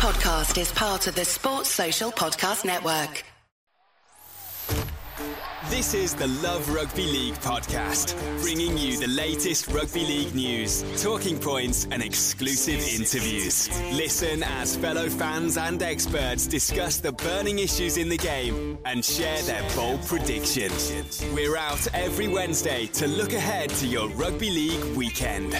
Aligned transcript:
podcast 0.00 0.58
is 0.58 0.72
part 0.72 1.06
of 1.08 1.14
the 1.14 1.26
Sports 1.26 1.68
Social 1.68 2.10
Podcast 2.10 2.64
Network. 2.64 3.22
This 5.68 5.92
is 5.92 6.14
the 6.14 6.26
Love 6.42 6.74
Rugby 6.74 7.04
League 7.04 7.34
podcast, 7.34 8.16
bringing 8.40 8.78
you 8.78 8.98
the 8.98 9.08
latest 9.08 9.68
rugby 9.68 10.00
league 10.00 10.34
news, 10.34 10.82
talking 11.02 11.38
points, 11.38 11.86
and 11.90 12.02
exclusive 12.02 12.80
interviews. 12.80 13.68
Listen 13.92 14.42
as 14.42 14.74
fellow 14.74 15.10
fans 15.10 15.58
and 15.58 15.82
experts 15.82 16.46
discuss 16.46 16.96
the 16.96 17.12
burning 17.12 17.58
issues 17.58 17.98
in 17.98 18.08
the 18.08 18.16
game 18.16 18.78
and 18.86 19.04
share 19.04 19.42
their 19.42 19.62
bold 19.76 20.02
predictions. 20.06 21.22
We're 21.34 21.58
out 21.58 21.86
every 21.92 22.28
Wednesday 22.28 22.86
to 22.94 23.06
look 23.06 23.34
ahead 23.34 23.68
to 23.68 23.86
your 23.86 24.08
rugby 24.08 24.48
league 24.48 24.96
weekend. 24.96 25.52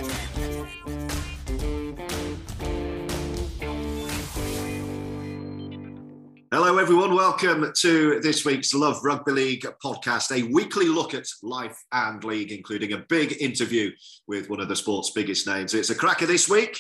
Hello, 6.52 6.78
everyone. 6.78 7.14
Welcome 7.14 7.72
to 7.76 8.18
this 8.22 8.44
week's 8.44 8.74
Love 8.74 9.04
Rugby 9.04 9.30
League 9.30 9.66
podcast, 9.80 10.36
a 10.36 10.52
weekly 10.52 10.86
look 10.86 11.14
at 11.14 11.24
life 11.44 11.80
and 11.92 12.24
league, 12.24 12.50
including 12.50 12.92
a 12.92 13.04
big 13.08 13.40
interview 13.40 13.92
with 14.26 14.50
one 14.50 14.58
of 14.58 14.68
the 14.68 14.74
sport's 14.74 15.12
biggest 15.12 15.46
names. 15.46 15.74
It's 15.74 15.90
a 15.90 15.94
cracker 15.94 16.26
this 16.26 16.48
week. 16.48 16.76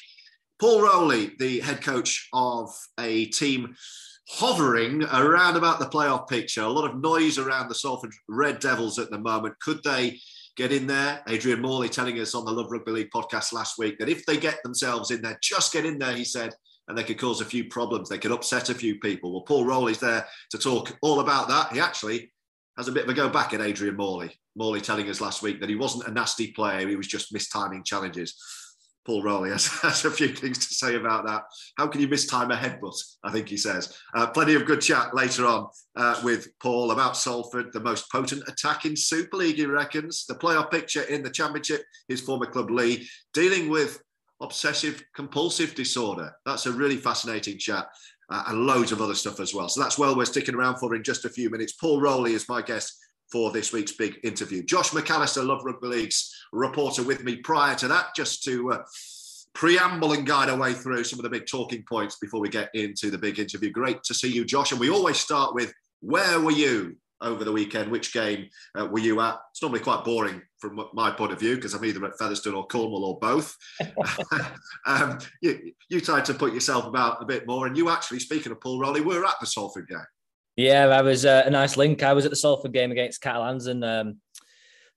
Paul 0.58 0.82
Rowley, 0.82 1.36
the 1.38 1.60
head 1.60 1.84
coach 1.84 2.28
of 2.32 2.68
a 2.98 3.26
team 3.26 3.76
hovering 4.28 5.04
around 5.04 5.54
about 5.54 5.78
the 5.78 5.86
playoff 5.86 6.26
picture. 6.28 6.62
A 6.62 6.68
lot 6.68 6.90
of 6.90 7.00
noise 7.00 7.38
around 7.38 7.68
the 7.68 7.76
Salford 7.76 8.10
Red 8.28 8.58
Devils 8.58 8.98
at 8.98 9.12
the 9.12 9.20
moment. 9.20 9.54
Could 9.60 9.84
they 9.84 10.18
get 10.56 10.72
in 10.72 10.88
there? 10.88 11.22
Adrian 11.28 11.62
Morley 11.62 11.88
telling 11.88 12.18
us 12.18 12.34
on 12.34 12.44
the 12.44 12.50
Love 12.50 12.72
Rugby 12.72 12.90
League 12.90 13.10
podcast 13.14 13.52
last 13.52 13.78
week 13.78 14.00
that 14.00 14.08
if 14.08 14.26
they 14.26 14.36
get 14.36 14.64
themselves 14.64 15.12
in 15.12 15.22
there, 15.22 15.38
just 15.40 15.72
get 15.72 15.86
in 15.86 16.00
there, 16.00 16.16
he 16.16 16.24
said 16.24 16.54
and 16.90 16.98
they 16.98 17.04
could 17.04 17.18
cause 17.18 17.40
a 17.40 17.44
few 17.44 17.64
problems. 17.64 18.08
They 18.08 18.18
could 18.18 18.32
upset 18.32 18.68
a 18.68 18.74
few 18.74 18.98
people. 18.98 19.32
Well, 19.32 19.42
Paul 19.42 19.64
Rowley's 19.64 20.00
there 20.00 20.26
to 20.50 20.58
talk 20.58 20.98
all 21.02 21.20
about 21.20 21.48
that. 21.48 21.72
He 21.72 21.80
actually 21.80 22.32
has 22.76 22.88
a 22.88 22.92
bit 22.92 23.04
of 23.04 23.08
a 23.08 23.14
go 23.14 23.28
back 23.28 23.54
at 23.54 23.60
Adrian 23.60 23.96
Morley. 23.96 24.32
Morley 24.56 24.80
telling 24.80 25.08
us 25.08 25.20
last 25.20 25.40
week 25.42 25.60
that 25.60 25.68
he 25.68 25.76
wasn't 25.76 26.08
a 26.08 26.10
nasty 26.10 26.50
player, 26.52 26.88
he 26.88 26.96
was 26.96 27.06
just 27.06 27.32
mistiming 27.32 27.84
challenges. 27.84 28.36
Paul 29.06 29.22
Rowley 29.22 29.50
has, 29.52 29.66
has, 29.66 30.04
a 30.04 30.10
few 30.10 30.28
things 30.28 30.58
to 30.66 30.74
say 30.74 30.96
about 30.96 31.26
that. 31.26 31.44
How 31.78 31.86
can 31.86 32.00
you 32.00 32.08
mistime 32.08 32.52
a 32.52 32.56
headbutt? 32.56 33.00
I 33.22 33.30
think 33.30 33.48
he 33.48 33.56
says. 33.56 33.96
Uh, 34.14 34.26
plenty 34.26 34.54
of 34.54 34.66
good 34.66 34.80
chat 34.80 35.14
later 35.14 35.46
on 35.46 35.68
uh, 35.96 36.20
with 36.24 36.48
Paul 36.60 36.90
about 36.90 37.16
Salford, 37.16 37.72
the 37.72 37.80
most 37.80 38.10
potent 38.10 38.42
attack 38.48 38.84
in 38.84 38.96
Super 38.96 39.36
League, 39.36 39.56
he 39.56 39.66
reckons. 39.66 40.26
The 40.26 40.34
playoff 40.34 40.70
picture 40.70 41.02
in 41.02 41.22
the 41.22 41.30
Championship, 41.30 41.82
his 42.08 42.20
former 42.20 42.46
club 42.46 42.70
Leigh, 42.70 43.06
dealing 43.32 43.68
with 43.68 44.02
obsessive 44.40 45.04
compulsive 45.14 45.74
disorder. 45.74 46.32
That's 46.46 46.66
a 46.66 46.72
really 46.72 46.96
fascinating 46.96 47.58
chat. 47.58 47.86
Uh, 48.32 48.44
and 48.46 48.64
loads 48.64 48.92
of 48.92 49.02
other 49.02 49.16
stuff 49.16 49.40
as 49.40 49.52
well. 49.52 49.68
So 49.68 49.82
that's 49.82 49.98
well 49.98 50.16
we're 50.16 50.24
sticking 50.24 50.54
around 50.54 50.78
for 50.78 50.94
in 50.94 51.02
just 51.02 51.24
a 51.24 51.28
few 51.28 51.50
minutes. 51.50 51.72
Paul 51.72 52.00
Rowley 52.00 52.32
is 52.34 52.48
my 52.48 52.62
guest 52.62 52.96
for 53.32 53.50
this 53.50 53.72
week's 53.72 53.92
big 53.92 54.18
interview. 54.22 54.62
Josh 54.62 54.90
McAllister, 54.90 55.44
Love 55.44 55.64
Rugby 55.64 55.88
League's 55.88 56.32
reporter 56.52 57.02
with 57.02 57.24
me 57.24 57.36
prior 57.36 57.74
to 57.76 57.88
that, 57.88 58.14
just 58.14 58.44
to 58.44 58.72
uh, 58.72 58.82
preamble 59.54 60.12
and 60.12 60.26
guide 60.26 60.48
our 60.48 60.56
way 60.56 60.74
through 60.74 61.04
some 61.04 61.18
of 61.18 61.24
the 61.24 61.30
big 61.30 61.46
talking 61.46 61.84
points 61.88 62.18
before 62.20 62.40
we 62.40 62.48
get 62.48 62.70
into 62.74 63.10
the 63.10 63.18
big 63.18 63.38
interview. 63.38 63.70
Great 63.70 64.02
to 64.04 64.14
see 64.14 64.30
you, 64.32 64.44
Josh. 64.44 64.72
And 64.72 64.80
we 64.80 64.90
always 64.90 65.18
start 65.18 65.54
with 65.54 65.72
where 66.00 66.40
were 66.40 66.52
you 66.52 66.96
over 67.20 67.44
the 67.44 67.52
weekend? 67.52 67.90
Which 67.90 68.12
game 68.12 68.48
uh, 68.78 68.86
were 68.86 69.00
you 69.00 69.20
at? 69.20 69.38
It's 69.50 69.62
normally 69.62 69.80
quite 69.80 70.04
boring 70.04 70.42
from 70.60 70.80
my 70.92 71.10
point 71.10 71.32
of 71.32 71.40
view 71.40 71.56
because 71.56 71.74
I'm 71.74 71.84
either 71.84 72.04
at 72.04 72.18
Featherstone 72.18 72.54
or 72.54 72.66
Cornwall 72.66 73.04
or 73.04 73.18
both. 73.18 73.56
um, 74.86 75.18
you, 75.40 75.72
you 75.88 76.00
tried 76.00 76.24
to 76.26 76.34
put 76.34 76.52
yourself 76.52 76.86
about 76.86 77.22
a 77.22 77.26
bit 77.26 77.46
more, 77.46 77.66
and 77.66 77.76
you 77.76 77.90
actually, 77.90 78.20
speaking 78.20 78.52
of 78.52 78.60
Paul 78.60 78.80
Rowley, 78.80 79.00
were 79.00 79.24
at 79.24 79.34
the 79.40 79.46
Salford 79.46 79.88
game. 79.88 79.98
Yeah, 80.56 80.86
I 80.86 81.02
was 81.02 81.24
uh, 81.24 81.44
a 81.46 81.50
nice 81.50 81.76
link. 81.76 82.02
I 82.02 82.12
was 82.12 82.24
at 82.24 82.30
the 82.30 82.36
Salford 82.36 82.72
game 82.72 82.92
against 82.92 83.22
Catalans, 83.22 83.66
and 83.66 83.84
um, 83.84 84.20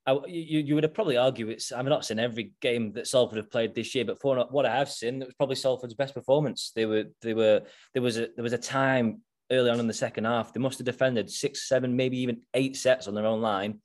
I, 0.06 0.18
you, 0.28 0.59
you 0.59 0.75
would 0.75 0.84
have 0.84 0.94
probably 0.94 1.18
argue 1.18 1.50
it's. 1.50 1.72
I've 1.72 1.85
not 1.85 2.06
seen 2.06 2.19
every 2.19 2.53
game 2.59 2.91
that 2.94 3.07
Salford 3.07 3.38
have 3.38 3.52
played 3.52 3.73
this 3.73 3.96
year, 3.96 4.03
but 4.06 4.19
for 4.19 4.35
what 4.52 4.66
I 4.66 4.75
have 4.75 4.90
seen, 4.90 5.22
it 5.22 5.25
was 5.25 5.35
probably 5.35 5.56
Salford's 5.56 5.94
best 5.94 6.13
performance. 6.13 6.72
They 6.75 6.85
were, 6.85 7.06
they 7.22 7.34
were, 7.34 7.62
there 7.94 8.03
was 8.03 8.18
a 8.18 8.28
there 8.35 8.44
was 8.44 8.53
a 8.53 8.57
time 8.57 9.22
early 9.52 9.69
on 9.69 9.79
in 9.79 9.88
the 9.88 9.94
second 9.94 10.25
half. 10.25 10.53
They 10.53 10.59
must 10.59 10.79
have 10.79 10.85
defended 10.85 11.29
six, 11.29 11.68
seven, 11.68 11.96
maybe 11.96 12.19
even 12.19 12.41
eight 12.53 12.75
sets 12.75 13.07
on 13.07 13.13
their 13.13 13.25
own 13.25 13.41
line 13.41 13.79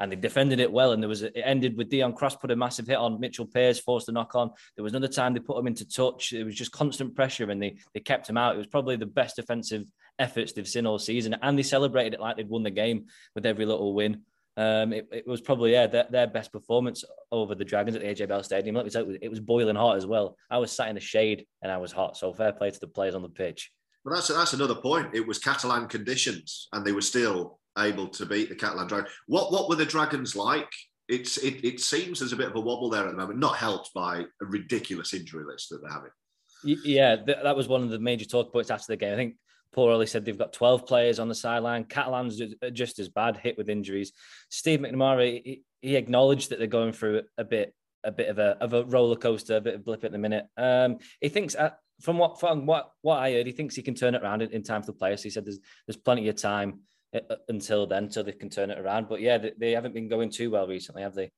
and 0.00 0.10
they 0.10 0.16
defended 0.16 0.58
it 0.58 0.72
well. 0.72 0.92
And 0.92 1.02
there 1.02 1.08
was 1.08 1.22
it 1.22 1.36
ended 1.36 1.76
with 1.76 1.90
Deon 1.90 2.16
Cross 2.16 2.36
put 2.36 2.50
a 2.50 2.56
massive 2.56 2.86
hit 2.86 2.96
on 2.96 3.20
Mitchell 3.20 3.46
Pearce, 3.46 3.78
forced 3.78 4.08
a 4.08 4.12
knock 4.12 4.34
on. 4.34 4.50
There 4.74 4.82
was 4.82 4.92
another 4.92 5.12
time 5.12 5.34
they 5.34 5.40
put 5.40 5.58
him 5.58 5.66
into 5.66 5.86
touch. 5.86 6.32
It 6.32 6.44
was 6.44 6.54
just 6.54 6.72
constant 6.72 7.14
pressure, 7.14 7.50
and 7.50 7.62
they 7.62 7.76
they 7.94 8.00
kept 8.00 8.28
him 8.28 8.36
out. 8.36 8.54
It 8.54 8.58
was 8.58 8.66
probably 8.66 8.96
the 8.96 9.06
best 9.06 9.36
defensive 9.36 9.84
efforts 10.18 10.52
they've 10.52 10.66
seen 10.66 10.86
all 10.86 10.98
season, 10.98 11.36
and 11.42 11.56
they 11.56 11.62
celebrated 11.62 12.14
it 12.14 12.20
like 12.20 12.36
they'd 12.36 12.48
won 12.48 12.62
the 12.62 12.70
game 12.70 13.06
with 13.34 13.46
every 13.46 13.66
little 13.66 13.94
win. 13.94 14.22
Um, 14.56 14.92
it, 14.92 15.08
it, 15.12 15.26
was 15.26 15.40
probably 15.40 15.72
yeah 15.72 15.86
their, 15.86 16.06
their, 16.10 16.26
best 16.26 16.50
performance 16.50 17.04
over 17.30 17.54
the 17.54 17.64
Dragons 17.64 17.94
at 17.94 18.02
the 18.02 18.08
AJ 18.08 18.28
Bell 18.28 18.42
Stadium. 18.42 18.74
Let 18.74 18.84
me 18.84 18.90
tell 18.90 19.06
you, 19.06 19.16
it 19.22 19.28
was 19.28 19.40
boiling 19.40 19.76
hot 19.76 19.96
as 19.96 20.06
well. 20.06 20.36
I 20.50 20.58
was 20.58 20.72
sat 20.72 20.88
in 20.88 20.96
the 20.96 21.00
shade 21.00 21.46
and 21.62 21.70
I 21.70 21.78
was 21.78 21.92
hot. 21.92 22.16
So 22.16 22.32
fair 22.32 22.52
play 22.52 22.70
to 22.70 22.80
the 22.80 22.88
players 22.88 23.14
on 23.14 23.22
the 23.22 23.28
pitch. 23.28 23.70
Well, 24.04 24.14
that's 24.14 24.28
that's 24.28 24.54
another 24.54 24.74
point. 24.74 25.14
It 25.14 25.26
was 25.26 25.38
Catalan 25.38 25.86
conditions, 25.86 26.68
and 26.72 26.84
they 26.84 26.92
were 26.92 27.00
still 27.00 27.59
able 27.78 28.08
to 28.08 28.26
beat 28.26 28.48
the 28.48 28.54
Catalan 28.54 28.86
Dragons. 28.86 29.10
What 29.26 29.52
what 29.52 29.68
were 29.68 29.76
the 29.76 29.86
Dragons 29.86 30.36
like? 30.36 30.72
It's 31.08 31.38
it, 31.38 31.64
it 31.64 31.80
seems 31.80 32.20
there's 32.20 32.32
a 32.32 32.36
bit 32.36 32.48
of 32.48 32.56
a 32.56 32.60
wobble 32.60 32.90
there 32.90 33.04
at 33.04 33.10
the 33.10 33.16
moment, 33.16 33.38
not 33.38 33.56
helped 33.56 33.92
by 33.94 34.24
a 34.40 34.44
ridiculous 34.46 35.12
injury 35.12 35.44
list 35.44 35.70
that 35.70 35.80
they're 35.82 35.92
having. 35.92 36.10
Yeah, 36.62 37.16
that 37.26 37.56
was 37.56 37.68
one 37.68 37.82
of 37.82 37.90
the 37.90 37.98
major 37.98 38.26
talk 38.26 38.52
points 38.52 38.70
after 38.70 38.92
the 38.92 38.96
game. 38.96 39.14
I 39.14 39.16
think 39.16 39.34
Paul 39.72 39.88
Rowley 39.88 40.06
said 40.06 40.24
they've 40.24 40.36
got 40.36 40.52
12 40.52 40.86
players 40.86 41.18
on 41.18 41.28
the 41.28 41.34
sideline. 41.34 41.84
Catalan's 41.84 42.40
are 42.62 42.70
just 42.70 42.98
as 42.98 43.08
bad, 43.08 43.36
hit 43.36 43.56
with 43.56 43.68
injuries. 43.68 44.12
Steve 44.50 44.80
McNamara, 44.80 45.62
he, 45.82 45.96
acknowledged 45.96 46.50
that 46.50 46.58
they're 46.58 46.68
going 46.68 46.92
through 46.92 47.22
a 47.38 47.44
bit 47.44 47.74
a 48.02 48.10
bit 48.12 48.28
of 48.28 48.38
a 48.38 48.56
of 48.60 48.72
a 48.72 48.84
roller 48.84 49.16
coaster, 49.16 49.56
a 49.56 49.60
bit 49.60 49.74
of 49.74 49.84
blip 49.84 50.04
at 50.04 50.12
the 50.12 50.18
minute. 50.18 50.46
Um, 50.56 50.98
he 51.20 51.28
thinks, 51.28 51.54
uh, 51.54 51.70
from 52.00 52.18
what 52.18 52.40
from 52.40 52.66
what 52.66 52.90
what 53.02 53.18
I 53.18 53.32
heard, 53.32 53.46
he 53.46 53.52
thinks 53.52 53.74
he 53.74 53.82
can 53.82 53.94
turn 53.94 54.14
it 54.14 54.22
around 54.22 54.42
in, 54.42 54.50
in 54.50 54.62
time 54.62 54.82
for 54.82 54.92
the 54.92 54.98
players. 54.98 55.22
He 55.22 55.30
said 55.30 55.44
there's 55.44 55.60
there's 55.86 55.96
plenty 55.96 56.28
of 56.28 56.36
time 56.36 56.80
until 57.48 57.86
then, 57.86 58.04
until 58.04 58.24
they 58.24 58.32
can 58.32 58.50
turn 58.50 58.70
it 58.70 58.78
around. 58.78 59.08
But 59.08 59.20
yeah, 59.20 59.38
they, 59.38 59.52
they 59.58 59.70
haven't 59.72 59.94
been 59.94 60.08
going 60.08 60.30
too 60.30 60.50
well 60.50 60.66
recently, 60.66 61.02
have 61.02 61.14
they? 61.14 61.30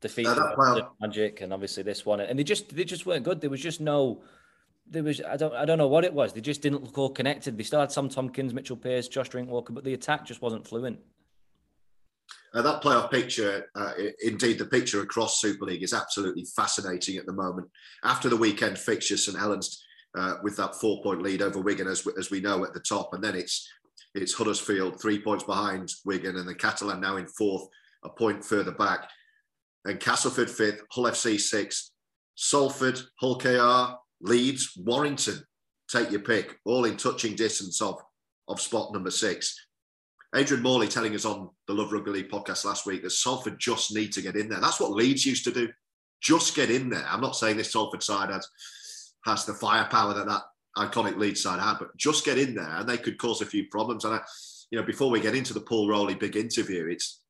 Defeat 0.00 0.26
uh, 0.26 0.54
well, 0.56 0.96
Magic 0.98 1.42
and 1.42 1.52
obviously 1.52 1.82
this 1.82 2.06
one, 2.06 2.20
and 2.20 2.38
they 2.38 2.44
just 2.44 2.74
they 2.74 2.84
just 2.84 3.04
weren't 3.04 3.22
good. 3.22 3.40
There 3.40 3.50
was 3.50 3.60
just 3.60 3.80
no. 3.82 4.22
There 4.88 5.02
was 5.02 5.20
I 5.20 5.36
don't 5.36 5.54
I 5.54 5.66
don't 5.66 5.76
know 5.76 5.88
what 5.88 6.04
it 6.04 6.14
was. 6.14 6.32
They 6.32 6.40
just 6.40 6.62
didn't 6.62 6.82
look 6.82 6.96
all 6.96 7.10
connected. 7.10 7.58
They 7.58 7.64
still 7.64 7.80
had 7.80 7.92
Sam 7.92 8.08
Tomkins, 8.08 8.54
Mitchell 8.54 8.78
Pearce, 8.78 9.08
Josh 9.08 9.28
Drinkwater, 9.28 9.74
but 9.74 9.84
the 9.84 9.92
attack 9.92 10.24
just 10.24 10.40
wasn't 10.40 10.66
fluent. 10.66 11.00
Uh, 12.54 12.62
that 12.62 12.82
playoff 12.82 13.10
picture, 13.10 13.66
uh, 13.76 13.92
indeed, 14.22 14.58
the 14.58 14.64
picture 14.64 15.02
across 15.02 15.40
Super 15.40 15.66
League 15.66 15.82
is 15.82 15.92
absolutely 15.92 16.46
fascinating 16.56 17.16
at 17.16 17.26
the 17.26 17.32
moment. 17.32 17.68
After 18.02 18.28
the 18.28 18.36
weekend 18.36 18.78
fixture, 18.78 19.16
St 19.16 19.38
Helens 19.38 19.84
uh, 20.16 20.36
with 20.42 20.56
that 20.56 20.74
four-point 20.74 21.22
lead 21.22 21.42
over 21.42 21.60
Wigan, 21.60 21.86
as 21.86 22.04
we, 22.04 22.12
as 22.18 22.30
we 22.30 22.40
know 22.40 22.64
at 22.64 22.72
the 22.72 22.80
top, 22.80 23.10
and 23.12 23.22
then 23.22 23.36
it's 23.36 23.68
it's 24.14 24.34
Huddersfield 24.34 25.00
three 25.00 25.20
points 25.20 25.44
behind 25.44 25.90
Wigan, 26.04 26.36
and 26.36 26.48
the 26.48 26.54
Catalan 26.54 27.00
now 27.00 27.16
in 27.16 27.26
fourth, 27.26 27.68
a 28.04 28.08
point 28.08 28.44
further 28.44 28.72
back, 28.72 29.08
and 29.84 30.00
Castleford 30.00 30.50
fifth, 30.50 30.82
Hull 30.90 31.04
FC 31.04 31.38
sixth, 31.38 31.90
Salford, 32.34 33.00
Hull 33.20 33.38
KR, 33.38 33.96
Leeds, 34.20 34.72
Warrington, 34.76 35.42
take 35.90 36.10
your 36.10 36.20
pick, 36.20 36.58
all 36.64 36.84
in 36.84 36.96
touching 36.96 37.36
distance 37.36 37.80
of 37.80 38.00
of 38.48 38.60
spot 38.60 38.92
number 38.92 39.10
six. 39.10 39.54
Adrian 40.34 40.62
Morley 40.62 40.88
telling 40.88 41.14
us 41.14 41.24
on 41.24 41.50
the 41.66 41.74
Love 41.74 41.92
Rugby 41.92 42.10
League 42.10 42.30
podcast 42.30 42.64
last 42.64 42.86
week 42.86 43.02
that 43.02 43.10
Salford 43.10 43.58
just 43.58 43.94
need 43.94 44.12
to 44.12 44.22
get 44.22 44.36
in 44.36 44.48
there. 44.48 44.60
That's 44.60 44.80
what 44.80 44.92
Leeds 44.92 45.26
used 45.26 45.44
to 45.44 45.52
do. 45.52 45.68
Just 46.20 46.54
get 46.54 46.70
in 46.70 46.88
there. 46.88 47.04
I'm 47.08 47.20
not 47.20 47.34
saying 47.34 47.56
this 47.56 47.72
Salford 47.72 48.02
side 48.02 48.30
has 48.30 48.46
has 49.24 49.44
the 49.44 49.54
firepower 49.54 50.14
that 50.14 50.26
that 50.26 50.42
iconic 50.76 51.16
Leeds 51.16 51.42
side 51.42 51.60
had, 51.60 51.78
but 51.78 51.96
just 51.96 52.24
get 52.24 52.38
in 52.38 52.54
there 52.54 52.76
and 52.76 52.88
they 52.88 52.98
could 52.98 53.18
cause 53.18 53.40
a 53.40 53.46
few 53.46 53.66
problems. 53.68 54.04
And 54.04 54.14
I, 54.14 54.20
you 54.70 54.78
know, 54.78 54.84
before 54.84 55.10
we 55.10 55.20
get 55.20 55.34
into 55.34 55.54
the 55.54 55.60
Paul 55.60 55.88
Rowley 55.88 56.14
big 56.14 56.36
interview, 56.36 56.86
it's 56.88 57.20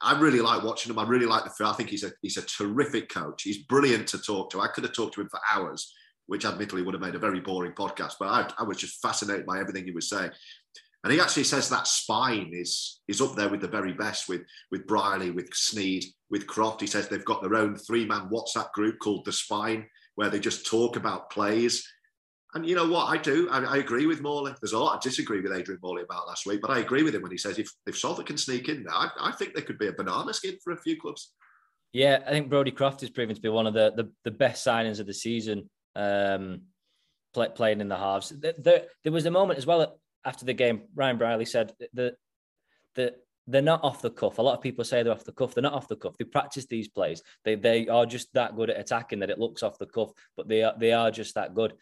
I 0.00 0.18
really 0.18 0.40
like 0.40 0.62
watching 0.62 0.90
him. 0.90 0.98
I 0.98 1.04
really 1.04 1.26
like 1.26 1.44
the. 1.44 1.66
I 1.66 1.72
think 1.72 1.90
he's 1.90 2.04
a 2.04 2.12
he's 2.22 2.36
a 2.36 2.42
terrific 2.42 3.08
coach. 3.08 3.42
He's 3.42 3.58
brilliant 3.58 4.06
to 4.08 4.18
talk 4.18 4.50
to. 4.50 4.60
I 4.60 4.68
could 4.68 4.84
have 4.84 4.94
talked 4.94 5.14
to 5.14 5.20
him 5.20 5.28
for 5.28 5.40
hours, 5.52 5.92
which 6.26 6.44
admittedly 6.44 6.82
would 6.82 6.94
have 6.94 7.02
made 7.02 7.14
a 7.14 7.20
very 7.20 7.40
boring 7.40 7.72
podcast. 7.72 8.14
But 8.18 8.28
I, 8.28 8.50
I 8.58 8.62
was 8.62 8.76
just 8.76 9.02
fascinated 9.02 9.46
by 9.46 9.58
everything 9.58 9.84
he 9.84 9.90
was 9.90 10.08
saying. 10.08 10.30
And 11.04 11.12
he 11.12 11.20
actually 11.20 11.44
says 11.44 11.68
that 11.68 11.86
spine 11.86 12.50
is 12.52 13.00
is 13.08 13.20
up 13.20 13.34
there 13.34 13.48
with 13.48 13.60
the 13.60 13.68
very 13.68 13.92
best 13.92 14.28
with 14.28 14.42
with 14.70 14.86
Brierley, 14.86 15.30
with 15.30 15.50
Sneyd, 15.50 16.04
with 16.30 16.46
Croft. 16.46 16.80
He 16.80 16.86
says 16.86 17.08
they've 17.08 17.24
got 17.24 17.42
their 17.42 17.56
own 17.56 17.76
three 17.76 18.04
man 18.04 18.28
WhatsApp 18.30 18.72
group 18.72 18.98
called 19.00 19.24
the 19.24 19.32
Spine, 19.32 19.86
where 20.14 20.30
they 20.30 20.40
just 20.40 20.66
talk 20.66 20.96
about 20.96 21.30
plays. 21.30 21.86
And 22.58 22.68
you 22.68 22.74
know 22.74 22.88
what? 22.88 23.06
I 23.06 23.16
do. 23.16 23.48
I, 23.50 23.62
I, 23.62 23.76
agree 23.76 24.06
with 24.06 24.20
Morley. 24.20 24.52
There's 24.60 24.72
a 24.72 24.78
lot 24.78 24.96
I 24.96 25.00
disagree 25.00 25.40
with 25.40 25.52
Adrian 25.52 25.78
Morley 25.80 26.02
about 26.02 26.26
last 26.26 26.44
week, 26.44 26.60
but 26.60 26.70
I 26.70 26.80
agree 26.80 27.04
with 27.04 27.14
him 27.14 27.22
when 27.22 27.30
he 27.30 27.38
says 27.38 27.56
if, 27.56 27.70
if 27.86 27.96
Salford 27.96 28.26
can 28.26 28.36
sneak 28.36 28.68
in 28.68 28.82
there, 28.82 28.92
I, 28.92 29.08
I 29.20 29.32
think 29.32 29.54
there 29.54 29.62
could 29.62 29.78
be 29.78 29.86
a 29.86 29.92
banana 29.92 30.34
skin 30.34 30.56
for 30.64 30.72
a 30.72 30.76
few 30.76 31.00
clubs. 31.00 31.32
Yeah, 31.92 32.18
I 32.26 32.30
think 32.30 32.50
Brodie 32.50 32.72
Croft 32.72 33.04
is 33.04 33.10
proven 33.10 33.36
to 33.36 33.40
be 33.40 33.48
one 33.48 33.68
of 33.68 33.74
the, 33.74 33.92
the, 33.94 34.10
the 34.24 34.32
best 34.32 34.66
signings 34.66 34.98
of 34.98 35.06
the 35.06 35.14
season. 35.14 35.70
Um, 35.94 36.62
play, 37.32 37.48
playing 37.54 37.80
in 37.80 37.88
the 37.88 37.96
halves. 37.96 38.30
There, 38.30 38.86
there 39.04 39.12
was 39.12 39.26
a 39.26 39.30
moment 39.30 39.58
as 39.58 39.66
well 39.66 39.98
after 40.24 40.44
the 40.44 40.52
game. 40.52 40.82
Ryan 40.94 41.18
Brierley 41.18 41.44
said 41.44 41.72
that 41.94 42.16
that 42.96 43.16
they're 43.46 43.62
not 43.62 43.84
off 43.84 44.02
the 44.02 44.10
cuff. 44.10 44.38
A 44.38 44.42
lot 44.42 44.56
of 44.56 44.62
people 44.62 44.84
say 44.84 45.02
they're 45.02 45.12
off 45.12 45.24
the 45.24 45.32
cuff. 45.32 45.54
They're 45.54 45.62
not 45.62 45.72
off 45.72 45.88
the 45.88 45.96
cuff. 45.96 46.18
They 46.18 46.24
practice 46.24 46.66
these 46.66 46.88
plays. 46.88 47.22
They 47.44 47.54
they 47.54 47.88
are 47.88 48.04
just 48.04 48.32
that 48.34 48.56
good 48.56 48.70
at 48.70 48.80
attacking 48.80 49.20
that 49.20 49.30
it 49.30 49.38
looks 49.38 49.62
off 49.62 49.78
the 49.78 49.86
cuff, 49.86 50.10
but 50.36 50.48
they 50.48 50.62
are 50.62 50.74
they 50.76 50.92
are 50.92 51.10
just 51.10 51.34
that 51.36 51.54
good. 51.54 51.74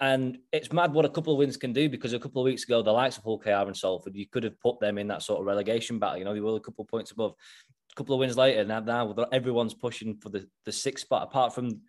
And 0.00 0.38
it's 0.52 0.72
mad 0.72 0.92
what 0.92 1.04
a 1.04 1.08
couple 1.08 1.32
of 1.32 1.38
wins 1.38 1.56
can 1.56 1.72
do 1.72 1.88
because 1.88 2.12
a 2.12 2.18
couple 2.18 2.42
of 2.42 2.46
weeks 2.46 2.64
ago, 2.64 2.82
the 2.82 2.92
likes 2.92 3.16
of 3.16 3.24
Hull 3.24 3.38
KR 3.38 3.50
and 3.50 3.76
Salford, 3.76 4.16
you 4.16 4.26
could 4.26 4.42
have 4.42 4.60
put 4.60 4.80
them 4.80 4.98
in 4.98 5.08
that 5.08 5.22
sort 5.22 5.40
of 5.40 5.46
relegation 5.46 5.98
battle. 5.98 6.18
You 6.18 6.24
know, 6.24 6.34
they 6.34 6.40
were 6.40 6.56
a 6.56 6.60
couple 6.60 6.82
of 6.82 6.88
points 6.88 7.12
above. 7.12 7.34
A 7.92 7.94
couple 7.94 8.14
of 8.14 8.18
wins 8.18 8.36
later, 8.36 8.64
now, 8.64 8.80
now 8.80 9.14
everyone's 9.30 9.74
pushing 9.74 10.16
for 10.16 10.28
the, 10.28 10.48
the 10.64 10.72
sixth 10.72 11.04
spot, 11.04 11.22
apart 11.22 11.54
from 11.54 11.80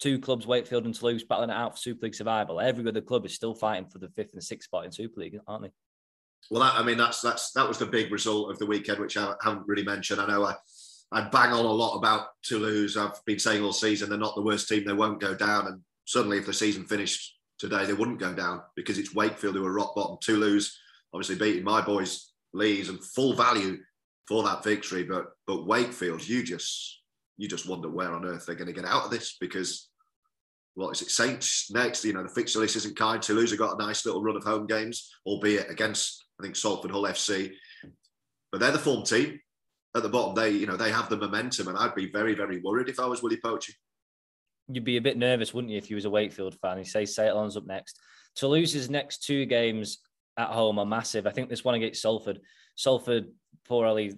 two 0.00 0.18
clubs, 0.18 0.46
Wakefield 0.46 0.84
and 0.84 0.94
Toulouse, 0.94 1.22
battling 1.22 1.50
it 1.50 1.54
out 1.54 1.74
for 1.74 1.78
Super 1.78 2.06
League 2.06 2.14
survival. 2.16 2.60
Every 2.60 2.86
other 2.88 3.00
club 3.00 3.24
is 3.24 3.34
still 3.34 3.54
fighting 3.54 3.88
for 3.88 3.98
the 3.98 4.08
fifth 4.08 4.34
and 4.34 4.42
sixth 4.42 4.66
spot 4.66 4.84
in 4.84 4.90
Super 4.90 5.20
League, 5.20 5.38
aren't 5.46 5.62
they? 5.62 5.70
Well, 6.50 6.62
that, 6.62 6.74
I 6.78 6.82
mean, 6.82 6.98
that's 6.98 7.20
that's 7.20 7.52
that 7.52 7.66
was 7.66 7.78
the 7.78 7.86
big 7.86 8.12
result 8.12 8.50
of 8.50 8.58
the 8.58 8.66
weekend, 8.66 8.98
which 8.98 9.16
I 9.16 9.34
haven't 9.42 9.66
really 9.66 9.84
mentioned. 9.84 10.20
I 10.20 10.26
know 10.26 10.44
I, 10.44 10.56
I 11.12 11.22
bang 11.28 11.52
on 11.52 11.64
a 11.64 11.72
lot 11.72 11.96
about 11.96 12.26
Toulouse. 12.42 12.96
I've 12.96 13.24
been 13.24 13.38
saying 13.38 13.62
all 13.62 13.72
season 13.72 14.10
they're 14.10 14.18
not 14.18 14.34
the 14.34 14.42
worst 14.42 14.68
team. 14.68 14.84
They 14.84 14.92
won't 14.92 15.20
go 15.20 15.34
down. 15.34 15.68
And 15.68 15.80
suddenly, 16.04 16.38
if 16.38 16.46
the 16.46 16.52
season 16.52 16.84
finished 16.84 17.33
today, 17.58 17.84
they 17.84 17.92
wouldn't 17.92 18.20
go 18.20 18.32
down 18.32 18.62
because 18.76 18.98
it's 18.98 19.14
Wakefield 19.14 19.56
who 19.56 19.64
are 19.64 19.72
rock 19.72 19.94
bottom. 19.94 20.18
Toulouse, 20.20 20.78
obviously 21.12 21.36
beating 21.36 21.64
my 21.64 21.80
boys 21.80 22.32
Leeds 22.52 22.88
and 22.88 23.02
full 23.02 23.34
value 23.34 23.78
for 24.26 24.42
that 24.44 24.64
victory. 24.64 25.02
But 25.02 25.26
but 25.46 25.66
Wakefield, 25.66 26.26
you 26.26 26.42
just 26.42 27.02
you 27.36 27.48
just 27.48 27.68
wonder 27.68 27.88
where 27.90 28.12
on 28.12 28.24
earth 28.24 28.46
they're 28.46 28.54
going 28.54 28.72
to 28.72 28.80
get 28.80 28.84
out 28.84 29.04
of 29.04 29.10
this 29.10 29.36
because 29.40 29.88
what 30.74 30.90
is 30.90 31.02
it 31.02 31.10
Saints 31.10 31.70
next? 31.72 32.04
You 32.04 32.12
know 32.12 32.22
the 32.22 32.28
fixture 32.28 32.60
list 32.60 32.76
isn't 32.76 32.96
kind. 32.96 33.20
Toulouse 33.20 33.50
have 33.50 33.58
got 33.58 33.80
a 33.80 33.84
nice 33.84 34.06
little 34.06 34.22
run 34.22 34.36
of 34.36 34.44
home 34.44 34.66
games, 34.66 35.10
albeit 35.26 35.70
against 35.70 36.24
I 36.40 36.44
think 36.44 36.56
Salford 36.56 36.90
Hull 36.90 37.04
FC. 37.04 37.52
But 38.50 38.60
they're 38.60 38.72
the 38.72 38.78
form 38.78 39.04
team 39.04 39.40
at 39.96 40.02
the 40.02 40.08
bottom. 40.08 40.34
They, 40.34 40.50
you 40.50 40.66
know, 40.66 40.76
they 40.76 40.90
have 40.90 41.08
the 41.08 41.16
momentum, 41.16 41.68
and 41.68 41.78
I'd 41.78 41.94
be 41.94 42.10
very, 42.10 42.34
very 42.34 42.60
worried 42.60 42.88
if 42.88 43.00
I 43.00 43.06
was 43.06 43.22
Willie 43.22 43.40
Poching. 43.44 43.74
You'd 44.68 44.84
be 44.84 44.96
a 44.96 45.02
bit 45.02 45.16
nervous, 45.16 45.52
wouldn't 45.52 45.72
you, 45.72 45.78
if 45.78 45.90
you 45.90 45.96
was 45.96 46.04
a 46.04 46.10
Wakefield 46.10 46.56
fan? 46.60 46.78
You 46.78 46.84
say 46.84 47.04
St 47.04 47.34
up 47.34 47.66
next. 47.66 47.98
Toulouse's 48.34 48.90
next 48.90 49.24
two 49.24 49.44
games 49.44 49.98
at 50.36 50.48
home 50.48 50.78
are 50.78 50.86
massive. 50.86 51.26
I 51.26 51.30
think 51.30 51.48
this 51.48 51.64
one 51.64 51.74
against 51.74 52.02
Salford. 52.02 52.40
Salford, 52.74 53.26
Paul 53.68 53.84
Rowley, 53.84 54.12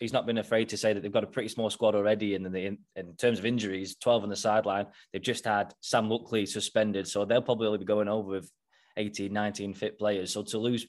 he's 0.00 0.12
not 0.12 0.26
been 0.26 0.38
afraid 0.38 0.70
to 0.70 0.76
say 0.76 0.92
that 0.92 1.02
they've 1.02 1.12
got 1.12 1.24
a 1.24 1.28
pretty 1.28 1.48
small 1.48 1.70
squad 1.70 1.94
already. 1.94 2.34
And 2.34 2.46
in, 2.56 2.78
in 2.96 3.14
terms 3.16 3.38
of 3.38 3.46
injuries, 3.46 3.96
12 3.96 4.24
on 4.24 4.28
the 4.28 4.36
sideline. 4.36 4.86
They've 5.12 5.22
just 5.22 5.44
had 5.44 5.74
Sam 5.80 6.08
Luckley 6.08 6.46
suspended. 6.46 7.06
So 7.06 7.24
they'll 7.24 7.42
probably 7.42 7.78
be 7.78 7.84
going 7.84 8.08
over 8.08 8.30
with 8.30 8.50
18, 8.96 9.32
19 9.32 9.74
fit 9.74 9.98
players. 9.98 10.32
So 10.32 10.42
Toulouse 10.42 10.86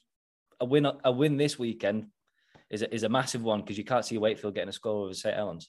a 0.62 0.64
win 0.64 0.86
a 1.04 1.12
win 1.12 1.36
this 1.36 1.58
weekend 1.58 2.06
is 2.70 2.82
a, 2.82 2.94
is 2.94 3.02
a 3.02 3.08
massive 3.08 3.42
one 3.42 3.60
because 3.60 3.76
you 3.76 3.84
can't 3.84 4.04
see 4.04 4.16
Wakefield 4.16 4.54
getting 4.54 4.68
a 4.68 4.72
score 4.72 5.04
over 5.04 5.14
St 5.14 5.36
Helens. 5.36 5.68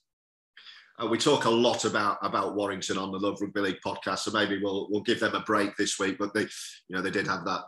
Uh, 1.01 1.07
we 1.07 1.17
talk 1.17 1.45
a 1.45 1.49
lot 1.49 1.85
about 1.85 2.17
about 2.21 2.55
Warrington 2.55 2.97
on 2.97 3.11
the 3.11 3.19
Love 3.19 3.41
Rugby 3.41 3.61
League 3.61 3.79
podcast, 3.85 4.19
so 4.19 4.31
maybe 4.31 4.59
we'll 4.61 4.87
we'll 4.89 5.01
give 5.01 5.19
them 5.19 5.33
a 5.33 5.41
break 5.41 5.75
this 5.75 5.97
week. 5.99 6.17
But 6.19 6.33
they, 6.33 6.41
you 6.41 6.95
know, 6.95 7.01
they 7.01 7.11
did 7.11 7.27
have 7.27 7.45
that 7.45 7.61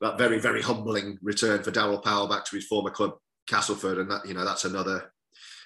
that 0.00 0.18
very 0.18 0.38
very 0.38 0.62
humbling 0.62 1.18
return 1.22 1.62
for 1.62 1.70
Daryl 1.70 2.02
Powell 2.02 2.28
back 2.28 2.44
to 2.46 2.56
his 2.56 2.66
former 2.66 2.90
club 2.90 3.14
Castleford, 3.46 3.98
and 3.98 4.10
that 4.10 4.26
you 4.26 4.34
know 4.34 4.44
that's 4.44 4.64
another 4.64 5.12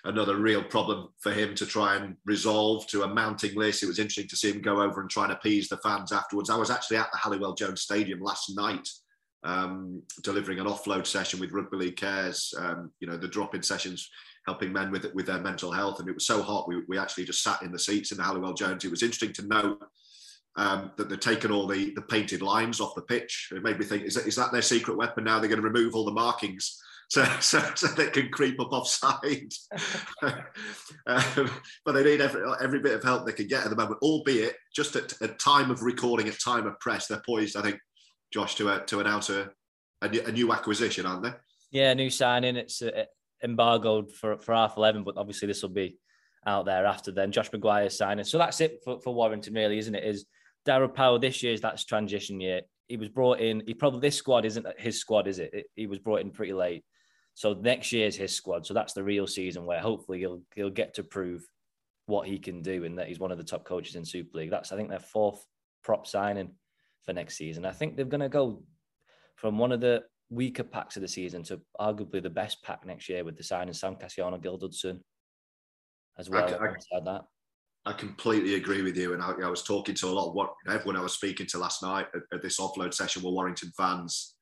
another 0.04 0.36
real 0.36 0.64
problem 0.64 1.08
for 1.20 1.30
him 1.30 1.54
to 1.54 1.64
try 1.64 1.94
and 1.94 2.16
resolve 2.24 2.86
to 2.88 3.04
a 3.04 3.14
mounting 3.14 3.54
list. 3.54 3.84
It 3.84 3.86
was 3.86 4.00
interesting 4.00 4.28
to 4.28 4.36
see 4.36 4.50
him 4.50 4.60
go 4.60 4.82
over 4.82 5.00
and 5.00 5.08
try 5.08 5.24
and 5.24 5.32
appease 5.32 5.68
the 5.68 5.76
fans 5.76 6.10
afterwards. 6.10 6.50
I 6.50 6.56
was 6.56 6.70
actually 6.70 6.96
at 6.96 7.12
the 7.12 7.18
Halliwell 7.18 7.54
Jones 7.54 7.82
Stadium 7.82 8.20
last 8.20 8.56
night 8.56 8.88
um, 9.44 10.02
delivering 10.22 10.58
an 10.58 10.66
offload 10.66 11.06
session 11.06 11.40
with 11.40 11.52
Rugby 11.52 11.76
League 11.76 11.96
Cares, 11.96 12.54
um, 12.58 12.90
you 13.00 13.06
know, 13.06 13.16
the 13.16 13.28
drop-in 13.28 13.62
sessions 13.62 14.08
helping 14.46 14.72
men 14.72 14.90
with 14.90 15.06
with 15.14 15.26
their 15.26 15.40
mental 15.40 15.72
health. 15.72 16.00
And 16.00 16.08
it 16.08 16.14
was 16.14 16.26
so 16.26 16.42
hot, 16.42 16.68
we, 16.68 16.82
we 16.88 16.98
actually 16.98 17.24
just 17.24 17.42
sat 17.42 17.62
in 17.62 17.72
the 17.72 17.78
seats 17.78 18.12
in 18.12 18.18
the 18.18 18.24
Halliwell 18.24 18.54
Jones. 18.54 18.84
It 18.84 18.90
was 18.90 19.02
interesting 19.02 19.32
to 19.34 19.46
note 19.46 19.82
um, 20.56 20.92
that 20.96 21.08
they've 21.08 21.18
taken 21.18 21.50
all 21.50 21.66
the, 21.66 21.92
the 21.94 22.02
painted 22.02 22.42
lines 22.42 22.80
off 22.80 22.94
the 22.94 23.02
pitch. 23.02 23.48
It 23.54 23.62
made 23.62 23.78
me 23.78 23.84
think, 23.84 24.04
is 24.04 24.14
that, 24.14 24.26
is 24.26 24.36
that 24.36 24.52
their 24.52 24.62
secret 24.62 24.96
weapon 24.96 25.24
now? 25.24 25.38
They're 25.38 25.48
going 25.48 25.62
to 25.62 25.68
remove 25.68 25.94
all 25.94 26.04
the 26.04 26.12
markings 26.12 26.80
so, 27.12 27.24
so, 27.40 27.60
so 27.74 27.88
they 27.88 28.08
can 28.08 28.30
creep 28.30 28.58
up 28.58 28.72
offside. 28.72 29.52
um, 30.22 31.50
but 31.84 31.92
they 31.92 32.04
need 32.04 32.22
every, 32.22 32.42
every 32.62 32.80
bit 32.80 32.94
of 32.94 33.02
help 33.02 33.26
they 33.26 33.32
can 33.32 33.48
get 33.48 33.64
at 33.64 33.70
the 33.70 33.76
moment, 33.76 33.98
albeit 34.02 34.56
just 34.74 34.96
at, 34.96 35.20
at 35.20 35.38
time 35.38 35.70
of 35.70 35.82
recording, 35.82 36.26
at 36.28 36.40
time 36.40 36.66
of 36.66 36.80
press, 36.80 37.06
they're 37.06 37.22
poised, 37.24 37.56
I 37.56 37.60
think, 37.62 37.78
Josh, 38.32 38.54
to 38.54 38.70
uh, 38.70 38.78
to 38.86 39.00
announce 39.00 39.28
a, 39.28 39.50
a, 40.00 40.32
new 40.32 40.52
acquisition, 40.54 41.04
aren't 41.04 41.22
they? 41.22 41.32
Yeah, 41.70 41.90
a 41.90 41.94
new 41.94 42.08
signing. 42.08 42.56
It's 42.56 42.80
uh, 42.80 43.04
embargoed 43.42 44.12
for, 44.12 44.38
for 44.38 44.54
half 44.54 44.76
11, 44.76 45.04
but 45.04 45.16
obviously 45.16 45.48
this 45.48 45.62
will 45.62 45.70
be 45.70 45.98
out 46.46 46.66
there 46.66 46.86
after 46.86 47.12
then. 47.12 47.32
Josh 47.32 47.50
McGuire 47.50 47.90
signing. 47.90 48.24
So 48.24 48.38
that's 48.38 48.60
it 48.60 48.80
for, 48.84 49.00
for 49.00 49.14
Warrington, 49.14 49.54
really, 49.54 49.78
isn't 49.78 49.94
it? 49.94 50.04
Is 50.04 50.26
Daryl 50.66 50.92
Powell 50.92 51.18
this 51.18 51.42
year's 51.42 51.60
that's 51.60 51.84
transition 51.84 52.40
year. 52.40 52.62
He 52.88 52.96
was 52.96 53.08
brought 53.08 53.40
in. 53.40 53.62
He 53.66 53.74
probably 53.74 54.00
this 54.00 54.16
squad 54.16 54.44
isn't 54.44 54.66
his 54.78 54.98
squad, 54.98 55.26
is 55.26 55.38
it? 55.38 55.66
He 55.74 55.86
was 55.86 55.98
brought 55.98 56.20
in 56.20 56.30
pretty 56.30 56.52
late. 56.52 56.84
So 57.34 57.54
next 57.54 57.92
year's 57.92 58.16
his 58.16 58.34
squad. 58.34 58.66
So 58.66 58.74
that's 58.74 58.92
the 58.92 59.02
real 59.02 59.26
season 59.26 59.64
where 59.64 59.80
hopefully 59.80 60.18
he'll 60.18 60.42
he'll 60.54 60.70
get 60.70 60.94
to 60.94 61.02
prove 61.02 61.44
what 62.06 62.26
he 62.26 62.38
can 62.38 62.62
do 62.62 62.84
and 62.84 62.98
that 62.98 63.08
he's 63.08 63.20
one 63.20 63.32
of 63.32 63.38
the 63.38 63.44
top 63.44 63.64
coaches 63.64 63.94
in 63.94 64.04
Super 64.04 64.38
League. 64.38 64.50
That's 64.50 64.72
I 64.72 64.76
think 64.76 64.90
their 64.90 64.98
fourth 64.98 65.44
prop 65.82 66.06
signing 66.06 66.50
for 67.04 67.12
next 67.12 67.36
season. 67.36 67.64
I 67.64 67.72
think 67.72 67.96
they're 67.96 68.04
to 68.04 68.28
go 68.28 68.62
from 69.36 69.58
one 69.58 69.72
of 69.72 69.80
the 69.80 70.02
weaker 70.32 70.64
packs 70.64 70.96
of 70.96 71.02
the 71.02 71.08
season 71.08 71.42
to 71.44 71.60
arguably 71.78 72.22
the 72.22 72.30
best 72.30 72.62
pack 72.62 72.86
next 72.86 73.08
year 73.08 73.22
with 73.24 73.36
the 73.36 73.44
signing 73.44 73.74
Sam 73.74 73.96
Kasiano, 73.96 74.42
Gil 74.42 74.56
Dudson 74.56 75.00
as 76.18 76.30
well. 76.30 76.44
I, 76.44 76.96
I, 76.96 77.00
that. 77.04 77.24
I 77.84 77.92
completely 77.92 78.54
agree 78.54 78.82
with 78.82 78.96
you. 78.96 79.12
And 79.12 79.22
I, 79.22 79.32
I, 79.44 79.48
was 79.48 79.62
talking 79.62 79.94
to 79.96 80.06
a 80.06 80.10
lot 80.10 80.28
of 80.28 80.34
what 80.34 80.54
everyone 80.68 80.96
I 80.96 81.02
was 81.02 81.12
speaking 81.12 81.46
to 81.48 81.58
last 81.58 81.82
night 81.82 82.06
at, 82.14 82.22
at 82.32 82.42
this 82.42 82.58
offload 82.58 82.94
session 82.94 83.22
were 83.22 83.30
Warrington 83.30 83.72
fans, 83.76 84.34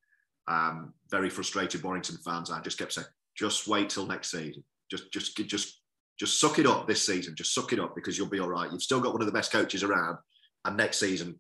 um, 0.47 0.93
very 1.11 1.29
frustrated 1.31 1.83
Warrington 1.83 2.19
fans. 2.25 2.51
I 2.51 2.61
just 2.61 2.79
kept 2.79 2.93
saying, 2.93 3.07
just 3.37 3.67
wait 3.67 3.91
till 3.91 4.07
next 4.07 4.31
season. 4.31 4.63
Just, 4.91 5.13
just, 5.13 5.37
just, 5.37 5.81
just 6.19 6.41
suck 6.41 6.59
it 6.59 6.67
up 6.67 6.87
this 6.87 7.05
season. 7.05 7.35
Just 7.35 7.55
suck 7.55 7.73
it 7.73 7.81
up 7.81 7.95
because 7.95 8.17
you'll 8.19 8.29
be 8.29 8.41
all 8.41 8.49
right. 8.49 8.71
You've 8.71 8.83
still 8.83 9.01
got 9.01 9.13
one 9.13 9.23
of 9.23 9.27
the 9.27 9.33
best 9.33 9.53
coaches 9.53 9.83
around, 9.83 10.19
and 10.65 10.77
next 10.77 11.01
season 11.01 11.39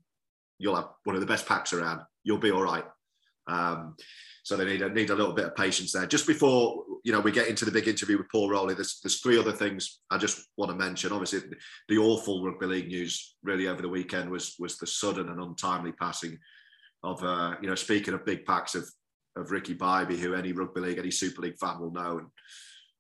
you'll 0.58 0.76
have 0.76 0.88
one 1.04 1.16
of 1.16 1.20
the 1.20 1.26
best 1.26 1.46
packs 1.46 1.72
around. 1.72 2.00
You'll 2.24 2.38
be 2.38 2.50
all 2.50 2.62
right. 2.62 2.84
Um, 3.46 3.96
so 4.50 4.56
they 4.56 4.64
need 4.64 4.82
a, 4.82 4.88
need 4.88 5.10
a 5.10 5.14
little 5.14 5.32
bit 5.32 5.44
of 5.44 5.54
patience 5.54 5.92
there. 5.92 6.06
Just 6.06 6.26
before 6.26 6.82
you 7.04 7.12
know 7.12 7.20
we 7.20 7.30
get 7.30 7.46
into 7.46 7.64
the 7.64 7.70
big 7.70 7.86
interview 7.86 8.18
with 8.18 8.28
Paul 8.32 8.50
Rowley, 8.50 8.74
there's 8.74 8.98
there's 9.00 9.20
three 9.20 9.38
other 9.38 9.52
things 9.52 10.00
I 10.10 10.18
just 10.18 10.48
want 10.56 10.72
to 10.72 10.76
mention. 10.76 11.12
Obviously, 11.12 11.42
the 11.88 11.98
awful 11.98 12.44
rugby 12.44 12.66
league 12.66 12.88
news 12.88 13.36
really 13.44 13.68
over 13.68 13.80
the 13.80 13.88
weekend 13.88 14.28
was 14.28 14.56
was 14.58 14.76
the 14.76 14.88
sudden 14.88 15.28
and 15.28 15.40
untimely 15.40 15.92
passing 15.92 16.36
of 17.04 17.22
uh, 17.22 17.54
you 17.62 17.68
know 17.68 17.76
speaking 17.76 18.12
of 18.12 18.26
big 18.26 18.44
packs 18.44 18.74
of 18.74 18.90
of 19.36 19.52
Ricky 19.52 19.76
Bibey, 19.76 20.18
who 20.18 20.34
any 20.34 20.50
rugby 20.50 20.80
league, 20.80 20.98
any 20.98 21.12
Super 21.12 21.42
League 21.42 21.58
fan 21.60 21.78
will 21.78 21.92
know. 21.92 22.18
And 22.18 22.26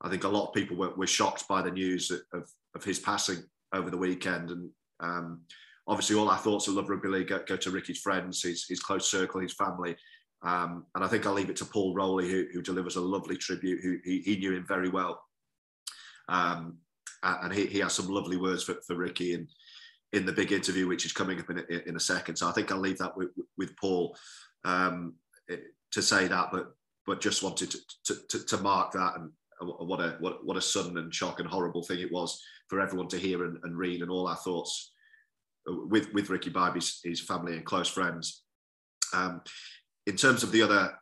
I 0.02 0.08
think 0.08 0.22
a 0.22 0.28
lot 0.28 0.46
of 0.46 0.54
people 0.54 0.76
were, 0.76 0.94
were 0.94 1.08
shocked 1.08 1.48
by 1.48 1.62
the 1.62 1.72
news 1.72 2.12
of, 2.12 2.48
of 2.76 2.84
his 2.84 3.00
passing 3.00 3.42
over 3.74 3.90
the 3.90 3.96
weekend. 3.96 4.50
And 4.50 4.70
um, 5.00 5.40
obviously 5.88 6.16
all 6.16 6.30
our 6.30 6.38
thoughts 6.38 6.68
of 6.68 6.74
Love 6.74 6.88
Rugby 6.88 7.08
League 7.08 7.28
go, 7.28 7.40
go 7.44 7.56
to 7.56 7.70
Ricky's 7.72 8.00
friends, 8.00 8.42
his, 8.42 8.64
his 8.68 8.78
close 8.78 9.10
circle, 9.10 9.40
his 9.40 9.54
family. 9.54 9.96
Um, 10.42 10.86
and 10.94 11.04
I 11.04 11.08
think 11.08 11.26
I'll 11.26 11.34
leave 11.34 11.50
it 11.50 11.56
to 11.56 11.64
Paul 11.64 11.94
Rowley, 11.94 12.30
who, 12.30 12.46
who 12.52 12.62
delivers 12.62 12.96
a 12.96 13.00
lovely 13.00 13.36
tribute, 13.36 13.80
who 13.82 13.98
he, 14.04 14.20
he 14.20 14.36
knew 14.36 14.52
him 14.52 14.64
very 14.66 14.88
well. 14.88 15.22
Um, 16.28 16.78
and 17.22 17.52
he, 17.52 17.66
he 17.66 17.80
has 17.80 17.92
some 17.92 18.08
lovely 18.08 18.38
words 18.38 18.64
for, 18.64 18.76
for 18.86 18.96
Ricky 18.96 19.34
in, 19.34 20.26
the 20.26 20.32
big 20.32 20.52
interview, 20.52 20.88
which 20.88 21.04
is 21.04 21.12
coming 21.12 21.38
up 21.38 21.50
in 21.50 21.58
a, 21.58 21.88
in 21.88 21.96
a 21.96 22.00
second. 22.00 22.36
So 22.36 22.48
I 22.48 22.52
think 22.52 22.72
I'll 22.72 22.80
leave 22.80 22.98
that 22.98 23.16
with, 23.16 23.28
with 23.58 23.76
Paul 23.76 24.16
um, 24.64 25.14
to 25.92 26.02
say 26.02 26.28
that, 26.28 26.48
but 26.52 26.72
but 27.06 27.20
just 27.20 27.42
wanted 27.42 27.70
to, 27.70 27.78
to, 28.04 28.14
to, 28.28 28.46
to 28.46 28.56
mark 28.58 28.92
that 28.92 29.14
and 29.16 29.30
what 29.60 30.00
a 30.00 30.16
what, 30.20 30.44
what 30.44 30.56
a 30.56 30.60
sudden 30.60 30.96
and 30.98 31.14
shock 31.14 31.40
and 31.40 31.48
horrible 31.48 31.82
thing 31.82 31.98
it 32.00 32.12
was 32.12 32.40
for 32.68 32.80
everyone 32.80 33.08
to 33.08 33.18
hear 33.18 33.44
and, 33.44 33.58
and 33.64 33.76
read 33.76 34.00
and 34.00 34.10
all 34.10 34.28
our 34.28 34.36
thoughts 34.36 34.92
with 35.66 36.12
with 36.14 36.30
Ricky 36.30 36.50
Bibey's 36.50 37.00
his 37.04 37.20
family 37.20 37.56
and 37.56 37.64
close 37.64 37.88
friends. 37.88 38.44
Um, 39.12 39.42
in 40.10 40.16
terms 40.16 40.42
of 40.42 40.50
the 40.50 40.60
other 40.60 40.92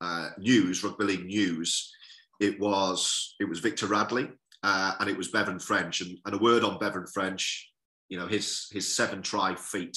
uh, 0.00 0.30
news, 0.38 0.82
rugby 0.82 1.04
league 1.04 1.24
news, 1.24 1.92
it 2.40 2.58
was 2.58 3.36
it 3.38 3.48
was 3.48 3.60
Victor 3.60 3.86
Radley 3.86 4.28
uh, 4.64 4.94
and 4.98 5.08
it 5.08 5.16
was 5.16 5.28
Bevan 5.28 5.60
French. 5.60 6.00
And, 6.00 6.18
and, 6.26 6.34
a 6.34 6.38
word 6.38 6.64
on 6.64 6.80
Bevan 6.80 7.06
French, 7.06 7.70
you 8.08 8.18
know, 8.18 8.26
his 8.26 8.66
his 8.72 8.94
seven 8.94 9.22
try 9.22 9.54
feat 9.54 9.96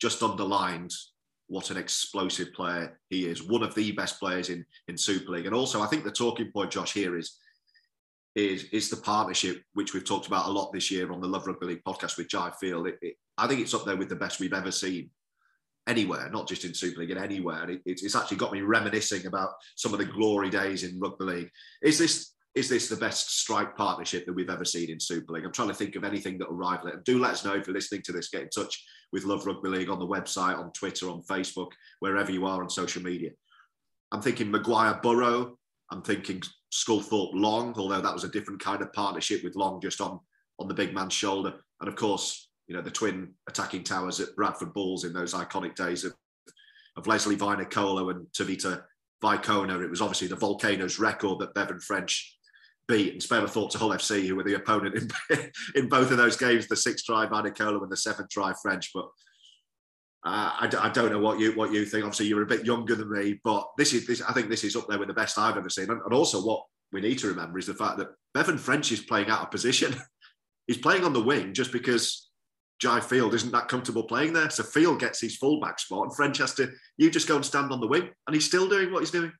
just 0.00 0.22
underlined 0.22 0.92
what 1.48 1.70
an 1.70 1.76
explosive 1.76 2.52
player 2.52 2.98
he 3.10 3.26
is. 3.26 3.42
One 3.42 3.64
of 3.64 3.74
the 3.74 3.90
best 3.90 4.20
players 4.20 4.50
in 4.50 4.64
in 4.86 4.96
Super 4.96 5.32
League. 5.32 5.46
And 5.46 5.54
also, 5.54 5.82
I 5.82 5.88
think 5.88 6.04
the 6.04 6.12
talking 6.12 6.52
point, 6.52 6.70
Josh, 6.70 6.92
here 6.92 7.18
is 7.18 7.36
is 8.36 8.64
is 8.70 8.88
the 8.88 8.98
partnership 8.98 9.62
which 9.74 9.94
we've 9.94 10.04
talked 10.04 10.28
about 10.28 10.46
a 10.46 10.52
lot 10.52 10.72
this 10.72 10.92
year 10.92 11.10
on 11.10 11.20
the 11.20 11.28
Love 11.28 11.48
Rugby 11.48 11.66
League 11.66 11.84
podcast 11.84 12.18
with 12.18 12.28
Jai 12.28 12.52
Field. 12.60 12.86
It, 12.86 12.98
it, 13.02 13.14
I 13.36 13.48
think 13.48 13.62
it's 13.62 13.74
up 13.74 13.84
there 13.84 13.96
with 13.96 14.10
the 14.10 14.22
best 14.24 14.38
we've 14.38 14.52
ever 14.52 14.70
seen 14.70 15.10
anywhere, 15.86 16.28
not 16.30 16.48
just 16.48 16.64
in 16.64 16.74
Super 16.74 17.00
League, 17.00 17.10
in 17.10 17.18
anywhere. 17.18 17.62
And 17.62 17.72
it, 17.72 17.82
it's 17.86 18.14
actually 18.14 18.38
got 18.38 18.52
me 18.52 18.60
reminiscing 18.60 19.26
about 19.26 19.50
some 19.76 19.92
of 19.92 19.98
the 19.98 20.04
glory 20.04 20.50
days 20.50 20.84
in 20.84 20.98
rugby 20.98 21.24
league. 21.24 21.50
Is 21.82 21.98
this 21.98 22.32
is 22.54 22.70
this 22.70 22.88
the 22.88 22.96
best 22.96 23.38
strike 23.38 23.76
partnership 23.76 24.24
that 24.24 24.32
we've 24.32 24.48
ever 24.48 24.64
seen 24.64 24.88
in 24.88 24.98
Super 24.98 25.34
League? 25.34 25.44
I'm 25.44 25.52
trying 25.52 25.68
to 25.68 25.74
think 25.74 25.94
of 25.94 26.04
anything 26.04 26.38
that 26.38 26.48
will 26.48 26.56
rival 26.56 26.88
it. 26.88 26.94
And 26.94 27.04
do 27.04 27.18
let 27.18 27.32
us 27.32 27.44
know 27.44 27.52
if 27.52 27.66
you're 27.66 27.74
listening 27.74 28.00
to 28.06 28.12
this. 28.12 28.30
Get 28.30 28.42
in 28.42 28.48
touch 28.48 28.82
with 29.12 29.24
Love 29.24 29.44
Rugby 29.44 29.68
League 29.68 29.90
on 29.90 29.98
the 29.98 30.06
website, 30.06 30.58
on 30.58 30.72
Twitter, 30.72 31.10
on 31.10 31.22
Facebook, 31.22 31.72
wherever 32.00 32.32
you 32.32 32.46
are 32.46 32.62
on 32.62 32.70
social 32.70 33.02
media. 33.02 33.30
I'm 34.10 34.22
thinking 34.22 34.50
McGuire 34.50 35.02
Burrow. 35.02 35.58
I'm 35.90 36.00
thinking 36.00 36.42
Sculthorpe 36.72 37.32
Long, 37.34 37.74
although 37.76 38.00
that 38.00 38.14
was 38.14 38.24
a 38.24 38.28
different 38.28 38.60
kind 38.60 38.80
of 38.80 38.90
partnership 38.94 39.44
with 39.44 39.54
Long 39.54 39.78
just 39.80 40.00
on 40.00 40.18
on 40.58 40.68
the 40.68 40.74
big 40.74 40.94
man's 40.94 41.12
shoulder. 41.12 41.54
And 41.80 41.88
of 41.88 41.96
course, 41.96 42.45
you 42.66 42.74
know, 42.74 42.82
the 42.82 42.90
twin 42.90 43.32
attacking 43.48 43.84
towers 43.84 44.20
at 44.20 44.34
Bradford 44.36 44.74
Bulls 44.74 45.04
in 45.04 45.12
those 45.12 45.34
iconic 45.34 45.74
days 45.74 46.04
of, 46.04 46.14
of 46.96 47.06
Lesley 47.06 47.36
Vainikolo 47.36 48.10
and 48.10 48.26
Tevita 48.32 48.82
Vaikona. 49.22 49.82
It 49.82 49.90
was 49.90 50.00
obviously 50.00 50.28
the 50.28 50.36
Volcanoes 50.36 50.98
record 50.98 51.38
that 51.38 51.54
Bevan 51.54 51.80
French 51.80 52.36
beat 52.88 53.12
and 53.12 53.22
spare 53.22 53.44
a 53.44 53.48
thought 53.48 53.70
to 53.72 53.78
Hull 53.78 53.90
FC, 53.90 54.26
who 54.26 54.36
were 54.36 54.44
the 54.44 54.54
opponent 54.54 55.10
in, 55.30 55.50
in 55.74 55.88
both 55.88 56.10
of 56.10 56.16
those 56.16 56.36
games, 56.36 56.66
the 56.66 56.76
six 56.76 57.02
try 57.02 57.26
Vainikolo 57.26 57.82
and 57.82 57.90
the 57.90 57.96
seven 57.96 58.26
try 58.30 58.52
French. 58.62 58.90
But 58.94 59.06
uh, 60.24 60.50
I, 60.60 60.70
I, 60.80 60.88
don't 60.88 61.12
know 61.12 61.20
what 61.20 61.38
you 61.38 61.52
what 61.52 61.72
you 61.72 61.84
think. 61.84 62.04
Obviously, 62.04 62.26
you're 62.26 62.42
a 62.42 62.46
bit 62.46 62.66
younger 62.66 62.94
than 62.94 63.10
me, 63.10 63.40
but 63.44 63.68
this 63.78 63.92
is 63.92 64.06
this. 64.06 64.22
I 64.22 64.32
think 64.32 64.48
this 64.48 64.64
is 64.64 64.76
up 64.76 64.88
there 64.88 64.98
with 64.98 65.08
the 65.08 65.14
best 65.14 65.38
I've 65.38 65.56
ever 65.56 65.70
seen. 65.70 65.90
And, 65.90 66.00
and 66.02 66.12
also, 66.12 66.42
what 66.42 66.64
we 66.92 67.00
need 67.00 67.18
to 67.18 67.28
remember 67.28 67.58
is 67.58 67.66
the 67.66 67.74
fact 67.74 67.98
that 67.98 68.08
Bevan 68.34 68.58
French 68.58 68.90
is 68.92 69.00
playing 69.00 69.28
out 69.28 69.42
of 69.42 69.50
position. 69.50 69.94
He's 70.66 70.78
playing 70.78 71.04
on 71.04 71.12
the 71.12 71.22
wing 71.22 71.54
just 71.54 71.70
because 71.70 72.25
Jai 72.80 73.00
Field 73.00 73.34
isn't 73.34 73.52
that 73.52 73.68
comfortable 73.68 74.04
playing 74.04 74.32
there. 74.32 74.50
So 74.50 74.62
Field 74.62 75.00
gets 75.00 75.20
his 75.20 75.36
fullback 75.36 75.78
spot, 75.78 76.04
and 76.04 76.16
French 76.16 76.38
has 76.38 76.54
to. 76.54 76.70
You 76.98 77.10
just 77.10 77.28
go 77.28 77.36
and 77.36 77.44
stand 77.44 77.72
on 77.72 77.80
the 77.80 77.86
wing, 77.86 78.10
and 78.26 78.34
he's 78.34 78.46
still 78.46 78.68
doing 78.68 78.92
what 78.92 79.00
he's 79.00 79.10
doing. 79.10 79.32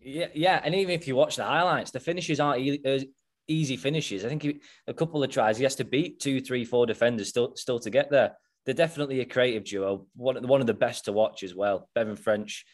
Yeah, 0.00 0.28
yeah, 0.34 0.60
and 0.62 0.74
even 0.74 0.94
if 0.94 1.08
you 1.08 1.16
watch 1.16 1.36
the 1.36 1.44
highlights, 1.44 1.90
the 1.90 2.00
finishes 2.00 2.40
aren't 2.40 2.60
e- 2.60 2.80
uh, 2.84 3.00
easy 3.48 3.76
finishes. 3.76 4.24
I 4.24 4.28
think 4.28 4.42
he, 4.42 4.60
a 4.86 4.94
couple 4.94 5.22
of 5.22 5.30
tries, 5.30 5.58
he 5.58 5.64
has 5.64 5.74
to 5.76 5.84
beat 5.84 6.20
two, 6.20 6.40
three, 6.40 6.64
four 6.64 6.86
defenders 6.86 7.28
still, 7.28 7.56
still 7.56 7.80
to 7.80 7.90
get 7.90 8.10
there. 8.10 8.36
They're 8.64 8.74
definitely 8.74 9.20
a 9.20 9.24
creative 9.24 9.64
duo. 9.64 10.06
One, 10.14 10.46
one 10.46 10.60
of 10.60 10.66
the 10.66 10.74
best 10.74 11.06
to 11.06 11.12
watch 11.12 11.42
as 11.42 11.54
well. 11.54 11.88
Bevan 11.94 12.16
French, 12.16 12.64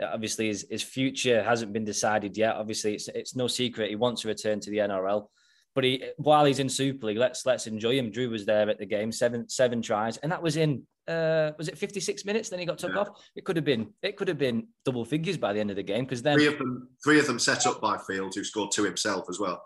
uh, 0.00 0.06
obviously, 0.12 0.48
his, 0.48 0.66
his 0.68 0.82
future 0.82 1.42
hasn't 1.42 1.72
been 1.72 1.84
decided 1.84 2.36
yet. 2.36 2.56
Obviously, 2.56 2.94
it's 2.94 3.08
it's 3.08 3.36
no 3.36 3.46
secret 3.46 3.90
he 3.90 3.96
wants 3.96 4.22
to 4.22 4.28
return 4.28 4.60
to 4.60 4.70
the 4.70 4.78
NRL. 4.78 5.28
But 5.74 5.84
he, 5.84 6.04
while 6.16 6.44
he's 6.44 6.60
in 6.60 6.68
Super 6.68 7.06
League, 7.06 7.18
let's 7.18 7.44
let's 7.44 7.66
enjoy 7.66 7.98
him. 7.98 8.10
Drew 8.10 8.30
was 8.30 8.46
there 8.46 8.68
at 8.70 8.78
the 8.78 8.86
game, 8.86 9.10
seven 9.10 9.48
seven 9.48 9.82
tries, 9.82 10.16
and 10.18 10.30
that 10.30 10.42
was 10.42 10.56
in 10.56 10.86
uh, 11.08 11.52
was 11.58 11.68
it 11.68 11.76
56 11.76 12.24
minutes? 12.24 12.48
Then 12.48 12.58
he 12.58 12.64
got 12.64 12.78
took 12.78 12.94
yeah. 12.94 13.00
off. 13.00 13.08
It 13.36 13.44
could 13.44 13.56
have 13.56 13.64
been 13.64 13.92
it 14.02 14.16
could 14.16 14.28
have 14.28 14.38
been 14.38 14.68
double 14.84 15.04
figures 15.04 15.36
by 15.36 15.52
the 15.52 15.60
end 15.60 15.70
of 15.70 15.76
the 15.76 15.82
game 15.82 16.04
because 16.04 16.22
then 16.22 16.38
three 16.38 16.46
of 16.46 16.58
them 16.58 16.88
three 17.02 17.18
of 17.18 17.26
them 17.26 17.38
set 17.38 17.66
up 17.66 17.80
by 17.80 17.98
Field, 17.98 18.34
who 18.34 18.44
scored 18.44 18.70
two 18.72 18.84
himself 18.84 19.26
as 19.28 19.38
well. 19.38 19.62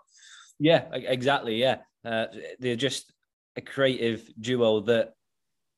Yeah, 0.59 0.85
exactly. 0.93 1.55
Yeah, 1.55 1.77
uh, 2.03 2.25
they're 2.59 2.75
just 2.75 3.13
a 3.55 3.61
creative 3.61 4.29
duo 4.39 4.81
that 4.81 5.13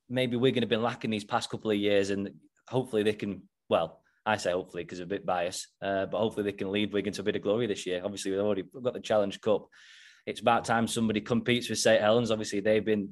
maybe 0.10 0.36
we're 0.36 0.52
going 0.52 0.62
to 0.62 0.68
be 0.68 0.78
lacking 0.78 1.12
these 1.12 1.24
past 1.24 1.50
couple 1.50 1.72
of 1.72 1.78
years, 1.78 2.10
and 2.10 2.32
hopefully 2.68 3.04
they 3.04 3.14
can. 3.14 3.44
Well, 3.70 4.02
I 4.26 4.38
say 4.38 4.52
hopefully 4.52 4.84
because 4.84 5.00
I'm 5.00 5.06
a 5.06 5.08
bit 5.08 5.26
biased, 5.26 5.68
uh, 5.82 6.08
but 6.08 6.18
hopefully 6.18 6.44
they 6.44 6.58
can 6.58 6.72
lead 6.72 6.94
Wigan 6.94 7.14
to 7.14 7.22
a 7.22 7.24
bit 7.24 7.36
of 7.36 7.44
glory 7.44 7.68
this 7.68 7.86
year. 7.86 8.02
Obviously, 8.04 8.32
we've 8.32 8.42
already 8.42 8.64
got 8.64 8.94
the 8.94 9.00
Challenge 9.00 9.40
Cup 9.42 9.68
it's 10.25 10.42
about 10.42 10.66
time 10.66 10.88
somebody 10.88 11.22
competes 11.22 11.70
with 11.70 11.80
St 11.80 12.01
Helens. 12.01 12.32
Obviously, 12.32 12.60
they've 12.60 12.86
been 12.86 13.10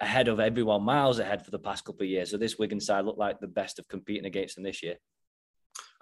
ahead 0.00 0.28
of 0.28 0.40
everyone, 0.40 0.82
miles 0.82 1.18
ahead 1.18 1.44
for 1.44 1.50
the 1.50 1.58
past 1.58 1.84
couple 1.84 2.02
of 2.02 2.10
years. 2.10 2.30
So 2.30 2.36
this 2.36 2.58
Wigan 2.58 2.80
side 2.80 3.04
look 3.04 3.16
like 3.16 3.40
the 3.40 3.46
best 3.46 3.78
of 3.78 3.88
competing 3.88 4.26
against 4.26 4.56
them 4.56 4.64
this 4.64 4.82
year. 4.82 4.96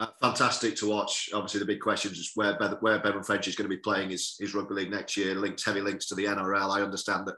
Uh, 0.01 0.09
fantastic 0.21 0.75
to 0.77 0.91
watch. 0.91 1.31
Obviously, 1.33 1.61
the 1.61 1.67
big 1.67 1.81
question 1.81 2.11
is 2.11 2.33
where 2.35 2.59
Be- 2.59 2.67
where 2.81 2.99
Bevan 2.99 3.23
French 3.23 3.47
is 3.47 3.55
going 3.55 3.71
to 3.71 3.77
be 3.77 3.81
playing 3.81 4.11
his, 4.11 4.37
his 4.41 4.55
rugby 4.55 4.75
league 4.75 4.91
next 4.91 5.17
year. 5.17 5.35
Links 5.37 5.65
heavy 5.65 5.81
links 5.81 6.07
to 6.07 6.17
the 6.17 6.25
NRL. 6.25 6.77
I 6.77 6.83
understand 6.83 7.29
that, 7.29 7.37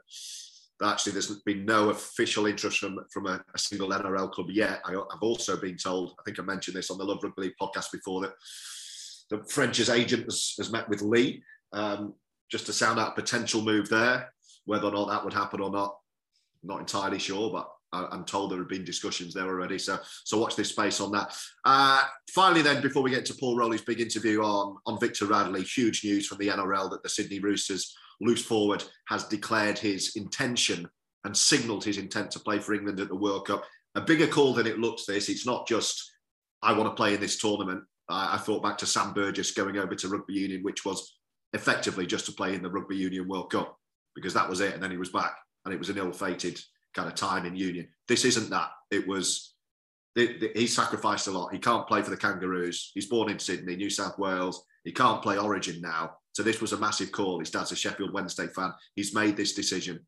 that 0.79 0.93
actually 0.93 1.11
there's 1.11 1.29
been 1.41 1.65
no 1.65 1.89
official 1.91 2.47
interest 2.47 2.79
from 2.79 2.99
from 3.13 3.27
a, 3.27 3.43
a 3.53 3.59
single 3.59 3.89
NRL 3.89 4.31
club 4.31 4.47
yet. 4.49 4.81
I, 4.85 4.91
have 4.91 5.21
also 5.21 5.55
been 5.55 5.77
told. 5.77 6.15
I 6.19 6.23
think 6.23 6.39
I 6.39 6.43
mentioned 6.43 6.75
this 6.75 6.89
on 6.89 6.97
the 6.97 7.03
Love 7.03 7.19
Rugby 7.21 7.43
League 7.43 7.55
podcast 7.61 7.91
before 7.91 8.21
that 8.21 8.33
the 9.29 9.43
French's 9.49 9.89
agent 9.89 10.23
has, 10.23 10.55
has 10.57 10.71
met 10.71 10.89
with 10.89 11.01
Leigh 11.01 11.43
Um, 11.73 12.15
just 12.49 12.65
to 12.67 12.73
sound 12.73 12.99
out 12.99 13.15
potential 13.15 13.61
move 13.61 13.89
there. 13.89 14.31
Whether 14.65 14.87
or 14.87 14.91
not 14.91 15.09
that 15.09 15.23
would 15.23 15.33
happen 15.33 15.61
or 15.61 15.69
not, 15.69 15.97
not 16.63 16.79
entirely 16.79 17.19
sure, 17.19 17.51
but 17.51 17.69
I'm 17.93 18.25
told 18.25 18.51
there 18.51 18.59
have 18.59 18.67
been 18.67 18.83
discussions 18.83 19.33
there 19.33 19.47
already. 19.47 19.79
So, 19.79 19.97
so 20.25 20.37
watch 20.37 20.57
this 20.57 20.69
space 20.69 20.99
on 20.99 21.11
that. 21.11 21.33
Uh, 21.63 22.01
finally, 22.33 22.61
then, 22.61 22.81
before 22.81 23.01
we 23.01 23.11
get 23.11 23.25
to 23.27 23.33
Paul 23.33 23.57
Rowley's 23.57 23.81
big 23.81 24.01
interview 24.01 24.41
on, 24.41 24.77
on 24.85 24.99
Victor 24.99 25.25
Radley, 25.25 25.63
huge 25.63 26.03
news 26.03 26.27
from 26.27 26.37
the 26.39 26.49
NRL 26.49 26.91
that 26.91 27.01
the 27.01 27.09
Sydney 27.09 27.39
Roosters 27.39 27.95
loose 28.19 28.43
forward 28.43 28.83
has 29.07 29.23
declared 29.25 29.79
his 29.79 30.15
intention 30.17 30.87
and 31.23 31.35
signalled 31.35 31.83
his 31.83 31.97
intent 31.97 32.31
to 32.31 32.39
play 32.39 32.59
for 32.59 32.73
England 32.73 32.99
at 32.99 33.07
the 33.07 33.15
World 33.15 33.47
Cup. 33.47 33.63
A 33.95 34.01
bigger 34.01 34.27
call 34.27 34.53
than 34.53 34.67
it 34.67 34.79
looks. 34.79 35.05
This, 35.05 35.29
it's 35.29 35.45
not 35.45 35.67
just 35.67 36.11
I 36.61 36.73
want 36.73 36.89
to 36.89 36.95
play 36.95 37.13
in 37.13 37.21
this 37.21 37.39
tournament. 37.39 37.83
I, 38.09 38.35
I 38.35 38.37
thought 38.37 38.63
back 38.63 38.77
to 38.79 38.85
Sam 38.85 39.13
Burgess 39.13 39.51
going 39.51 39.77
over 39.77 39.95
to 39.95 40.07
rugby 40.09 40.33
union, 40.33 40.61
which 40.63 40.83
was 40.83 41.16
effectively 41.57 42.05
just 42.05 42.25
to 42.27 42.31
play 42.31 42.55
in 42.55 42.61
the 42.61 42.69
Rugby 42.69 42.95
Union 42.95 43.27
World 43.27 43.51
Cup 43.51 43.77
because 44.15 44.33
that 44.33 44.49
was 44.49 44.61
it. 44.61 44.73
And 44.73 44.81
then 44.81 44.91
he 44.91 44.97
was 44.97 45.09
back 45.09 45.35
and 45.65 45.73
it 45.73 45.79
was 45.79 45.89
an 45.89 45.97
ill 45.97 46.13
fated 46.13 46.59
kind 46.93 47.09
of 47.09 47.15
time 47.15 47.45
in 47.45 47.55
Union. 47.55 47.87
This 48.07 48.23
isn't 48.23 48.49
that. 48.49 48.69
It 48.91 49.07
was, 49.07 49.55
he 50.15 50.67
sacrificed 50.67 51.27
a 51.27 51.31
lot. 51.31 51.53
He 51.53 51.59
can't 51.59 51.87
play 51.87 52.01
for 52.01 52.09
the 52.09 52.17
Kangaroos. 52.17 52.91
He's 52.93 53.07
born 53.07 53.29
in 53.29 53.39
Sydney, 53.39 53.75
New 53.75 53.89
South 53.89 54.17
Wales. 54.17 54.63
He 54.83 54.91
can't 54.91 55.21
play 55.21 55.37
Origin 55.37 55.81
now. 55.81 56.11
So 56.33 56.43
this 56.43 56.61
was 56.61 56.73
a 56.73 56.77
massive 56.77 57.11
call. 57.11 57.39
His 57.39 57.51
dad's 57.51 57.71
a 57.71 57.75
Sheffield 57.75 58.13
Wednesday 58.13 58.47
fan. 58.47 58.71
He's 58.95 59.13
made 59.13 59.35
this 59.35 59.53
decision. 59.53 59.99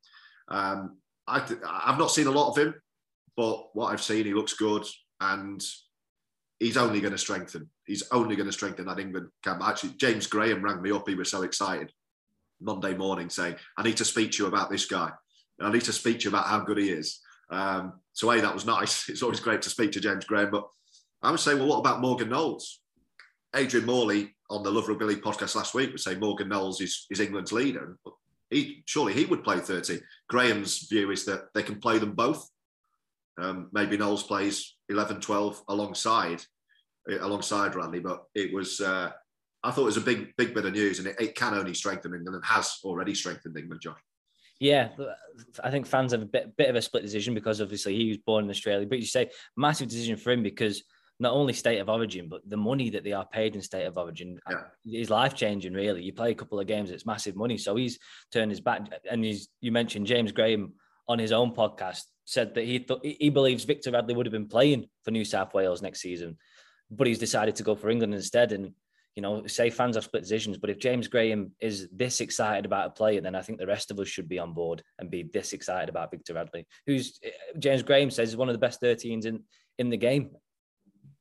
Um, 0.47 0.97
I, 1.27 1.43
I've 1.67 1.99
not 1.99 2.11
seen 2.11 2.27
a 2.27 2.31
lot 2.31 2.49
of 2.49 2.57
him, 2.57 2.73
but 3.35 3.75
what 3.75 3.91
I've 3.91 4.01
seen, 4.01 4.25
he 4.25 4.33
looks 4.33 4.53
good. 4.53 4.85
And 5.19 5.61
he's 6.59 6.77
only 6.77 7.01
going 7.01 7.11
to 7.11 7.17
strengthen. 7.17 7.69
He's 7.89 8.03
only 8.11 8.35
going 8.35 8.45
to 8.45 8.53
strengthen 8.53 8.85
that 8.85 8.99
England 8.99 9.29
camp. 9.43 9.63
Actually, 9.63 9.93
James 9.97 10.27
Graham 10.27 10.61
rang 10.61 10.79
me 10.79 10.91
up. 10.91 11.09
He 11.09 11.15
was 11.15 11.31
so 11.31 11.41
excited 11.41 11.91
Monday 12.61 12.95
morning 12.95 13.31
saying, 13.31 13.55
I 13.77 13.81
need 13.81 13.97
to 13.97 14.05
speak 14.05 14.31
to 14.33 14.43
you 14.43 14.47
about 14.47 14.69
this 14.69 14.85
guy. 14.85 15.09
I 15.59 15.71
need 15.71 15.81
to 15.81 15.91
speak 15.91 16.19
to 16.19 16.23
you 16.25 16.29
about 16.29 16.45
how 16.45 16.59
good 16.59 16.77
he 16.77 16.91
is. 16.91 17.19
Um, 17.49 17.93
so, 18.13 18.31
A, 18.31 18.39
that 18.41 18.53
was 18.53 18.63
nice. 18.63 19.09
It's 19.09 19.23
always 19.23 19.39
great 19.39 19.63
to 19.63 19.71
speak 19.71 19.91
to 19.93 19.99
James 19.99 20.23
Graham. 20.23 20.51
But 20.51 20.67
I 21.23 21.31
would 21.31 21.39
say, 21.39 21.55
well, 21.55 21.65
what 21.65 21.79
about 21.79 21.99
Morgan 21.99 22.29
Knowles? 22.29 22.79
Adrian 23.55 23.87
Morley 23.87 24.35
on 24.51 24.61
the 24.61 24.69
Love 24.69 24.87
Rugby 24.87 25.05
League 25.05 25.23
podcast 25.23 25.55
last 25.55 25.73
week 25.73 25.91
was 25.91 26.03
saying 26.03 26.19
Morgan 26.19 26.47
Knowles 26.47 26.81
is, 26.81 27.07
is 27.09 27.19
England's 27.19 27.51
leader. 27.51 27.97
He, 28.51 28.83
surely 28.85 29.13
he 29.13 29.25
would 29.25 29.43
play 29.43 29.57
30. 29.57 29.99
Graham's 30.27 30.87
view 30.87 31.09
is 31.09 31.25
that 31.25 31.45
they 31.55 31.63
can 31.63 31.79
play 31.79 31.97
them 31.97 32.13
both. 32.13 32.47
Um, 33.41 33.69
maybe 33.73 33.97
Knowles 33.97 34.21
plays 34.21 34.75
11, 34.89 35.21
12 35.21 35.63
alongside 35.67 36.43
alongside 37.17 37.75
Radley, 37.75 37.99
but 37.99 38.23
it 38.35 38.53
was 38.53 38.81
uh, 38.81 39.11
I 39.63 39.71
thought 39.71 39.83
it 39.83 39.85
was 39.85 39.97
a 39.97 40.01
big 40.01 40.35
big 40.37 40.53
bit 40.53 40.65
of 40.65 40.73
news, 40.73 40.99
and 40.99 41.07
it, 41.07 41.19
it 41.19 41.35
can 41.35 41.53
only 41.53 41.73
strengthen 41.73 42.13
England 42.13 42.35
and 42.35 42.45
has 42.45 42.77
already 42.83 43.15
strengthened 43.15 43.57
England, 43.57 43.81
Josh. 43.81 43.99
Yeah, 44.59 44.89
I 45.63 45.71
think 45.71 45.87
fans 45.87 46.11
have 46.11 46.21
a 46.21 46.25
bit, 46.25 46.57
bit 46.57 46.69
of 46.69 46.75
a 46.75 46.81
split 46.81 47.03
decision 47.03 47.33
because 47.33 47.61
obviously 47.61 47.95
he 47.95 48.09
was 48.09 48.17
born 48.17 48.43
in 48.43 48.49
Australia, 48.49 48.85
but 48.85 48.99
you 48.99 49.05
say 49.05 49.29
massive 49.55 49.87
decision 49.87 50.17
for 50.17 50.31
him 50.31 50.43
because 50.43 50.83
not 51.17 51.33
only 51.33 51.53
state 51.53 51.79
of 51.79 51.87
origin, 51.87 52.27
but 52.27 52.41
the 52.47 52.57
money 52.57 52.89
that 52.89 53.03
they 53.05 53.13
are 53.13 53.25
paid 53.25 53.55
in 53.55 53.61
state 53.61 53.85
of 53.85 53.97
origin 53.97 54.37
yeah. 54.49 54.99
is 54.99 55.09
life 55.09 55.33
changing. 55.33 55.73
Really, 55.73 56.03
you 56.03 56.11
play 56.11 56.31
a 56.31 56.35
couple 56.35 56.59
of 56.59 56.67
games, 56.67 56.91
it's 56.91 57.05
massive 57.05 57.37
money. 57.37 57.57
So 57.57 57.75
he's 57.77 57.99
turned 58.31 58.51
his 58.51 58.59
back, 58.59 58.89
and 59.09 59.23
he's 59.23 59.47
you 59.61 59.71
mentioned 59.71 60.07
James 60.07 60.33
Graham 60.33 60.73
on 61.07 61.19
his 61.19 61.31
own 61.31 61.53
podcast 61.55 62.03
said 62.29 62.53
that 62.53 62.63
he 62.63 62.77
thought 62.77 63.03
he 63.03 63.29
believes 63.31 63.63
Victor 63.63 63.91
Radley 63.91 64.13
would 64.13 64.27
have 64.27 64.33
been 64.33 64.47
playing 64.47 64.85
for 65.03 65.09
New 65.09 65.25
South 65.25 65.53
Wales 65.53 65.81
next 65.81 66.01
season, 66.01 66.37
but 66.91 67.07
he's 67.07 67.19
decided 67.19 67.55
to 67.55 67.63
go 67.63 67.75
for 67.75 67.89
England 67.89 68.13
instead. 68.13 68.51
And 68.51 68.73
you 69.15 69.21
know, 69.21 69.45
say 69.47 69.69
fans 69.69 69.95
have 69.95 70.05
split 70.05 70.23
decisions, 70.23 70.57
but 70.57 70.69
if 70.69 70.79
James 70.79 71.07
Graham 71.07 71.51
is 71.59 71.89
this 71.91 72.21
excited 72.21 72.65
about 72.65 72.87
a 72.87 72.91
player, 72.91 73.21
then 73.21 73.35
I 73.35 73.41
think 73.41 73.59
the 73.59 73.67
rest 73.67 73.91
of 73.91 73.99
us 73.99 74.07
should 74.07 74.29
be 74.29 74.39
on 74.39 74.53
board 74.53 74.83
and 74.97 75.11
be 75.11 75.23
this 75.33 75.51
excited 75.53 75.89
about 75.89 76.11
Victor 76.11 76.35
Radley, 76.35 76.65
who's 76.85 77.19
James 77.57 77.83
Graham 77.83 78.11
says 78.11 78.29
is 78.29 78.37
one 78.37 78.49
of 78.49 78.53
the 78.53 78.59
best 78.59 78.81
13s 78.81 79.25
in 79.25 79.43
in 79.77 79.89
the 79.89 79.97
game. 79.97 80.31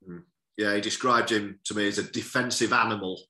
Hmm. 0.05 0.19
Yeah, 0.57 0.75
he 0.75 0.81
described 0.81 1.31
him 1.31 1.59
to 1.65 1.75
me 1.75 1.89
as 1.89 1.99
a 1.99 2.03
defensive 2.03 2.73
animal, 2.73 3.21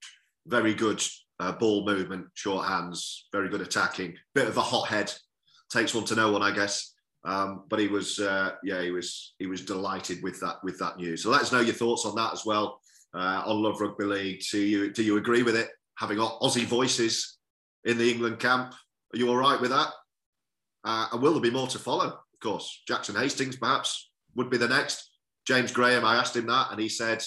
very 0.46 0.74
good 0.74 1.02
uh, 1.40 1.52
ball 1.52 1.84
movement, 1.84 2.26
short 2.34 2.66
hands, 2.66 3.28
very 3.32 3.48
good 3.48 3.60
attacking, 3.60 4.16
bit 4.34 4.48
of 4.48 4.56
a 4.56 4.62
hothead, 4.62 5.12
takes 5.70 5.94
one 5.94 6.04
to 6.06 6.14
know 6.14 6.32
one, 6.32 6.42
I 6.42 6.50
guess. 6.50 6.94
Um, 7.28 7.64
but 7.68 7.78
he 7.78 7.88
was, 7.88 8.18
uh, 8.18 8.52
yeah, 8.64 8.80
he 8.80 8.90
was, 8.90 9.34
he 9.38 9.46
was 9.46 9.60
delighted 9.60 10.22
with 10.22 10.40
that, 10.40 10.56
with 10.64 10.78
that 10.78 10.96
news. 10.96 11.22
So 11.22 11.28
let 11.28 11.42
us 11.42 11.52
know 11.52 11.60
your 11.60 11.74
thoughts 11.74 12.06
on 12.06 12.14
that 12.14 12.32
as 12.32 12.46
well 12.46 12.80
uh, 13.14 13.42
on 13.44 13.62
Love 13.62 13.82
Rugby 13.82 14.04
League. 14.04 14.42
Do 14.50 14.58
you, 14.58 14.90
do 14.90 15.02
you 15.02 15.18
agree 15.18 15.42
with 15.42 15.54
it? 15.54 15.68
Having 15.98 16.18
Aussie 16.18 16.64
voices 16.64 17.36
in 17.84 17.98
the 17.98 18.10
England 18.10 18.38
camp, 18.38 18.72
are 19.12 19.18
you 19.18 19.28
all 19.28 19.36
right 19.36 19.60
with 19.60 19.70
that? 19.70 19.88
Uh, 20.84 21.08
and 21.12 21.20
will 21.20 21.34
there 21.34 21.42
be 21.42 21.50
more 21.50 21.66
to 21.66 21.78
follow? 21.78 22.06
Of 22.06 22.40
course, 22.40 22.82
Jackson 22.88 23.14
Hastings 23.14 23.56
perhaps 23.56 24.10
would 24.34 24.48
be 24.48 24.56
the 24.56 24.68
next. 24.68 25.10
James 25.46 25.70
Graham, 25.70 26.06
I 26.06 26.16
asked 26.16 26.36
him 26.36 26.46
that, 26.46 26.68
and 26.70 26.80
he 26.80 26.88
said, 26.88 27.22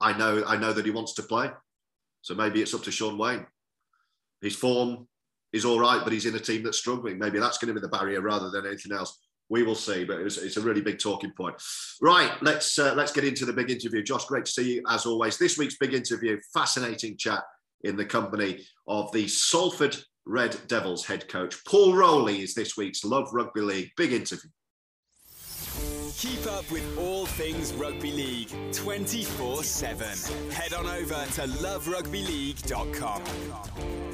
"I 0.00 0.16
know, 0.16 0.42
I 0.46 0.56
know 0.56 0.72
that 0.72 0.84
he 0.84 0.90
wants 0.90 1.14
to 1.14 1.22
play. 1.22 1.50
So 2.22 2.34
maybe 2.34 2.62
it's 2.62 2.74
up 2.74 2.82
to 2.84 2.90
Shaun 2.90 3.18
Wane. 3.18 3.46
His 4.40 4.56
form 4.56 5.06
is 5.52 5.64
all 5.64 5.78
right, 5.78 6.00
but 6.02 6.12
he's 6.12 6.26
in 6.26 6.34
a 6.34 6.40
team 6.40 6.62
that's 6.62 6.78
struggling. 6.78 7.18
Maybe 7.18 7.38
that's 7.38 7.58
going 7.58 7.68
to 7.68 7.78
be 7.78 7.84
the 7.84 7.96
barrier 7.96 8.20
rather 8.20 8.50
than 8.50 8.66
anything 8.66 8.92
else. 8.92 9.20
We 9.50 9.62
will 9.62 9.74
see, 9.74 10.04
but 10.04 10.20
it's, 10.20 10.38
it's 10.38 10.56
a 10.56 10.60
really 10.60 10.80
big 10.80 10.98
talking 10.98 11.32
point. 11.36 11.56
Right, 12.00 12.32
let's 12.42 12.78
uh, 12.78 12.94
let's 12.94 13.12
get 13.12 13.24
into 13.24 13.44
the 13.44 13.52
big 13.52 13.70
interview. 13.70 14.02
Josh, 14.02 14.24
great 14.24 14.46
to 14.46 14.50
see 14.50 14.74
you 14.74 14.82
as 14.88 15.06
always. 15.06 15.36
This 15.36 15.58
week's 15.58 15.76
big 15.76 15.92
interview, 15.92 16.38
fascinating 16.52 17.16
chat 17.16 17.42
in 17.82 17.96
the 17.96 18.04
company 18.04 18.64
of 18.88 19.12
the 19.12 19.28
Salford 19.28 19.96
Red 20.26 20.56
Devils 20.68 21.04
head 21.04 21.28
coach 21.28 21.62
Paul 21.66 21.94
Rowley 21.94 22.40
is 22.40 22.54
this 22.54 22.76
week's 22.76 23.04
Love 23.04 23.28
Rugby 23.32 23.60
League 23.60 23.90
big 23.96 24.12
interview. 24.12 24.50
Keep 26.16 26.46
up 26.46 26.70
with 26.70 26.98
all 26.98 27.26
things 27.26 27.72
rugby 27.74 28.12
league 28.12 28.50
24 28.72 29.62
7. 29.62 30.50
Head 30.50 30.72
on 30.72 30.86
over 30.86 31.22
to 31.32 31.42
loverugbyleague.com. 31.42 34.13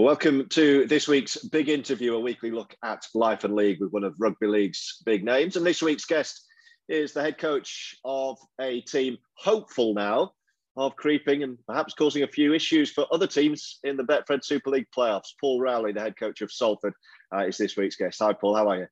welcome 0.00 0.48
to 0.48 0.86
this 0.86 1.06
week's 1.06 1.36
big 1.36 1.68
interview, 1.68 2.14
a 2.14 2.20
weekly 2.20 2.50
look 2.50 2.74
at 2.82 3.04
life 3.14 3.44
and 3.44 3.54
league 3.54 3.80
with 3.80 3.92
one 3.92 4.04
of 4.04 4.14
rugby 4.18 4.46
league's 4.46 5.02
big 5.04 5.24
names. 5.24 5.56
And 5.56 5.66
this 5.66 5.82
week's 5.82 6.06
guest 6.06 6.46
is 6.88 7.12
the 7.12 7.20
head 7.20 7.38
coach 7.38 7.94
of 8.04 8.38
a 8.60 8.80
team 8.82 9.18
hopeful 9.34 9.92
now 9.92 10.32
of 10.76 10.96
creeping 10.96 11.42
and 11.42 11.58
perhaps 11.66 11.92
causing 11.92 12.22
a 12.22 12.28
few 12.28 12.54
issues 12.54 12.90
for 12.90 13.06
other 13.12 13.26
teams 13.26 13.78
in 13.84 13.96
the 13.96 14.04
Betfred 14.04 14.42
Super 14.42 14.70
League 14.70 14.86
playoffs. 14.96 15.32
Paul 15.38 15.60
Rowley, 15.60 15.92
the 15.92 16.00
head 16.00 16.16
coach 16.18 16.40
of 16.40 16.50
Salford, 16.50 16.94
uh, 17.34 17.46
is 17.46 17.58
this 17.58 17.76
week's 17.76 17.96
guest. 17.96 18.20
Hi, 18.20 18.32
Paul. 18.32 18.56
How 18.56 18.68
are 18.68 18.78
you? 18.78 18.86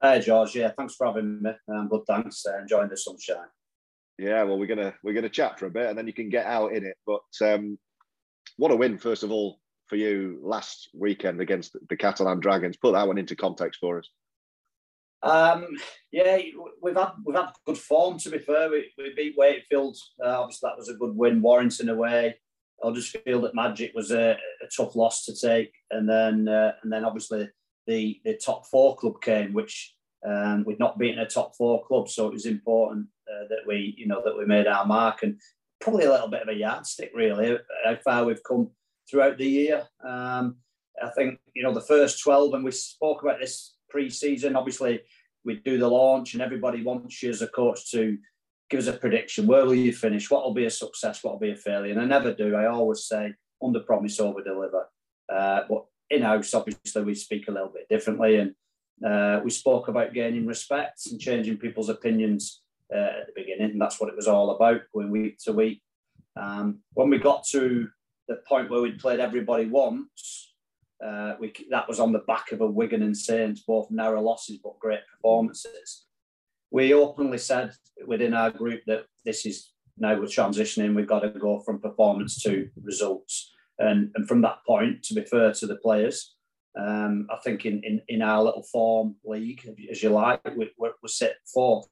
Hey, 0.00 0.20
George. 0.20 0.54
Yeah, 0.54 0.70
thanks 0.76 0.94
for 0.94 1.08
having 1.08 1.42
me. 1.42 1.50
Um, 1.68 1.88
good, 1.88 2.02
thanks. 2.06 2.46
Uh, 2.46 2.58
enjoying 2.58 2.88
the 2.88 2.96
sunshine. 2.96 3.48
Yeah, 4.18 4.44
well, 4.44 4.58
we're 4.58 4.66
gonna 4.66 4.94
we're 5.04 5.14
gonna 5.14 5.28
chat 5.28 5.58
for 5.58 5.66
a 5.66 5.70
bit, 5.70 5.86
and 5.86 5.98
then 5.98 6.06
you 6.06 6.12
can 6.12 6.28
get 6.28 6.46
out 6.46 6.72
in 6.72 6.86
it. 6.86 6.96
But 7.06 7.22
um, 7.42 7.78
what 8.56 8.72
a 8.72 8.76
win, 8.76 8.98
first 8.98 9.22
of 9.22 9.30
all, 9.30 9.60
for 9.88 9.96
you 9.96 10.38
last 10.42 10.88
weekend 10.92 11.40
against 11.40 11.76
the 11.88 11.96
Catalan 11.96 12.40
Dragons. 12.40 12.76
Put 12.76 12.92
that 12.92 13.06
one 13.06 13.18
into 13.18 13.36
context 13.36 13.80
for 13.80 13.98
us. 13.98 14.08
Um, 15.22 15.66
yeah, 16.12 16.38
we've 16.80 16.96
had 16.96 17.10
we've 17.24 17.36
had 17.36 17.50
good 17.66 17.78
form. 17.78 18.18
To 18.18 18.30
be 18.30 18.38
fair, 18.38 18.70
we, 18.70 18.90
we 18.96 19.12
beat 19.16 19.34
Wakefield. 19.36 19.96
Uh, 20.24 20.40
obviously, 20.40 20.68
that 20.68 20.78
was 20.78 20.88
a 20.88 20.94
good 20.94 21.16
win. 21.16 21.42
Warrington 21.42 21.88
away. 21.88 22.36
I 22.84 22.90
just 22.92 23.16
feel 23.24 23.40
that 23.40 23.56
Magic 23.56 23.92
was 23.94 24.12
a, 24.12 24.36
a 24.62 24.66
tough 24.76 24.94
loss 24.94 25.24
to 25.24 25.34
take, 25.34 25.72
and 25.90 26.08
then 26.08 26.48
uh, 26.48 26.72
and 26.82 26.92
then 26.92 27.04
obviously 27.04 27.48
the 27.86 28.20
the 28.24 28.36
top 28.36 28.66
four 28.66 28.96
club 28.96 29.20
came, 29.20 29.52
which 29.52 29.94
um, 30.26 30.64
we'd 30.64 30.78
not 30.78 30.98
beaten 30.98 31.18
a 31.18 31.26
top 31.26 31.56
four 31.56 31.84
club, 31.84 32.08
so 32.08 32.28
it 32.28 32.32
was 32.32 32.46
important 32.46 33.08
uh, 33.28 33.48
that 33.48 33.66
we 33.66 33.94
you 33.98 34.06
know 34.06 34.22
that 34.24 34.38
we 34.38 34.46
made 34.46 34.68
our 34.68 34.86
mark 34.86 35.24
and 35.24 35.40
probably 35.80 36.04
a 36.04 36.10
little 36.10 36.28
bit 36.28 36.42
of 36.42 36.48
a 36.48 36.54
yardstick 36.54 37.12
really 37.14 37.56
how 37.84 37.96
far 38.04 38.24
we've 38.24 38.42
come 38.42 38.68
throughout 39.08 39.38
the 39.38 39.46
year. 39.46 39.86
Um, 40.04 40.56
I 41.02 41.10
think 41.10 41.38
you 41.54 41.62
know 41.62 41.74
the 41.74 41.80
first 41.80 42.22
twelve, 42.22 42.54
and 42.54 42.64
we 42.64 42.72
spoke 42.72 43.22
about 43.22 43.40
this 43.40 43.76
pre-season. 43.88 44.56
Obviously, 44.56 45.00
we 45.44 45.56
do 45.56 45.78
the 45.78 45.88
launch, 45.88 46.34
and 46.34 46.42
everybody 46.42 46.82
wants 46.82 47.22
you 47.22 47.30
as 47.30 47.42
a 47.42 47.48
coach 47.48 47.90
to 47.92 48.18
give 48.70 48.80
us 48.80 48.86
a 48.86 48.92
prediction. 48.92 49.46
Where 49.46 49.64
will 49.64 49.74
you 49.74 49.92
finish? 49.92 50.30
What 50.30 50.44
will 50.44 50.54
be 50.54 50.66
a 50.66 50.70
success? 50.70 51.22
What 51.22 51.34
will 51.34 51.40
be 51.40 51.52
a 51.52 51.56
failure? 51.56 51.92
And 51.92 52.00
I 52.00 52.04
never 52.04 52.34
do. 52.34 52.54
I 52.54 52.66
always 52.66 53.04
say 53.04 53.34
under 53.62 53.80
promise, 53.80 54.20
over 54.20 54.42
deliver. 54.42 54.88
Uh, 55.32 55.60
but 55.68 55.84
in 56.10 56.22
house, 56.22 56.54
obviously, 56.54 57.02
we 57.02 57.14
speak 57.14 57.48
a 57.48 57.52
little 57.52 57.72
bit 57.72 57.88
differently, 57.88 58.36
and 58.36 58.54
uh, 59.06 59.40
we 59.44 59.50
spoke 59.50 59.88
about 59.88 60.14
gaining 60.14 60.46
respect 60.46 61.06
and 61.10 61.20
changing 61.20 61.58
people's 61.58 61.88
opinions 61.88 62.62
uh, 62.94 63.20
at 63.20 63.26
the 63.26 63.32
beginning, 63.36 63.72
and 63.72 63.80
that's 63.80 64.00
what 64.00 64.08
it 64.08 64.16
was 64.16 64.28
all 64.28 64.50
about, 64.50 64.80
going 64.92 65.10
week 65.10 65.38
to 65.44 65.52
week. 65.52 65.80
Um, 66.36 66.80
when 66.94 67.10
we 67.10 67.18
got 67.18 67.44
to 67.50 67.88
the 68.28 68.36
point 68.46 68.70
where 68.70 68.80
we'd 68.80 69.00
played 69.00 69.20
everybody 69.20 69.66
once, 69.66 70.54
uh, 71.04 71.34
we, 71.40 71.52
that 71.70 71.88
was 71.88 72.00
on 72.00 72.12
the 72.12 72.20
back 72.20 72.52
of 72.52 72.60
a 72.60 72.66
Wigan 72.66 73.02
and 73.02 73.16
Saints, 73.16 73.62
both 73.62 73.90
narrow 73.90 74.20
losses 74.20 74.58
but 74.62 74.78
great 74.78 75.00
performances. 75.10 76.06
We 76.70 76.92
openly 76.92 77.38
said 77.38 77.72
within 78.06 78.34
our 78.34 78.50
group 78.50 78.82
that 78.86 79.06
this 79.24 79.46
is 79.46 79.72
now 79.96 80.14
we're 80.14 80.26
transitioning, 80.26 80.94
we've 80.94 81.06
got 81.06 81.20
to 81.20 81.30
go 81.30 81.60
from 81.60 81.80
performance 81.80 82.40
to 82.42 82.68
results. 82.82 83.52
And, 83.78 84.10
and 84.14 84.28
from 84.28 84.42
that 84.42 84.58
point, 84.66 85.02
to 85.04 85.14
be 85.14 85.22
fair 85.22 85.52
to 85.52 85.66
the 85.66 85.76
players, 85.76 86.34
um, 86.78 87.26
I 87.30 87.36
think 87.42 87.64
in, 87.64 87.82
in, 87.82 88.00
in 88.08 88.22
our 88.22 88.42
little 88.42 88.62
form 88.62 89.16
league, 89.24 89.68
as 89.90 90.02
you 90.02 90.10
like, 90.10 90.44
we, 90.56 90.70
we're, 90.78 90.92
we're 91.02 91.08
set 91.08 91.36
fourth. 91.52 91.88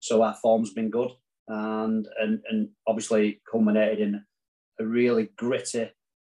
So 0.00 0.22
our 0.22 0.34
form's 0.34 0.72
been 0.72 0.90
good 0.90 1.10
and, 1.48 2.08
and, 2.20 2.40
and 2.48 2.68
obviously 2.86 3.40
culminated 3.50 4.00
in 4.00 4.24
a 4.78 4.86
really 4.86 5.30
gritty, 5.36 5.90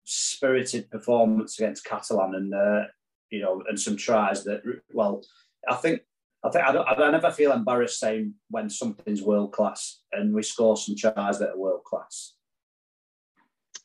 spirited 0.05 0.91
performance 0.91 1.59
against 1.59 1.85
Catalan, 1.85 2.35
and 2.35 2.55
uh, 2.55 2.85
you 3.31 3.41
know, 3.41 3.63
and 3.69 3.79
some 3.79 3.97
tries 3.97 4.45
that. 4.45 4.63
Well, 4.93 5.23
I 5.69 5.75
think 5.77 6.03
I 6.43 6.51
think 6.51 6.65
I, 6.65 6.73
I 6.73 7.11
never 7.11 7.31
feel 7.31 7.53
embarrassed 7.53 8.01
saying 8.01 8.35
when 8.49 8.71
something's 8.71 9.23
world 9.23 9.53
class, 9.53 10.01
and 10.13 10.35
we 10.35 10.43
score 10.43 10.77
some 10.77 10.97
tries 10.97 11.39
that 11.39 11.51
are 11.51 11.59
world 11.59 11.85
class. 11.85 12.35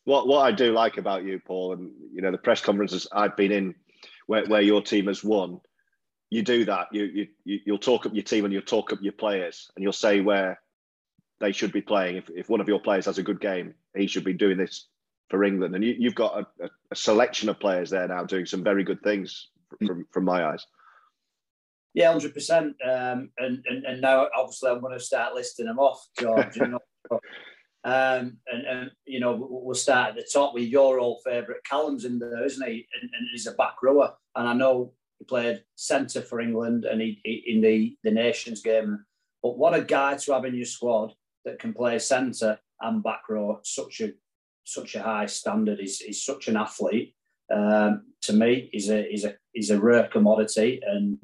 What 0.05 0.27
what 0.27 0.45
I 0.45 0.51
do 0.51 0.71
like 0.71 0.97
about 0.97 1.23
you, 1.23 1.39
Paul, 1.39 1.73
and 1.73 1.91
you 2.13 2.21
know 2.21 2.31
the 2.31 2.37
press 2.37 2.61
conferences 2.61 3.07
I've 3.11 3.35
been 3.35 3.51
in, 3.51 3.75
where, 4.27 4.45
where 4.45 4.61
your 4.61 4.81
team 4.81 5.07
has 5.07 5.23
won, 5.23 5.59
you 6.29 6.43
do 6.43 6.65
that. 6.65 6.87
You 6.91 7.27
you 7.43 7.59
you'll 7.65 7.77
talk 7.77 8.05
up 8.05 8.13
your 8.13 8.23
team 8.23 8.45
and 8.45 8.53
you'll 8.53 8.63
talk 8.63 8.93
up 8.93 8.99
your 9.01 9.13
players, 9.13 9.69
and 9.75 9.83
you'll 9.83 9.93
say 9.93 10.21
where 10.21 10.59
they 11.39 11.51
should 11.51 11.71
be 11.71 11.81
playing. 11.81 12.17
If, 12.17 12.29
if 12.29 12.49
one 12.49 12.61
of 12.61 12.67
your 12.67 12.79
players 12.79 13.05
has 13.05 13.17
a 13.17 13.23
good 13.23 13.39
game, 13.39 13.73
he 13.95 14.07
should 14.07 14.23
be 14.23 14.33
doing 14.33 14.57
this 14.57 14.87
for 15.29 15.43
England. 15.43 15.75
And 15.75 15.83
you, 15.83 16.07
have 16.07 16.15
got 16.15 16.47
a, 16.61 16.69
a, 16.91 16.95
selection 16.95 17.49
of 17.49 17.59
players 17.59 17.89
there 17.89 18.07
now 18.07 18.23
doing 18.23 18.45
some 18.45 18.63
very 18.63 18.83
good 18.83 19.01
things 19.01 19.49
from, 19.85 20.05
from 20.11 20.25
my 20.25 20.45
eyes. 20.45 20.65
Yeah, 21.93 22.11
hundred 22.11 22.27
um, 22.27 22.33
percent. 22.33 22.75
And 22.83 23.29
and 23.37 24.01
now 24.01 24.27
obviously 24.37 24.69
I'm 24.69 24.81
going 24.81 24.97
to 24.97 25.03
start 25.03 25.33
listing 25.33 25.65
them 25.65 25.79
off, 25.79 26.05
George. 26.19 26.57
you 26.57 26.67
know, 26.67 26.79
um, 27.85 28.37
and 28.47 28.65
and 28.69 28.91
you 29.05 29.21
know 29.21 29.47
we'll 29.49 29.75
start 29.75 30.09
at 30.09 30.15
the 30.15 30.27
top 30.31 30.53
with 30.53 30.65
your 30.65 30.99
old 30.99 31.21
favourite 31.23 31.63
Kallum's 31.63 32.03
in 32.03 32.19
there, 32.19 32.43
isn't 32.43 32.67
he? 32.67 32.85
And, 33.01 33.09
and, 33.17 33.27
he's 33.31 33.47
a 33.47 33.53
back 33.53 33.75
rower, 33.81 34.13
and 34.35 34.45
I 34.45 34.53
know 34.53 34.91
he 35.19 35.25
played 35.25 35.63
centre 35.75 36.21
for 36.21 36.41
England 36.41 36.83
and 36.83 36.99
he, 36.99 37.21
he 37.23 37.43
in 37.47 37.61
the 37.61 37.97
the 38.03 38.11
Nations 38.11 38.61
game. 38.61 39.05
But 39.41 39.57
what 39.57 39.73
a 39.73 39.81
guy 39.81 40.17
to 40.17 40.33
have 40.33 40.43
in 40.43 40.55
your 40.55 40.65
squad 40.65 41.13
that 41.45 41.59
can 41.59 41.73
play 41.73 41.97
centre 41.99 42.59
and 42.81 43.03
back 43.03 43.29
row 43.29 43.59
such 43.63 44.01
a 44.01 44.11
such 44.63 44.95
a 44.95 45.01
high 45.01 45.27
standard. 45.27 45.79
He's, 45.79 45.99
he's 45.99 46.23
such 46.23 46.47
an 46.47 46.57
athlete. 46.57 47.15
Um, 47.53 48.07
to 48.23 48.33
me, 48.33 48.69
he's 48.71 48.89
a 48.89 49.07
he's 49.09 49.25
a 49.25 49.35
he's 49.53 49.69
a 49.69 49.79
rare 49.79 50.07
commodity, 50.07 50.81
and 50.85 51.19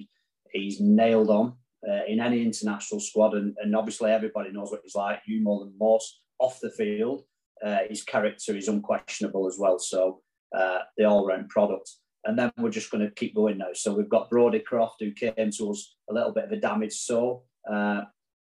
he's 0.52 0.80
nailed 0.80 1.30
on 1.30 1.54
uh, 1.90 2.02
in 2.08 2.20
any 2.20 2.44
international 2.44 3.00
squad. 3.00 3.34
And, 3.34 3.56
and 3.62 3.76
obviously, 3.76 4.12
everybody 4.12 4.52
knows 4.52 4.72
what 4.72 4.82
he's 4.84 4.96
like. 4.96 5.22
You 5.26 5.42
more 5.42 5.66
than 5.66 5.74
most 5.80 6.22
off 6.40 6.60
the 6.62 6.70
field. 6.70 7.24
Uh, 7.66 7.80
his 7.90 8.04
character 8.04 8.56
is 8.56 8.68
unquestionable 8.68 9.48
as 9.48 9.58
well. 9.60 9.78
So 9.78 10.22
uh, 10.56 10.80
the 10.98 11.06
all-round 11.06 11.50
product. 11.50 11.92
And 12.26 12.38
then 12.38 12.52
we're 12.58 12.70
just 12.70 12.90
going 12.92 13.04
to 13.04 13.14
keep 13.14 13.36
going 13.36 13.60
now. 13.60 13.74
So 13.74 13.94
we've 13.94 14.10
got 14.10 14.30
Brodie 14.30 14.60
Croft, 14.60 14.98
who 15.00 15.12
came 15.12 15.52
to 15.52 15.72
us 15.72 15.96
a 16.10 16.14
little 16.14 16.32
bit 16.32 16.46
of 16.46 16.52
a 16.52 16.58
damaged 16.58 16.94
soul. 16.94 17.46
Uh, 17.72 18.02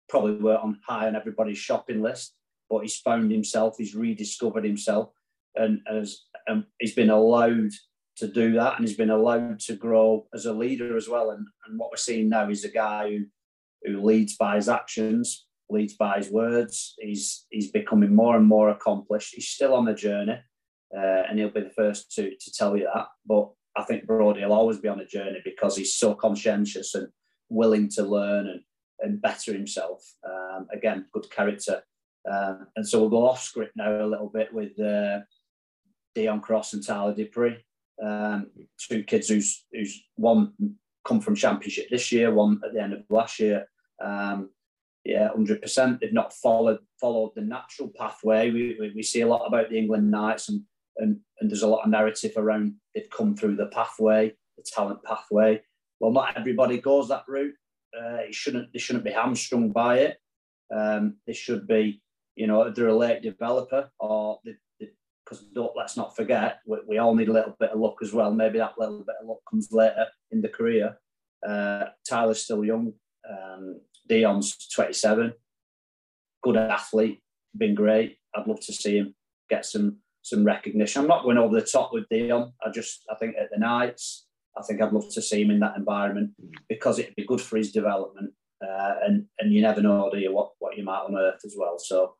probably 0.10 0.36
weren't 0.36 0.64
on 0.64 0.80
high 0.88 1.08
on 1.08 1.16
everybody's 1.16 1.58
shopping 1.58 2.02
list, 2.02 2.36
but 2.70 2.82
he's 2.82 2.98
found 2.98 3.32
himself, 3.32 3.76
he's 3.78 3.96
rediscovered 3.96 4.64
himself, 4.64 5.10
and 5.56 5.82
as 5.90 6.22
um, 6.50 6.66
he's 6.80 6.96
been 6.96 7.10
allowed 7.10 7.72
to 8.18 8.28
do 8.28 8.54
that, 8.54 8.78
and 8.78 8.88
he's 8.88 8.98
been 8.98 9.10
allowed 9.10 9.60
to 9.60 9.76
grow 9.76 10.28
as 10.34 10.46
a 10.46 10.54
leader 10.54 10.96
as 10.96 11.10
well. 11.10 11.32
And, 11.32 11.46
and 11.66 11.80
what 11.80 11.92
we're 11.92 11.98
seeing 11.98 12.30
now 12.30 12.50
is 12.50 12.64
a 12.64 12.70
guy 12.70 13.10
who 13.10 13.26
who 13.86 14.02
leads 14.02 14.38
by 14.38 14.56
his 14.56 14.70
actions, 14.70 15.46
leads 15.70 15.96
by 15.96 16.18
his 16.18 16.30
words. 16.30 16.96
He's 17.00 17.46
he's 17.50 17.72
becoming 17.72 18.16
more 18.16 18.36
and 18.36 18.46
more 18.46 18.70
accomplished. 18.70 19.34
He's 19.36 19.50
still 19.50 19.74
on 19.74 19.86
the 19.86 19.94
journey, 19.94 20.40
uh, 20.96 21.24
and 21.30 21.40
he'll 21.40 21.50
be 21.50 21.62
the 21.62 21.70
first 21.70 22.12
to 22.14 22.30
to 22.30 22.52
tell 22.54 22.78
you 22.78 22.88
that. 22.94 23.08
But 23.26 23.50
I 23.76 23.84
think 23.84 24.06
Brodie 24.06 24.44
will 24.44 24.54
always 24.54 24.78
be 24.78 24.88
on 24.88 25.00
a 25.00 25.06
journey 25.06 25.40
because 25.44 25.76
he's 25.76 25.96
so 25.96 26.14
conscientious 26.14 26.94
and 26.96 27.08
willing 27.50 27.90
to 27.90 28.04
learn 28.04 28.48
and 28.48 28.62
and 29.04 29.22
better 29.22 29.54
himself. 29.54 30.02
Um, 30.28 30.68
again, 30.74 31.06
good 31.14 31.30
character. 31.30 31.84
Um, 32.30 32.68
and 32.76 32.88
so 32.88 33.02
we'll 33.02 33.10
go 33.10 33.28
off 33.28 33.44
script 33.44 33.74
now 33.76 34.04
a 34.04 34.08
little 34.08 34.30
bit 34.30 34.54
with 34.54 34.80
uh, 34.80 35.20
Deon 36.16 36.42
Cross 36.42 36.74
and 36.74 36.86
Tyler 36.86 37.14
Dupree, 37.14 37.58
um, 38.02 38.48
two 38.80 39.04
kids 39.04 39.28
who's 39.28 39.66
who's 39.72 40.04
one 40.16 40.54
come 41.06 41.20
from 41.20 41.36
championship 41.36 41.90
this 41.90 42.12
year, 42.12 42.34
one 42.34 42.62
at 42.66 42.74
the 42.74 42.82
end 42.82 42.94
of 42.94 43.04
last 43.10 43.40
year. 43.40 43.68
Um, 44.04 44.50
yeah, 45.04 45.30
hundred 45.30 45.62
percent. 45.62 46.00
They've 46.00 46.14
not 46.14 46.34
followed 46.34 46.80
followed 47.00 47.34
the 47.36 47.42
natural 47.42 47.92
pathway. 47.98 48.52
We, 48.52 48.78
we, 48.80 48.94
we 48.96 49.04
see 49.04 49.22
a 49.22 49.28
lot 49.28 49.46
about 49.46 49.70
the 49.70 49.78
England 49.78 50.10
Knights, 50.10 50.48
and, 50.48 50.62
and 50.98 51.20
and 51.42 51.52
there's 51.52 51.64
a 51.64 51.68
lot 51.68 51.84
of 51.84 51.90
narrative 51.90 52.34
around 52.38 52.76
they've 52.96 53.10
come 53.10 53.36
through 53.36 53.58
the 53.58 53.68
pathway, 53.68 54.34
the 54.58 54.64
talent 54.64 55.04
pathway. 55.04 55.62
Well, 56.00 56.12
not 56.12 56.38
everybody 56.38 56.78
goes 56.78 57.10
that 57.10 57.26
route 57.28 57.56
uh, 57.98 58.18
it 58.28 58.36
shouldn't 58.36 58.72
they 58.74 58.80
shouldn't 58.80 59.06
be 59.06 59.12
hamstrung 59.12 59.72
by 59.72 60.00
it. 60.00 60.18
Um, 60.74 61.18
they 61.28 61.34
should 61.34 61.68
be, 61.68 62.02
you 62.36 62.48
know, 62.48 62.70
they're 62.70 62.88
a 62.88 62.96
late 62.96 63.22
developer 63.22 63.90
or 64.00 64.40
because 64.80 65.46
let's 65.76 65.96
not 65.96 66.16
forget 66.16 66.60
we, 66.66 66.78
we, 66.88 66.98
all 66.98 67.16
need 67.16 67.30
a 67.30 67.34
little 67.34 67.56
bit 67.60 67.72
of 67.72 67.80
luck 67.80 67.98
as 68.02 68.14
well. 68.14 68.34
Maybe 68.34 68.60
that 68.60 68.78
little 68.78 69.00
bit 69.00 69.16
of 69.22 69.28
luck 69.28 69.40
comes 69.50 69.70
later 69.72 70.06
in 70.32 70.42
the 70.42 70.50
career. 70.50 70.98
Uh, 71.48 71.86
Tyler's 72.08 72.42
still 72.42 72.64
young. 72.64 72.94
Um, 73.30 73.80
Deon's 74.10 74.68
27, 74.76 75.34
good 76.42 76.58
athlete, 76.58 77.22
been 77.58 77.76
great. 77.76 78.18
I'd 78.36 78.48
love 78.48 78.60
to 78.62 78.74
see 78.74 78.98
him 78.98 79.16
get 79.50 79.66
some 79.66 79.98
some 80.24 80.44
recognition. 80.46 81.02
I'm 81.02 81.08
not 81.08 81.24
going 81.24 81.38
over 81.38 81.60
the 81.60 81.66
top 81.66 81.92
with 81.94 82.08
Dion. 82.10 82.54
I 82.66 82.72
just 82.72 83.04
I 83.12 83.16
think 83.16 83.36
at 83.40 83.50
the 83.52 83.60
Knights, 83.60 84.26
I 84.58 84.62
think 84.64 84.82
I'd 84.82 84.94
love 84.94 85.10
to 85.12 85.22
see 85.22 85.42
him 85.42 85.52
in 85.52 85.60
that 85.60 85.78
environment 85.78 86.32
because 86.70 87.00
it'd 87.00 87.16
be 87.16 87.26
good 87.26 87.42
for 87.42 87.58
his 87.58 87.72
development. 87.72 88.34
Uh, 88.62 88.94
and 89.06 89.26
and 89.40 89.54
you 89.54 89.62
never 89.62 89.82
know, 89.82 90.10
do 90.12 90.20
you, 90.20 90.34
what 90.34 90.52
what 90.60 90.78
you 90.78 90.84
might 90.84 91.06
unearth 91.08 91.42
as 91.44 91.56
well. 91.58 91.78
So 91.78 92.16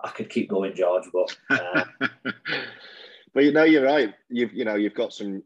I 0.00 0.10
could 0.10 0.30
keep 0.30 0.48
going, 0.48 0.74
George, 0.74 1.04
but. 1.12 1.36
Uh... 1.50 1.84
but 3.34 3.44
you 3.44 3.52
know, 3.52 3.64
you're 3.64 3.84
right. 3.84 4.14
You've 4.28 4.52
you 4.52 4.64
know 4.64 4.74
you've 4.74 4.94
got 4.94 5.12
some. 5.12 5.42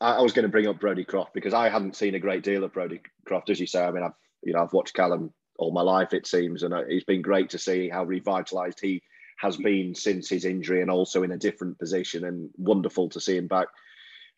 I, 0.00 0.14
I 0.14 0.20
was 0.20 0.32
going 0.32 0.44
to 0.44 0.50
bring 0.50 0.66
up 0.66 0.80
Brodie 0.80 1.04
Croft 1.04 1.34
because 1.34 1.54
I 1.54 1.68
hadn't 1.68 1.96
seen 1.96 2.14
a 2.14 2.20
great 2.20 2.42
deal 2.42 2.64
of 2.64 2.72
Brodie 2.72 3.02
Croft, 3.26 3.50
as 3.50 3.60
you 3.60 3.66
say. 3.66 3.84
I 3.84 3.90
mean, 3.90 4.04
I've 4.04 4.12
you 4.42 4.52
know 4.52 4.62
I've 4.62 4.72
watched 4.72 4.96
Kallum 4.96 5.32
all 5.58 5.72
my 5.72 5.82
life, 5.82 6.14
it 6.14 6.26
seems, 6.26 6.62
and 6.62 6.72
uh, 6.72 6.84
it's 6.88 7.04
been 7.04 7.22
great 7.22 7.50
to 7.50 7.58
see 7.58 7.88
how 7.88 8.04
revitalised 8.04 8.80
he 8.80 9.02
has 9.38 9.56
been 9.56 9.94
since 9.94 10.28
his 10.28 10.44
injury, 10.44 10.82
and 10.82 10.90
also 10.90 11.22
in 11.22 11.32
a 11.32 11.38
different 11.38 11.78
position, 11.78 12.24
and 12.24 12.50
wonderful 12.56 13.08
to 13.10 13.20
see 13.20 13.36
him 13.36 13.48
back 13.48 13.68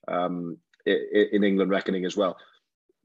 um, 0.09 0.57
in 0.91 1.45
England 1.45 1.71
reckoning 1.71 2.05
as 2.05 2.17
well. 2.17 2.37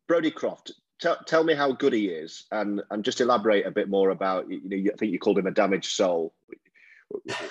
Brodie 0.07 0.31
Croft, 0.31 0.71
tell, 0.99 1.17
tell 1.25 1.43
me 1.43 1.53
how 1.53 1.71
good 1.71 1.93
he 1.93 2.07
is, 2.07 2.45
and 2.51 2.81
and 2.91 3.03
just 3.03 3.21
elaborate 3.21 3.65
a 3.65 3.71
bit 3.71 3.89
more 3.89 4.09
about. 4.09 4.49
You 4.49 4.61
know, 4.63 4.91
I 4.93 4.97
think 4.97 5.11
you 5.11 5.19
called 5.19 5.39
him 5.39 5.47
a 5.47 5.51
damaged 5.51 5.91
soul. 5.91 6.33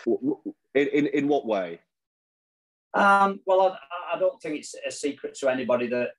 In 0.07 0.89
in, 0.89 1.07
in 1.07 1.29
what 1.29 1.47
way? 1.47 1.81
Um, 2.95 3.41
well, 3.45 3.61
I, 3.61 4.17
I, 4.17 4.19
don't 4.21 4.41
think 4.41 4.57
it's 4.57 4.77
a 4.87 4.91
secret 4.91 5.35
to 5.41 5.49
anybody 5.49 5.89
that 5.89 6.11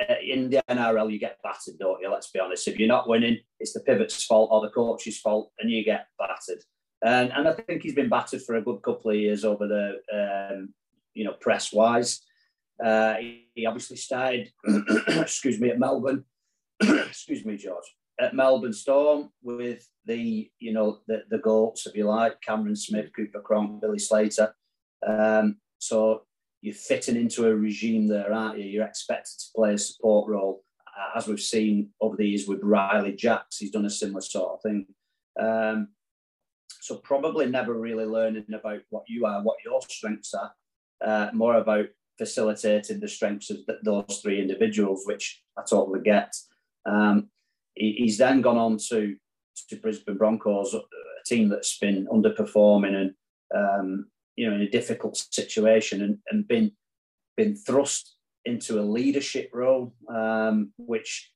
uh, 0.00 0.14
in 0.24 0.50
the 0.50 0.62
NRL 0.70 1.12
you 1.12 1.18
get 1.18 1.38
battered, 1.42 1.78
don't 1.80 2.00
you? 2.00 2.08
Let's 2.10 2.30
be 2.30 2.38
honest. 2.38 2.68
If 2.68 2.78
you're 2.78 2.86
not 2.86 3.08
winning, 3.08 3.38
it's 3.58 3.72
the 3.72 3.80
pivot's 3.80 4.22
fault 4.24 4.50
or 4.52 4.60
the 4.60 4.70
coach's 4.70 5.18
fault, 5.18 5.50
and 5.58 5.68
you 5.68 5.84
get 5.84 6.06
battered. 6.18 6.62
And, 7.04 7.32
and 7.32 7.48
I 7.48 7.52
think 7.54 7.82
he's 7.82 7.96
been 7.96 8.08
battered 8.08 8.42
for 8.42 8.54
a 8.54 8.62
good 8.62 8.82
couple 8.82 9.10
of 9.10 9.16
years 9.16 9.44
over 9.44 9.66
the, 9.66 10.52
um, 10.52 10.72
you 11.14 11.24
know, 11.24 11.32
press 11.32 11.72
wise. 11.72 12.20
Uh, 12.82 13.14
he, 13.16 13.48
he 13.54 13.66
obviously 13.66 13.96
started, 13.96 14.50
excuse 15.08 15.60
me, 15.60 15.70
at 15.70 15.78
Melbourne 15.78 16.24
excuse 17.06 17.44
me, 17.44 17.56
George, 17.56 17.84
at 18.20 18.34
Melbourne 18.34 18.72
Storm 18.72 19.30
with 19.42 19.88
the, 20.04 20.50
you 20.58 20.72
know, 20.72 20.98
the, 21.06 21.22
the 21.30 21.38
goats, 21.38 21.86
if 21.86 21.94
you 21.94 22.04
like, 22.04 22.40
Cameron 22.40 22.76
Smith, 22.76 23.10
Cooper 23.14 23.40
Cronk, 23.40 23.80
Billy 23.80 23.98
Slater. 23.98 24.54
Um, 25.06 25.58
so 25.78 26.22
you're 26.60 26.74
fitting 26.74 27.16
into 27.16 27.46
a 27.46 27.54
regime 27.54 28.08
there, 28.08 28.32
aren't 28.32 28.58
you? 28.58 28.64
You're 28.64 28.86
expected 28.86 29.38
to 29.38 29.46
play 29.54 29.74
a 29.74 29.78
support 29.78 30.30
role, 30.30 30.64
uh, 30.86 31.18
as 31.18 31.26
we've 31.26 31.40
seen 31.40 31.90
over 32.00 32.16
the 32.16 32.28
years 32.28 32.46
with 32.46 32.62
Ryley 32.62 33.16
Jacks. 33.16 33.58
He's 33.58 33.70
done 33.70 33.86
a 33.86 33.90
similar 33.90 34.20
sort 34.20 34.54
of 34.54 34.62
thing. 34.62 34.86
Um, 35.40 35.88
so 36.80 36.96
probably 36.96 37.46
never 37.46 37.74
really 37.74 38.06
learning 38.06 38.46
about 38.52 38.80
what 38.90 39.04
you 39.06 39.24
are, 39.24 39.42
what 39.42 39.58
your 39.64 39.80
strengths 39.82 40.34
are, 40.34 40.52
uh, 41.04 41.30
more 41.32 41.56
about 41.56 41.86
facilitating 42.18 43.00
the 43.00 43.08
strengths 43.08 43.50
of 43.50 43.58
th- 43.66 43.78
those 43.82 44.20
three 44.22 44.40
individuals, 44.40 45.02
which 45.06 45.42
I 45.58 45.62
totally 45.68 46.00
get. 46.00 46.34
Um, 46.86 47.28
he, 47.74 47.94
he's 47.98 48.18
then 48.18 48.40
gone 48.40 48.58
on 48.58 48.78
to 48.88 49.16
to 49.68 49.76
Brisbane 49.76 50.16
Broncos, 50.16 50.74
a 50.74 50.80
team 51.26 51.48
that's 51.48 51.78
been 51.78 52.06
underperforming 52.06 52.94
and 52.94 53.14
um, 53.54 54.06
you 54.36 54.48
know 54.48 54.56
in 54.56 54.62
a 54.62 54.70
difficult 54.70 55.16
situation, 55.16 56.02
and, 56.02 56.18
and 56.30 56.48
been 56.48 56.72
been 57.36 57.56
thrust 57.56 58.16
into 58.44 58.80
a 58.80 58.82
leadership 58.82 59.50
role, 59.52 59.94
um, 60.08 60.72
which 60.76 61.32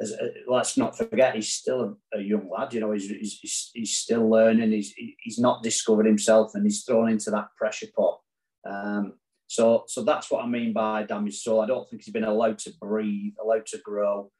as, 0.00 0.12
uh, 0.12 0.28
let's 0.46 0.76
not 0.76 0.96
forget 0.96 1.34
he's 1.34 1.52
still 1.52 1.96
a, 2.14 2.18
a 2.18 2.20
young 2.20 2.50
lad. 2.50 2.74
You 2.74 2.80
know, 2.80 2.92
he's, 2.92 3.08
he's, 3.08 3.70
he's 3.72 3.96
still 3.96 4.28
learning. 4.28 4.72
He's 4.72 4.94
he's 5.18 5.38
not 5.38 5.62
discovered 5.62 6.06
himself, 6.06 6.52
and 6.54 6.64
he's 6.64 6.84
thrown 6.84 7.10
into 7.10 7.30
that 7.30 7.48
pressure 7.56 7.86
pot. 7.96 8.20
Um, 8.68 9.14
so 9.46 9.84
so 9.86 10.02
that's 10.02 10.30
what 10.30 10.44
I 10.44 10.48
mean 10.48 10.72
by 10.72 11.04
damaged 11.04 11.40
soul. 11.40 11.60
I 11.60 11.66
don't 11.66 11.88
think 11.88 12.02
he's 12.02 12.12
been 12.12 12.24
allowed 12.24 12.58
to 12.60 12.72
breathe, 12.80 13.34
allowed 13.40 13.66
to 13.66 13.78
grow 13.78 14.30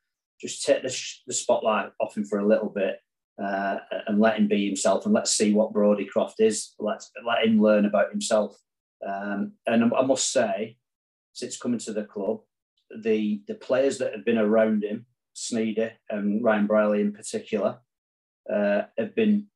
just 0.40 0.64
take 0.64 0.82
the, 0.82 1.02
the 1.26 1.34
spotlight 1.34 1.90
off 2.00 2.16
him 2.16 2.24
for 2.24 2.38
a 2.38 2.46
little 2.46 2.68
bit 2.68 3.00
uh, 3.42 3.78
and 4.06 4.20
let 4.20 4.38
him 4.38 4.48
be 4.48 4.66
himself 4.66 5.04
and 5.04 5.14
let's 5.14 5.30
see 5.30 5.52
what 5.52 5.72
Brodie 5.72 6.06
Croft 6.06 6.40
is. 6.40 6.74
Let's 6.78 7.10
let 7.24 7.44
him 7.44 7.60
learn 7.60 7.86
about 7.86 8.10
himself. 8.10 8.56
Um, 9.06 9.52
and 9.66 9.92
I 9.94 10.02
must 10.02 10.32
say, 10.32 10.76
since 11.32 11.58
coming 11.58 11.78
to 11.80 11.92
the 11.92 12.04
club, 12.04 12.40
the 13.02 13.42
the 13.46 13.54
players 13.54 13.98
that 13.98 14.14
have 14.14 14.24
been 14.24 14.38
around 14.38 14.84
him, 14.84 15.06
Sneedy 15.34 15.92
and 16.08 16.42
Ryan 16.42 16.66
Brierley 16.66 17.00
in 17.02 17.12
particular, 17.12 17.78
uh, 18.52 18.82
have 18.96 19.14
been 19.14 19.48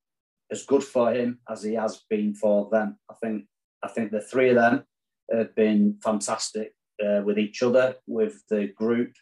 as 0.50 0.64
good 0.64 0.84
for 0.84 1.12
him 1.12 1.38
as 1.48 1.62
he 1.62 1.74
has 1.74 2.02
been 2.10 2.34
for 2.34 2.68
them. 2.70 2.98
I 3.10 3.14
think 3.14 3.44
I 3.82 3.88
think 3.88 4.10
the 4.10 4.20
three 4.20 4.50
of 4.50 4.56
them 4.56 4.84
have 5.32 5.54
been 5.54 5.98
fantastic 6.02 6.74
uh, 7.04 7.22
with 7.24 7.38
each 7.38 7.62
other, 7.62 7.96
with 8.06 8.42
the 8.48 8.68
group, 8.76 9.12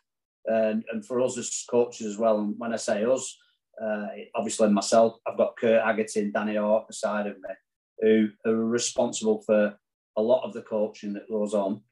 and, 0.47 0.85
and 0.93 1.05
for 1.05 1.21
us 1.21 1.37
as 1.39 1.65
coaches 1.69 2.07
as 2.07 2.19
well. 2.19 2.39
And 2.39 2.55
when 2.59 2.73
I 2.73 2.77
say 2.77 3.05
us, 3.05 3.37
uh, 3.83 4.07
obviously 4.35 4.71
myself, 4.71 5.17
I've 5.27 5.37
got 5.37 5.57
Kurt 5.57 5.85
Haggerty 5.85 6.21
and 6.21 6.33
Danny 6.33 6.59
Orr 6.59 6.85
beside 6.87 7.27
of 7.27 7.37
me, 7.37 7.51
who 8.01 8.29
are 8.47 8.57
responsible 8.57 9.43
for 9.43 9.79
a 10.17 10.23
lot 10.23 10.45
of 10.45 10.53
the 10.53 10.63
coaching 10.63 11.13
that 11.15 11.29
goes 11.29 11.55
on. 11.55 11.83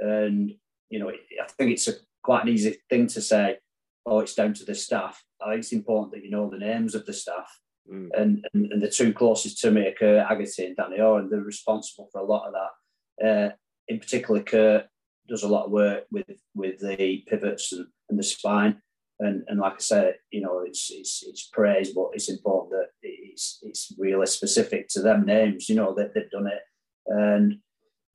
And 0.00 0.52
you 0.90 0.98
know, 0.98 1.10
I 1.10 1.46
think 1.58 1.72
it's 1.72 1.88
a 1.88 1.94
quite 2.22 2.42
an 2.42 2.50
easy 2.50 2.76
thing 2.88 3.06
to 3.08 3.20
say. 3.20 3.58
Oh, 4.04 4.20
it's 4.20 4.34
down 4.34 4.52
to 4.54 4.64
the 4.64 4.74
staff. 4.74 5.22
I 5.40 5.50
think 5.50 5.60
it's 5.60 5.72
important 5.72 6.12
that 6.12 6.24
you 6.24 6.30
know 6.30 6.50
the 6.50 6.58
names 6.58 6.94
of 6.94 7.06
the 7.06 7.12
staff. 7.12 7.60
Mm. 7.90 8.08
And, 8.16 8.46
and, 8.52 8.72
and 8.72 8.82
the 8.82 8.88
two 8.88 9.12
closest 9.12 9.60
to 9.60 9.70
me 9.70 9.86
are 9.86 9.92
Kurt 9.92 10.26
Haggerty 10.26 10.66
and 10.66 10.76
Danny 10.76 11.00
Orr, 11.00 11.20
and 11.20 11.30
they're 11.30 11.40
responsible 11.40 12.08
for 12.12 12.20
a 12.20 12.24
lot 12.24 12.46
of 12.46 12.54
that. 12.54 13.26
Uh, 13.26 13.52
in 13.92 13.98
particular, 13.98 14.42
Kurt 14.42 14.86
does 15.28 15.42
a 15.42 15.48
lot 15.48 15.66
of 15.66 15.70
work 15.70 16.04
with 16.10 16.26
with 16.54 16.80
the 16.80 17.24
pivots 17.28 17.72
and, 17.72 17.86
and 18.08 18.18
the 18.18 18.22
spine. 18.22 18.80
And, 19.20 19.44
and 19.46 19.60
like 19.60 19.74
I 19.74 19.78
said, 19.78 20.14
you 20.32 20.40
know, 20.40 20.64
it's, 20.66 20.90
it's 20.90 21.22
it's 21.28 21.48
praise, 21.52 21.90
but 21.94 22.08
it's 22.14 22.28
important 22.28 22.72
that 22.72 22.88
it's 23.02 23.60
it's 23.62 23.92
really 23.98 24.26
specific 24.26 24.88
to 24.88 25.00
them 25.00 25.24
names, 25.24 25.68
you 25.68 25.76
know, 25.76 25.94
that 25.94 26.12
they've 26.12 26.30
done 26.30 26.48
it. 26.48 26.62
And 27.06 27.58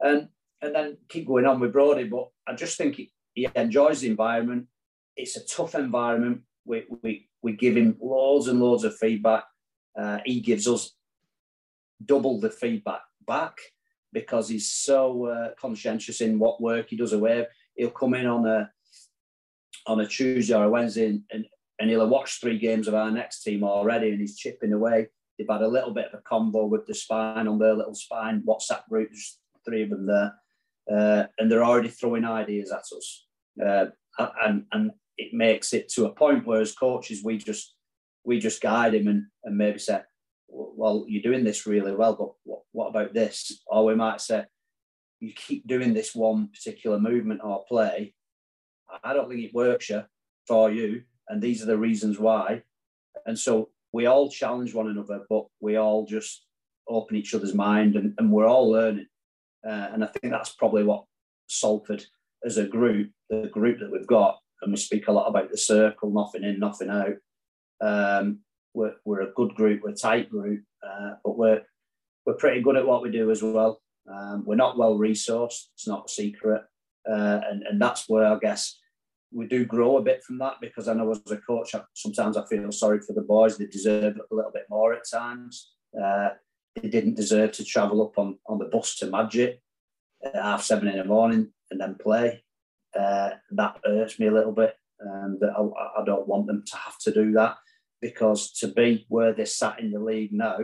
and 0.02 0.28
and 0.62 0.76
then 0.76 0.98
keep 1.08 1.28
going 1.28 1.46
on 1.46 1.60
with 1.60 1.74
Brodie. 1.74 2.10
But 2.16 2.28
I 2.48 2.56
just 2.56 2.78
think 2.78 2.96
he, 2.96 3.12
he 3.34 3.48
enjoys 3.56 4.02
the 4.02 4.10
environment. 4.10 4.68
It's 5.16 5.38
a 5.38 5.46
tough 5.46 5.76
environment. 5.76 6.42
We, 6.66 6.86
we, 7.04 7.30
we 7.42 7.54
give 7.54 7.78
him 7.78 7.98
loads 8.02 8.48
and 8.48 8.60
loads 8.60 8.84
of 8.84 8.98
feedback. 8.98 9.46
Uh, 9.98 10.20
he 10.26 10.42
gives 10.42 10.68
us 10.68 10.94
double 12.04 12.40
the 12.40 12.50
feedback 12.50 13.02
back 13.26 13.56
because 14.13 14.50
he's 14.50 14.72
so 14.72 15.26
uh, 15.26 15.50
conscientious 15.60 16.22
in 16.22 16.39
what 16.39 16.62
work 16.62 16.89
he 16.89 16.98
does 16.98 17.13
away. 17.13 17.46
He'll 17.76 17.89
come 17.91 18.13
in 18.13 18.26
on 18.26 18.46
a 18.46 18.72
on 19.86 20.02
a 20.02 20.08
Tuesday 20.08 20.54
or 20.54 20.65
a 20.65 20.70
Wednesday 20.70 21.08
and, 21.08 21.22
and, 21.32 21.46
and 21.80 21.89
he'll 21.89 22.02
have 22.02 22.10
watched 22.10 22.41
three 22.41 22.58
games 22.58 22.88
of 22.88 22.93
our 22.93 23.10
next 23.10 23.43
team 23.43 23.63
already 23.63 24.10
and 24.10 24.20
he's 24.20 24.38
chipping 24.38 24.74
away. 24.74 25.08
They've 25.38 25.48
had 25.50 25.62
a 25.62 25.67
little 25.67 25.93
bit 25.93 26.08
of 26.08 26.20
a 26.20 26.24
combo 26.24 26.65
with 26.65 26.86
the 26.86 26.93
spine 26.93 27.48
on 27.48 27.58
their 27.58 27.74
little 27.74 27.96
spine 27.96 28.43
WhatsApp 28.46 28.88
group, 28.89 29.10
there's 29.12 29.39
three 29.65 29.84
of 29.84 29.89
them 29.89 30.06
there. 30.06 30.34
Uh, 30.91 31.28
and 31.38 31.50
they're 31.50 31.63
already 31.63 31.89
throwing 31.89 32.26
ideas 32.26 32.72
at 32.72 32.80
us. 32.80 33.26
Uh, 33.63 33.86
and, 34.43 34.65
and 34.72 34.91
it 35.17 35.34
makes 35.34 35.74
it 35.74 35.89
to 35.89 36.06
a 36.06 36.13
point 36.13 36.46
where 36.46 36.62
as 36.62 36.74
coaches, 36.74 37.24
we 37.24 37.38
just 37.38 37.76
we 38.24 38.39
just 38.39 38.62
guide 38.62 38.93
him 38.93 39.08
and, 39.08 39.26
and 39.46 39.58
maybe 39.58 39.80
say, 39.80 40.02
well, 40.50 41.06
you're 41.08 41.22
doing 41.22 41.44
this 41.44 41.66
really 41.66 41.94
well, 41.94 42.16
but 42.16 42.30
what, 42.44 42.62
what 42.72 42.88
about 42.88 43.14
this? 43.14 43.62
Or 43.68 43.86
we 43.86 43.96
might 43.96 44.22
say, 44.22 44.46
you 45.20 45.34
keep 45.34 45.68
doing 45.68 45.94
this 45.94 46.14
one 46.14 46.50
particular 46.50 47.00
movement 47.00 47.42
or 47.44 47.66
play. 47.68 48.14
I 49.04 49.14
don't 49.14 49.30
think 49.30 49.44
it 49.44 49.54
works 49.54 49.92
for 50.48 50.72
you. 50.72 51.04
And 51.30 51.42
these 51.42 51.62
are 51.62 51.66
the 51.66 51.78
reasons 51.78 52.20
why. 52.20 52.64
And 53.26 53.38
so 53.38 53.70
we 53.92 54.06
all 54.06 54.30
challenge 54.30 54.74
one 54.74 54.88
another, 54.88 55.26
but 55.30 55.46
we 55.60 55.76
all 55.76 56.06
just 56.06 56.46
open 56.88 57.18
each 57.18 57.34
other's 57.34 57.54
mind 57.54 57.96
and, 57.96 58.14
and 58.18 58.32
we're 58.32 58.48
all 58.48 58.72
learning. 58.72 59.08
Uh, 59.68 59.90
and 59.92 60.04
I 60.04 60.08
think 60.08 60.32
that's 60.32 60.54
probably 60.54 60.84
what 60.84 61.06
Salford 61.48 62.06
as 62.46 62.58
a 62.58 62.66
group, 62.66 63.12
the 63.30 63.50
group 63.52 63.80
that 63.80 63.92
we've 63.92 64.08
got, 64.08 64.40
and 64.62 64.72
we 64.72 64.78
speak 64.78 65.08
a 65.08 65.12
lot 65.12 65.28
about 65.28 65.52
the 65.52 65.58
circle, 65.58 66.12
nothing 66.12 66.44
in, 66.44 66.60
nothing 66.60 66.90
out. 66.90 67.16
Um, 67.82 68.40
we're, 68.78 68.94
we're 69.06 69.22
a 69.22 69.34
good 69.36 69.56
group, 69.56 69.82
we're 69.84 69.90
a 69.90 69.96
tight 69.96 70.30
group, 70.30 70.63
uh, 70.88 71.13
but 71.24 71.38
we're 71.38 71.62
we're 72.26 72.36
pretty 72.36 72.62
good 72.62 72.76
at 72.76 72.86
what 72.86 73.02
we 73.02 73.10
do 73.10 73.32
as 73.32 73.42
well. 73.42 73.82
Um, 74.12 74.44
we're 74.46 74.56
not 74.56 74.78
well 74.78 74.98
resourced; 74.98 75.70
it's 75.74 75.88
not 75.88 76.06
a 76.08 76.12
secret, 76.12 76.62
uh, 77.10 77.40
and 77.50 77.63
and 77.63 77.82
that's 77.82 78.08
where 78.08 78.26
I 78.26 78.38
guess 78.40 78.78
we 79.32 79.48
do 79.48 79.66
grow 79.66 79.98
a 79.98 80.04
bit 80.04 80.24
from 80.24 80.38
that 80.40 80.56
because 80.62 80.88
I 80.88 80.94
know 80.94 81.12
as 81.12 81.22
a 81.32 81.38
coach, 81.38 81.74
sometimes 81.96 82.38
I 82.38 82.46
feel 82.46 82.72
sorry 82.72 83.00
for 83.00 83.13
the 83.13 83.22
boys. 83.22 83.58
They 83.58 83.66
deserve 83.66 84.18
a 84.18 84.36
little 84.36 84.52
bit 84.52 84.66
more 84.70 84.94
at 84.94 85.10
times. 85.10 85.72
Uh, 86.00 86.30
they 86.76 86.90
didn't 86.90 87.16
deserve 87.16 87.52
to 87.54 87.66
travel 87.66 88.04
up 88.04 88.18
on, 88.18 88.38
on 88.48 88.60
the 88.60 88.66
bus 88.66 88.96
to 88.98 89.08
Magic 89.08 89.60
at 90.24 90.36
half 90.36 90.63
seven 90.63 90.88
in 90.88 90.98
the 90.98 91.04
morning 91.04 91.52
and 91.72 91.82
then 91.82 91.96
play. 91.96 92.44
Uh, 92.98 93.32
that 93.52 93.80
hurts 93.84 94.18
me 94.18 94.28
a 94.28 94.32
little 94.32 94.54
bit. 94.54 94.76
And 95.00 95.42
um, 95.44 95.74
I, 95.78 96.02
I, 96.02 96.06
don't 96.06 96.28
want 96.28 96.48
them 96.48 96.63
to 96.66 96.78
have 96.78 96.98
to 97.00 97.12
do 97.12 97.34
that 97.34 97.58
because 98.02 98.52
to 98.52 98.68
be 98.68 99.06
where 99.10 99.34
they're 99.34 99.46
sat 99.46 99.80
in 99.80 99.92
the 99.92 100.00
league 100.00 100.34
now, 100.34 100.58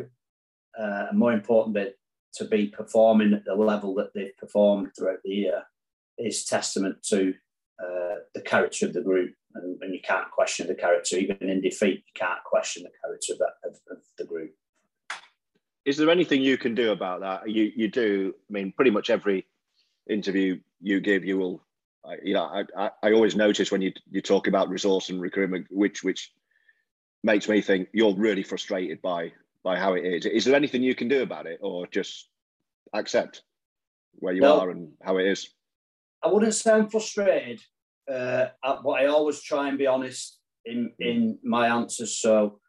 uh, 0.80 1.06
and 1.10 1.20
more 1.20 1.34
important 1.34 1.76
bit, 1.76 1.98
to 2.36 2.46
be 2.46 2.68
performing 2.68 3.34
at 3.34 3.46
the 3.46 3.56
level 3.56 3.94
that 3.96 4.14
they've 4.14 4.38
performed 4.38 4.90
throughout 4.98 5.20
the 5.24 5.32
year 5.32 5.64
is 6.18 6.46
testament 6.46 6.98
to 7.04 7.34
uh, 7.84 8.16
the 8.34 8.42
character 8.42 8.86
of 8.86 8.94
the 8.94 9.02
group. 9.02 9.34
And, 9.56 9.82
and, 9.84 9.94
you 9.94 10.00
can't 10.04 10.30
question 10.32 10.66
the 10.66 10.74
character, 10.74 11.18
even 11.18 11.38
in 11.42 11.62
defeat, 11.62 12.04
you 12.08 12.14
can't 12.16 12.44
question 12.44 12.84
the 12.84 12.90
character 13.04 13.34
of, 13.34 13.40
that, 13.40 13.54
of, 13.64 13.80
of 13.92 14.04
the 14.18 14.26
group. 14.26 14.52
Is 15.86 15.98
there 15.98 16.10
anything 16.10 16.42
you 16.42 16.58
can 16.58 16.74
do 16.74 16.92
about 16.92 17.20
that? 17.22 17.50
You 17.50 17.72
you 17.76 17.90
do. 17.90 18.34
I 18.50 18.54
mean, 18.54 18.72
pretty 18.72 18.90
much 18.90 19.10
every 19.10 19.46
interview 20.10 20.60
you 20.80 21.02
give, 21.02 21.26
you 21.26 21.38
will. 21.38 21.62
You 22.24 22.34
know, 22.34 22.44
I, 22.46 22.64
I, 22.78 22.92
I 23.04 23.12
always 23.12 23.36
notice 23.36 23.72
when 23.72 23.82
you 23.82 23.92
you 24.10 24.22
talk 24.22 24.48
about 24.48 24.70
resource 24.70 25.10
and 25.10 25.22
recruitment, 25.22 25.68
which 25.70 26.04
which 26.04 26.32
makes 27.24 27.48
me 27.48 27.62
think 27.62 27.90
you're 27.94 28.16
really 28.16 28.44
frustrated 28.44 29.02
by 29.02 29.32
by 29.64 29.78
how 29.80 29.94
it 29.94 30.06
is. 30.06 30.26
Is 30.26 30.46
there 30.46 30.56
anything 30.56 30.84
you 30.84 30.96
can 30.96 31.08
do 31.08 31.24
about 31.24 31.46
it, 31.46 31.60
or 31.62 31.88
just 31.88 32.30
accept 32.94 33.44
where 34.16 34.34
you 34.34 34.42
no, 34.42 34.60
are 34.60 34.70
and 34.72 34.92
how 35.02 35.18
it 35.18 35.28
is? 35.28 35.50
I 36.22 36.28
wouldn't 36.28 36.54
sound 36.54 36.92
frustrated, 36.92 37.62
uh, 38.12 38.48
but 38.62 38.90
I 38.90 39.06
always 39.08 39.42
try 39.42 39.70
and 39.70 39.78
be 39.78 39.88
honest 39.88 40.40
in 40.66 40.92
in 41.00 41.40
my 41.44 41.68
answers. 41.68 42.18
So 42.18 42.60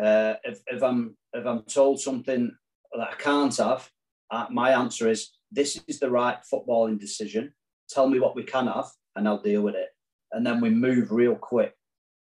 uh, 0.00 0.34
if, 0.44 0.60
if 0.66 0.82
I'm 0.82 1.16
if 1.32 1.46
I'm 1.46 1.62
told 1.62 2.00
something 2.00 2.50
that 2.92 3.08
I 3.08 3.14
can't 3.16 3.56
have, 3.56 3.90
uh, 4.30 4.46
my 4.50 4.70
answer 4.70 5.08
is 5.08 5.30
this 5.50 5.80
is 5.88 5.98
the 5.98 6.10
right 6.10 6.38
footballing 6.52 6.98
decision. 6.98 7.52
Tell 7.88 8.08
me 8.08 8.20
what 8.20 8.36
we 8.36 8.44
can 8.44 8.68
have, 8.68 8.86
and 9.16 9.26
I'll 9.26 9.42
deal 9.42 9.62
with 9.62 9.74
it. 9.74 9.88
And 10.32 10.46
then 10.46 10.60
we 10.60 10.70
move 10.70 11.10
real 11.10 11.34
quick. 11.34 11.74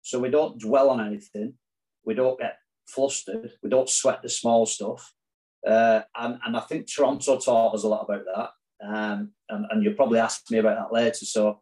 So 0.07 0.19
we 0.19 0.29
don't 0.29 0.57
dwell 0.57 0.89
on 0.89 1.05
anything. 1.05 1.55
We 2.05 2.13
don't 2.13 2.39
get 2.39 2.59
flustered. 2.87 3.51
We 3.61 3.69
don't 3.69 3.89
sweat 3.89 4.21
the 4.21 4.29
small 4.29 4.65
stuff. 4.65 5.11
Uh, 5.67 5.99
and, 6.15 6.39
and 6.45 6.55
I 6.55 6.61
think 6.61 6.87
Toronto 6.87 7.37
taught 7.37 7.75
us 7.75 7.83
a 7.83 7.89
lot 7.89 8.05
about 8.07 8.23
that. 8.33 8.49
Um, 8.87 9.31
and, 9.49 9.65
and 9.69 9.83
you'll 9.83 9.95
probably 9.95 10.19
ask 10.19 10.49
me 10.49 10.59
about 10.59 10.77
that 10.77 10.95
later. 10.95 11.25
So, 11.25 11.59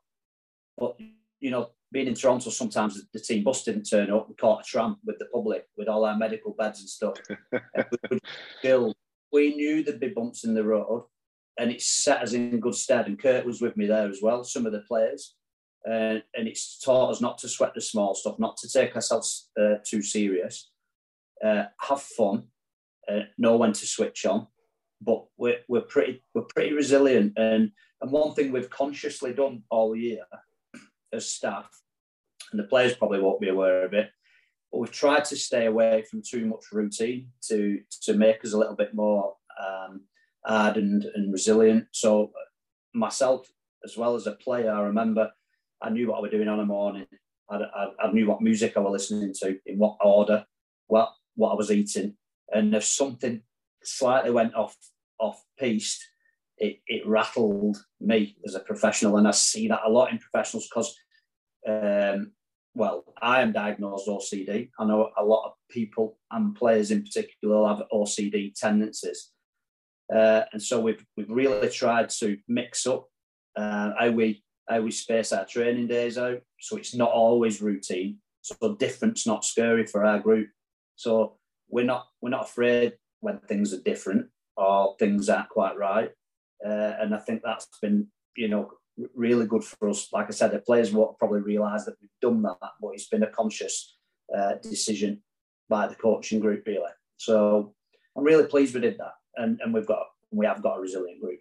but 0.77 0.95
you 1.39 1.49
know, 1.49 1.71
being 1.91 2.05
in 2.05 2.13
Toronto, 2.13 2.51
sometimes 2.51 3.01
the 3.11 3.19
team 3.19 3.43
bus 3.43 3.63
didn't 3.63 3.89
turn 3.89 4.11
up. 4.11 4.29
We 4.29 4.35
caught 4.35 4.61
a 4.61 4.63
tram 4.63 4.97
with 5.03 5.17
the 5.17 5.25
public 5.25 5.65
with 5.75 5.87
all 5.87 6.05
our 6.05 6.15
medical 6.15 6.53
beds 6.53 6.81
and 6.81 6.89
stuff. 6.89 7.17
still, 8.59 8.93
we 9.33 9.55
knew 9.55 9.83
there'd 9.83 9.99
be 9.99 10.09
bumps 10.09 10.43
in 10.43 10.53
the 10.53 10.63
road, 10.63 11.07
and 11.57 11.71
it 11.71 11.81
set 11.81 12.21
us 12.21 12.33
in 12.33 12.59
good 12.59 12.75
stead. 12.75 13.07
And 13.07 13.17
Kurt 13.17 13.43
was 13.43 13.59
with 13.59 13.75
me 13.75 13.87
there 13.87 14.07
as 14.07 14.19
well, 14.21 14.43
some 14.43 14.67
of 14.67 14.71
the 14.71 14.81
players. 14.81 15.33
Uh, 15.87 16.19
and 16.33 16.47
it's 16.47 16.79
taught 16.79 17.11
us 17.11 17.21
not 17.21 17.37
to 17.37 17.47
sweat 17.47 17.73
the 17.75 17.81
small 17.81 18.15
stuff, 18.15 18.39
not 18.39 18.57
to 18.57 18.67
take 18.67 18.95
ourselves 18.95 19.49
uh, 19.59 19.75
too 19.85 20.01
serious, 20.01 20.71
uh, 21.43 21.65
have 21.79 22.01
fun, 22.01 22.43
uh, 23.07 23.21
know 23.37 23.55
when 23.55 23.71
to 23.71 23.85
switch 23.85 24.25
on. 24.25 24.47
But 25.01 25.25
we're, 25.37 25.59
we're 25.67 25.81
pretty 25.81 26.23
we're 26.33 26.43
pretty 26.55 26.73
resilient, 26.73 27.33
and 27.37 27.71
and 28.01 28.11
one 28.11 28.33
thing 28.33 28.51
we've 28.51 28.69
consciously 28.69 29.33
done 29.33 29.63
all 29.69 29.95
year 29.95 30.23
as 31.13 31.29
staff, 31.29 31.69
and 32.51 32.59
the 32.59 32.67
players 32.67 32.95
probably 32.95 33.19
won't 33.19 33.41
be 33.41 33.49
aware 33.49 33.85
of 33.85 33.93
it, 33.93 34.09
but 34.71 34.79
we've 34.79 34.91
tried 34.91 35.25
to 35.25 35.35
stay 35.35 35.67
away 35.67 36.03
from 36.09 36.23
too 36.27 36.45
much 36.45 36.71
routine 36.71 37.29
to 37.49 37.79
to 38.03 38.13
make 38.15 38.43
us 38.43 38.53
a 38.53 38.57
little 38.57 38.75
bit 38.75 38.95
more 38.95 39.35
um, 39.63 40.01
ardent 40.45 41.05
and 41.13 41.31
resilient. 41.31 41.85
So 41.91 42.31
myself, 42.93 43.47
as 43.83 43.97
well 43.97 44.15
as 44.15 44.25
a 44.25 44.31
player, 44.31 44.71
I 44.71 44.81
remember 44.81 45.31
I 45.81 45.89
knew 45.89 46.09
what 46.09 46.17
I 46.17 46.21
was 46.21 46.31
doing 46.31 46.47
on 46.47 46.59
a 46.59 46.65
morning. 46.65 47.05
I, 47.49 47.55
I, 47.55 47.87
I, 48.03 48.11
knew 48.11 48.27
what 48.27 48.41
music 48.41 48.73
I 48.75 48.79
was 48.79 49.09
listening 49.09 49.33
to, 49.41 49.59
in 49.65 49.77
what 49.77 49.97
order, 50.03 50.45
what 50.87 51.13
what 51.35 51.51
I 51.51 51.55
was 51.55 51.71
eating, 51.71 52.15
and 52.51 52.73
if 52.73 52.83
something 52.83 53.41
slightly 53.83 54.31
went 54.31 54.55
off 54.55 54.75
off 55.19 55.43
piste, 55.59 56.03
it, 56.57 56.79
it 56.87 57.07
rattled 57.07 57.77
me 57.99 58.35
as 58.45 58.55
a 58.55 58.59
professional, 58.59 59.17
and 59.17 59.27
I 59.27 59.31
see 59.31 59.67
that 59.67 59.81
a 59.85 59.89
lot 59.89 60.11
in 60.11 60.17
professionals 60.17 60.67
because, 60.67 60.95
um, 61.67 62.31
well, 62.73 63.03
I 63.21 63.41
am 63.41 63.51
diagnosed 63.51 64.07
OCD. 64.07 64.69
I 64.79 64.85
know 64.85 65.11
a 65.17 65.23
lot 65.23 65.45
of 65.45 65.53
people 65.69 66.17
and 66.31 66.55
players 66.55 66.91
in 66.91 67.03
particular 67.03 67.67
have 67.67 67.83
OCD 67.93 68.53
tendencies, 68.55 69.31
uh, 70.13 70.43
and 70.51 70.61
so 70.61 70.79
we've 70.79 71.05
we've 71.15 71.29
really 71.29 71.69
tried 71.69 72.09
to 72.09 72.37
mix 72.47 72.87
up 72.87 73.07
uh, 73.55 73.91
how 73.99 74.11
we 74.11 74.43
how 74.67 74.81
we 74.81 74.91
space 74.91 75.31
our 75.31 75.45
training 75.45 75.87
days 75.87 76.17
out, 76.17 76.41
so 76.59 76.77
it's 76.77 76.95
not 76.95 77.11
always 77.11 77.61
routine. 77.61 78.17
So 78.41 78.75
difference 78.75 79.25
not 79.25 79.43
scary 79.43 79.85
for 79.85 80.05
our 80.05 80.19
group. 80.19 80.49
So 80.95 81.37
we're 81.69 81.85
not 81.85 82.07
we're 82.21 82.29
not 82.29 82.45
afraid 82.45 82.93
when 83.21 83.39
things 83.39 83.73
are 83.73 83.81
different 83.81 84.27
or 84.55 84.95
things 84.99 85.29
aren't 85.29 85.49
quite 85.49 85.77
right. 85.77 86.11
Uh, 86.65 86.93
and 86.99 87.13
I 87.13 87.17
think 87.17 87.41
that's 87.43 87.67
been, 87.81 88.07
you 88.37 88.47
know, 88.47 88.71
really 89.13 89.45
good 89.45 89.63
for 89.63 89.89
us. 89.89 90.07
Like 90.13 90.27
I 90.27 90.31
said, 90.31 90.51
the 90.51 90.59
players 90.59 90.91
won't 90.93 91.17
probably 91.17 91.41
realise 91.41 91.85
that 91.85 91.95
we've 92.01 92.09
done 92.21 92.41
that, 92.43 92.57
but 92.81 92.89
it's 92.93 93.07
been 93.07 93.23
a 93.23 93.27
conscious 93.27 93.97
uh, 94.35 94.53
decision 94.61 95.21
by 95.69 95.87
the 95.87 95.95
coaching 95.95 96.39
group, 96.39 96.65
really. 96.65 96.91
So 97.17 97.73
I'm 98.15 98.23
really 98.23 98.45
pleased 98.45 98.73
we 98.73 98.81
did 98.81 98.97
that, 98.99 99.13
and, 99.35 99.59
and 99.61 99.73
we've 99.73 99.85
got 99.85 100.05
we 100.31 100.45
have 100.45 100.61
got 100.61 100.77
a 100.77 100.81
resilient 100.81 101.21
group. 101.21 101.39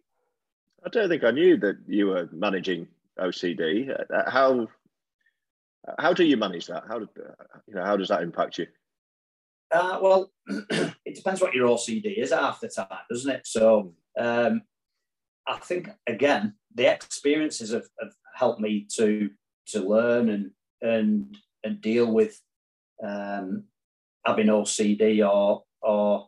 I 0.85 0.89
don't 0.89 1.09
think 1.09 1.25
I 1.25 1.31
knew 1.31 1.57
that 1.59 1.77
you 1.87 2.07
were 2.09 2.29
managing 2.33 2.89
OCD. 3.19 3.91
Uh, 3.91 4.31
how 4.31 4.69
how 5.99 6.13
do 6.13 6.25
you 6.25 6.37
manage 6.37 6.67
that? 6.67 6.85
How 6.89 6.99
you 6.99 7.75
know 7.75 7.85
how 7.85 7.97
does 7.97 8.09
that 8.09 8.23
impact 8.23 8.59
you? 8.59 8.67
Uh, 9.71 9.99
well, 10.01 10.31
it 10.49 11.15
depends 11.15 11.41
what 11.41 11.55
your 11.55 11.69
OCD 11.69 12.19
is 12.19 12.33
half 12.33 12.61
the 12.61 12.69
time, 12.69 12.87
doesn't 13.11 13.31
it? 13.31 13.47
So 13.47 13.95
um, 14.19 14.63
I 15.47 15.59
think 15.59 15.91
again, 16.07 16.55
the 16.75 16.93
experiences 16.93 17.73
have, 17.73 17.87
have, 18.01 18.13
helped 18.35 18.61
me 18.61 18.87
to 18.97 19.31
to 19.69 19.81
learn 19.81 20.29
and 20.29 20.51
and 20.83 21.37
and 21.63 21.81
deal 21.81 22.13
with 22.13 22.41
um, 23.05 23.65
having 24.27 24.47
OCD 24.47 25.29
or 25.29 25.63
or 25.83 26.27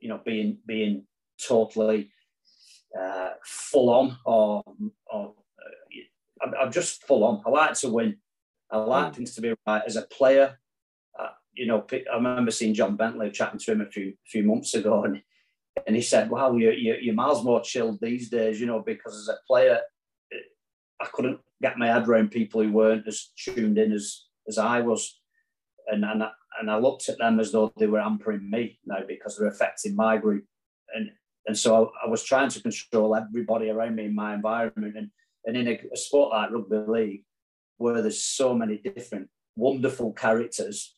you 0.00 0.08
know 0.08 0.20
being 0.24 0.58
being 0.66 1.04
totally 1.46 2.10
uh, 2.98 3.30
full 3.44 3.90
on 3.90 4.16
or 4.24 4.62
or 5.06 5.34
I'm, 6.42 6.54
I'm, 6.60 6.72
just 6.72 7.04
full 7.04 7.24
on. 7.24 7.42
I 7.46 7.50
like 7.50 7.74
to 7.74 7.88
win. 7.88 8.16
I 8.70 8.78
like 8.78 9.12
mm. 9.12 9.16
things 9.16 9.34
to 9.34 9.40
be 9.40 9.54
right 9.66 9.82
as 9.86 9.96
a 9.96 10.02
player. 10.02 10.58
Uh, 11.18 11.28
you 11.54 11.66
know, 11.66 11.84
I 11.92 12.16
remember 12.16 12.50
seeing 12.50 12.74
John 12.74 12.96
Bentley 12.96 13.30
chatting 13.30 13.58
to 13.58 13.72
him 13.72 13.80
a 13.80 13.90
few 13.90 14.14
few 14.26 14.42
months 14.44 14.74
ago, 14.74 15.04
and 15.04 15.22
and 15.86 15.96
he 15.96 16.02
said, 16.02 16.30
"Wow, 16.30 16.56
you 16.56 16.70
you 16.70 16.96
you're 17.00 17.14
miles 17.14 17.44
more 17.44 17.60
chilled 17.60 17.98
these 18.00 18.30
days, 18.30 18.60
you 18.60 18.66
know, 18.66 18.80
because 18.80 19.14
as 19.14 19.28
a 19.28 19.38
player, 19.46 19.80
I 21.00 21.06
couldn't 21.12 21.40
get 21.62 21.78
my 21.78 21.88
head 21.88 22.08
around 22.08 22.30
people 22.30 22.62
who 22.62 22.72
weren't 22.72 23.06
as 23.06 23.30
tuned 23.36 23.78
in 23.78 23.92
as 23.92 24.24
as 24.48 24.58
I 24.58 24.80
was, 24.80 25.20
and 25.88 26.04
and 26.04 26.22
I, 26.22 26.30
and 26.60 26.70
I 26.70 26.78
looked 26.78 27.08
at 27.08 27.18
them 27.18 27.40
as 27.40 27.52
though 27.52 27.72
they 27.76 27.86
were 27.86 28.00
hampering 28.00 28.48
me 28.48 28.78
now 28.84 29.00
because 29.06 29.36
they're 29.36 29.48
affecting 29.48 29.96
my 29.96 30.16
group, 30.16 30.44
and 30.94 31.10
and 31.46 31.56
so 31.56 31.92
I, 32.02 32.06
I 32.06 32.10
was 32.10 32.22
trying 32.22 32.50
to 32.50 32.62
control 32.62 33.16
everybody 33.16 33.70
around 33.70 33.96
me 33.96 34.06
in 34.06 34.14
my 34.14 34.34
environment, 34.34 34.96
and 34.96 35.10
and 35.44 35.56
in 35.56 35.68
a, 35.68 35.80
a 35.92 35.96
sport 35.96 36.32
like 36.32 36.50
rugby 36.50 36.76
league, 36.76 37.24
where 37.78 38.02
there's 38.02 38.22
so 38.22 38.54
many 38.54 38.78
different 38.78 39.28
wonderful 39.56 40.12
characters, 40.12 40.94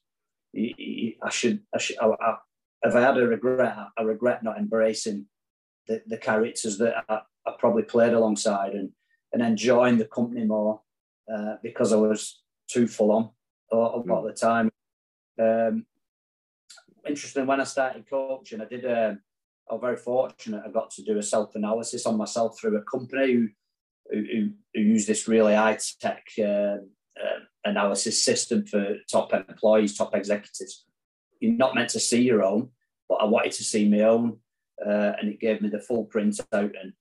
I 0.54 1.30
should 1.30 1.60
I 1.74 1.78
should 1.78 1.96
I, 2.00 2.36
if 2.82 2.94
I 2.94 3.00
had 3.00 3.16
a 3.16 3.26
regret, 3.26 3.76
I 3.96 4.02
regret 4.02 4.42
not 4.42 4.58
embracing 4.58 5.26
the, 5.86 6.02
the 6.06 6.16
characters 6.16 6.78
that 6.78 7.04
I, 7.08 7.20
I, 7.46 7.52
probably 7.58 7.82
played 7.84 8.12
alongside 8.12 8.72
and, 8.72 8.90
and 9.32 9.42
enjoying 9.42 9.98
the 9.98 10.04
company 10.04 10.44
more 10.44 10.80
uh, 11.32 11.56
because 11.62 11.92
I 11.92 11.96
was 11.96 12.42
too 12.68 12.86
full 12.86 13.12
on 13.12 13.30
a 13.72 13.76
lot, 13.76 13.94
a 13.94 13.98
lot 13.98 14.24
of 14.24 14.24
the 14.24 14.32
time. 14.32 14.70
Um, 15.40 15.86
interesting, 17.06 17.46
when 17.46 17.60
I 17.60 17.64
started 17.64 18.08
coaching, 18.08 18.60
I 18.60 18.64
did. 18.66 18.84
Um, 18.84 19.20
I 19.70 19.74
was 19.74 19.80
very 19.80 19.96
fortunate. 19.96 20.62
I 20.66 20.70
got 20.70 20.90
to 20.92 21.02
do 21.02 21.18
a 21.18 21.22
self 21.22 21.54
analysis 21.54 22.04
on 22.04 22.16
myself 22.16 22.58
through 22.58 22.76
a 22.76 22.82
company 22.82 23.32
who 23.32 23.48
who, 24.12 24.50
who 24.74 24.80
use 24.80 25.06
this 25.06 25.26
really 25.26 25.54
high 25.54 25.78
tech 26.00 26.24
uh, 26.38 26.76
uh, 27.20 27.40
analysis 27.64 28.24
system 28.24 28.66
for 28.66 28.96
top 29.10 29.32
employees, 29.32 29.96
top 29.96 30.14
executives 30.14 30.84
you're 31.42 31.52
not 31.52 31.74
meant 31.74 31.90
to 31.90 32.00
see 32.00 32.22
your 32.22 32.44
own, 32.44 32.70
but 33.08 33.16
I 33.16 33.24
wanted 33.24 33.52
to 33.52 33.64
see 33.64 33.88
my 33.88 34.02
own, 34.02 34.38
uh, 34.84 35.12
and 35.20 35.28
it 35.28 35.40
gave 35.40 35.60
me 35.60 35.68
the 35.68 35.80
full 35.80 36.06
printout, 36.06 36.72
and, 36.80 36.92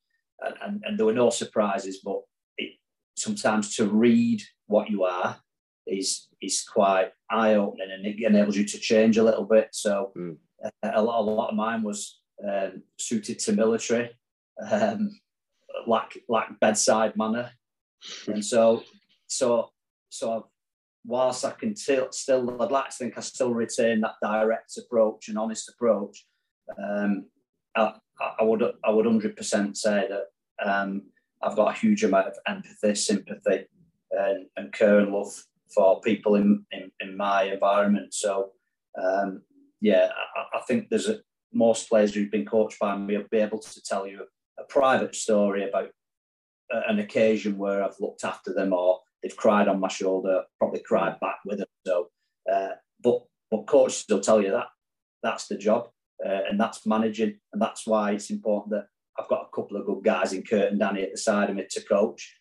and 0.63 0.81
and 0.83 0.97
there 0.97 1.05
were 1.05 1.13
no 1.13 1.29
surprises. 1.29 1.99
But 2.03 2.21
it, 2.57 2.73
sometimes 3.15 3.75
to 3.75 3.85
read 3.85 4.41
what 4.65 4.89
you 4.89 5.03
are 5.03 5.37
is 5.85 6.27
is 6.41 6.63
quite 6.63 7.11
eye 7.29 7.53
opening 7.53 7.91
and 7.91 8.05
it 8.05 8.23
enables 8.25 8.57
you 8.57 8.65
to 8.65 8.79
change 8.79 9.17
a 9.17 9.23
little 9.23 9.45
bit. 9.45 9.69
So 9.73 10.11
mm. 10.17 10.37
a, 10.63 10.91
a, 10.95 11.01
lot 11.01 11.21
a 11.21 11.23
lot 11.23 11.49
of 11.49 11.55
mine 11.55 11.83
was 11.83 12.19
um, 12.47 12.81
suited 12.97 13.37
to 13.39 13.53
military, 13.53 14.09
um, 14.71 15.11
lack 15.87 16.17
lack 16.27 16.59
bedside 16.59 17.15
manner, 17.15 17.51
and 18.27 18.43
so 18.43 18.83
so 19.27 19.69
so 20.09 20.47
whilst 21.05 21.45
I 21.45 21.51
can 21.51 21.73
t- 21.73 21.99
still, 22.11 22.61
I'd 22.61 22.71
like 22.71 22.89
to 22.89 22.95
think 22.95 23.17
I 23.17 23.21
still 23.21 23.53
retain 23.53 24.01
that 24.01 24.15
direct 24.21 24.77
approach 24.77 25.29
and 25.29 25.37
honest 25.37 25.69
approach. 25.69 26.25
Um, 26.77 27.25
I, 27.75 27.93
I, 28.39 28.43
would 28.43 28.63
I 28.83 28.91
would 28.91 29.05
hundred 29.05 29.35
percent 29.35 29.77
say 29.77 30.07
that 30.09 30.69
um, 30.69 31.03
I've 31.41 31.55
got 31.55 31.75
a 31.75 31.79
huge 31.79 32.03
amount 32.03 32.27
of 32.27 32.37
empathy, 32.47 32.95
sympathy, 32.95 33.65
and, 34.11 34.45
and 34.57 34.73
care 34.73 34.99
and 34.99 35.11
love 35.11 35.33
for 35.73 36.01
people 36.01 36.35
in, 36.35 36.65
in, 36.71 36.91
in 36.99 37.17
my 37.17 37.43
environment. 37.43 38.13
So 38.13 38.51
um, 39.01 39.41
yeah, 39.79 40.09
I, 40.35 40.57
I, 40.57 40.61
think 40.61 40.89
there's 40.89 41.07
a, 41.07 41.19
most 41.53 41.89
players 41.89 42.13
who've 42.13 42.31
been 42.31 42.45
coached 42.45 42.79
by 42.79 42.95
me 42.97 43.17
will 43.17 43.25
be 43.31 43.37
able 43.37 43.59
to 43.59 43.81
tell 43.81 44.05
you 44.05 44.25
a, 44.59 44.63
private 44.63 45.15
story 45.15 45.67
about 45.67 45.89
an 46.69 46.99
occasion 46.99 47.57
where 47.57 47.83
I've 47.83 47.99
looked 47.99 48.23
after 48.23 48.53
them 48.53 48.73
or 48.73 48.99
they've 49.21 49.35
cried 49.35 49.67
on 49.67 49.79
my 49.79 49.87
shoulder, 49.87 50.43
probably 50.57 50.81
cried 50.81 51.19
back 51.19 51.39
with 51.45 51.59
them. 51.59 51.67
So, 51.85 52.09
uh, 52.51 52.71
but 53.03 53.23
but 53.49 53.67
coaches 53.67 54.05
will 54.09 54.21
tell 54.21 54.41
you 54.41 54.51
that 54.51 54.67
that's 55.23 55.47
the 55.47 55.57
job, 55.57 55.89
uh, 56.25 56.41
and 56.49 56.59
that's 56.59 56.85
managing, 56.85 57.37
and 57.53 57.61
that's 57.61 57.85
why 57.85 58.11
it's 58.11 58.29
important 58.29 58.71
that 58.71 58.87
I've 59.19 59.29
got 59.29 59.47
a 59.51 59.55
couple 59.55 59.77
of 59.77 59.85
good 59.85 60.03
guys 60.03 60.33
in 60.33 60.43
Kurt 60.43 60.71
and 60.71 60.79
Danny 60.79 61.03
at 61.03 61.11
the 61.11 61.17
side 61.17 61.49
of 61.49 61.55
me 61.55 61.65
to 61.69 61.83
coach, 61.83 62.35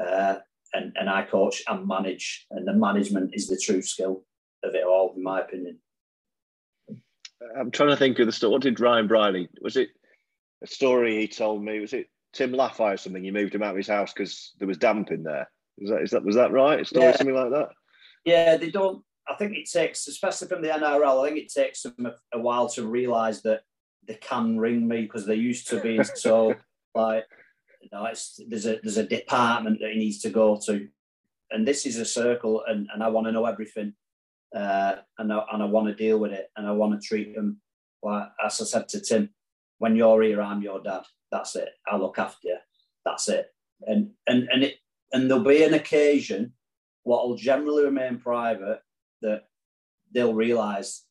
uh, 0.00 0.36
and 0.74 0.92
and 0.96 1.08
I 1.08 1.22
coach 1.22 1.62
and 1.68 1.86
manage, 1.86 2.46
and 2.50 2.66
the 2.66 2.74
management 2.74 3.30
is 3.34 3.46
the 3.46 3.60
true 3.62 3.82
skill 3.82 4.24
of 4.64 4.74
it 4.74 4.84
all, 4.84 5.14
in 5.16 5.22
my 5.22 5.40
opinion. 5.40 5.78
I'm 7.58 7.70
trying 7.70 7.90
to 7.90 7.96
think 7.96 8.18
of 8.18 8.26
the 8.26 8.32
story. 8.32 8.52
What 8.52 8.62
did 8.62 8.80
Ryan 8.80 9.06
Brierley? 9.06 9.48
Was 9.60 9.76
it 9.76 9.90
a 10.62 10.66
story 10.66 11.20
he 11.20 11.28
told 11.28 11.62
me? 11.62 11.80
Was 11.80 11.92
it 11.92 12.08
Tim 12.32 12.52
Lafai 12.52 12.94
or 12.94 12.96
something? 12.96 13.22
He 13.22 13.30
moved 13.30 13.54
him 13.54 13.62
out 13.62 13.72
of 13.72 13.76
his 13.76 13.88
house 13.88 14.12
because 14.12 14.52
there 14.58 14.68
was 14.68 14.78
damp 14.78 15.10
in 15.10 15.22
there. 15.22 15.50
Is 15.78 15.90
that 15.90 16.02
is 16.02 16.10
that 16.10 16.24
was 16.24 16.36
that 16.36 16.52
right? 16.52 16.80
A 16.80 16.84
story 16.84 17.06
yeah. 17.06 17.16
something 17.16 17.36
like 17.36 17.50
that? 17.50 17.68
Yeah, 18.24 18.56
they 18.56 18.70
don't. 18.70 19.04
I 19.28 19.34
think 19.34 19.54
it 19.56 19.68
takes, 19.70 20.08
especially 20.08 20.48
from 20.48 20.62
the 20.62 20.68
NRL, 20.68 21.22
I 21.22 21.28
think 21.28 21.38
it 21.38 21.52
takes 21.52 21.82
them 21.82 22.06
a, 22.06 22.36
a 22.36 22.40
while 22.40 22.68
to 22.70 22.86
realise 22.86 23.42
that 23.42 23.60
they 24.06 24.14
can 24.14 24.58
ring 24.58 24.88
me 24.88 25.02
because 25.02 25.26
they 25.26 25.34
used 25.34 25.68
to 25.68 25.80
be 25.80 26.02
so 26.14 26.54
like 26.94 27.24
you 27.80 27.88
know, 27.92 28.06
it's, 28.06 28.40
there's 28.48 28.66
a 28.66 28.78
there's 28.82 28.96
a 28.96 29.06
department 29.06 29.80
that 29.80 29.92
he 29.92 29.98
needs 29.98 30.20
to 30.20 30.30
go 30.30 30.60
to, 30.66 30.88
and 31.50 31.66
this 31.66 31.86
is 31.86 31.96
a 31.96 32.04
circle, 32.04 32.62
and, 32.66 32.88
and 32.92 33.02
I 33.02 33.08
want 33.08 33.26
to 33.26 33.32
know 33.32 33.46
everything, 33.46 33.94
uh, 34.54 34.96
and 35.18 35.32
I, 35.32 35.42
and 35.52 35.62
I 35.62 35.66
want 35.66 35.88
to 35.88 35.94
deal 35.94 36.18
with 36.18 36.32
it, 36.32 36.50
and 36.56 36.66
I 36.66 36.72
want 36.72 37.00
to 37.00 37.06
treat 37.06 37.34
them 37.34 37.60
like 38.02 38.28
as 38.44 38.60
I 38.60 38.64
said 38.64 38.88
to 38.88 39.00
Tim, 39.00 39.30
when 39.78 39.96
you're 39.96 40.22
here, 40.22 40.42
I'm 40.42 40.62
your 40.62 40.82
dad. 40.82 41.02
That's 41.30 41.56
it. 41.56 41.70
I'll 41.86 42.00
look 42.00 42.18
after 42.18 42.48
you. 42.48 42.58
That's 43.04 43.28
it. 43.28 43.46
And 43.86 44.10
and 44.26 44.48
and 44.52 44.64
it 44.64 44.76
and 45.12 45.30
there'll 45.30 45.44
be 45.44 45.62
an 45.62 45.74
occasion, 45.74 46.52
what 47.04 47.26
will 47.26 47.36
generally 47.36 47.84
remain 47.84 48.18
private, 48.18 48.80
that 49.22 49.44
they'll 50.12 50.34
realise, 50.34 51.04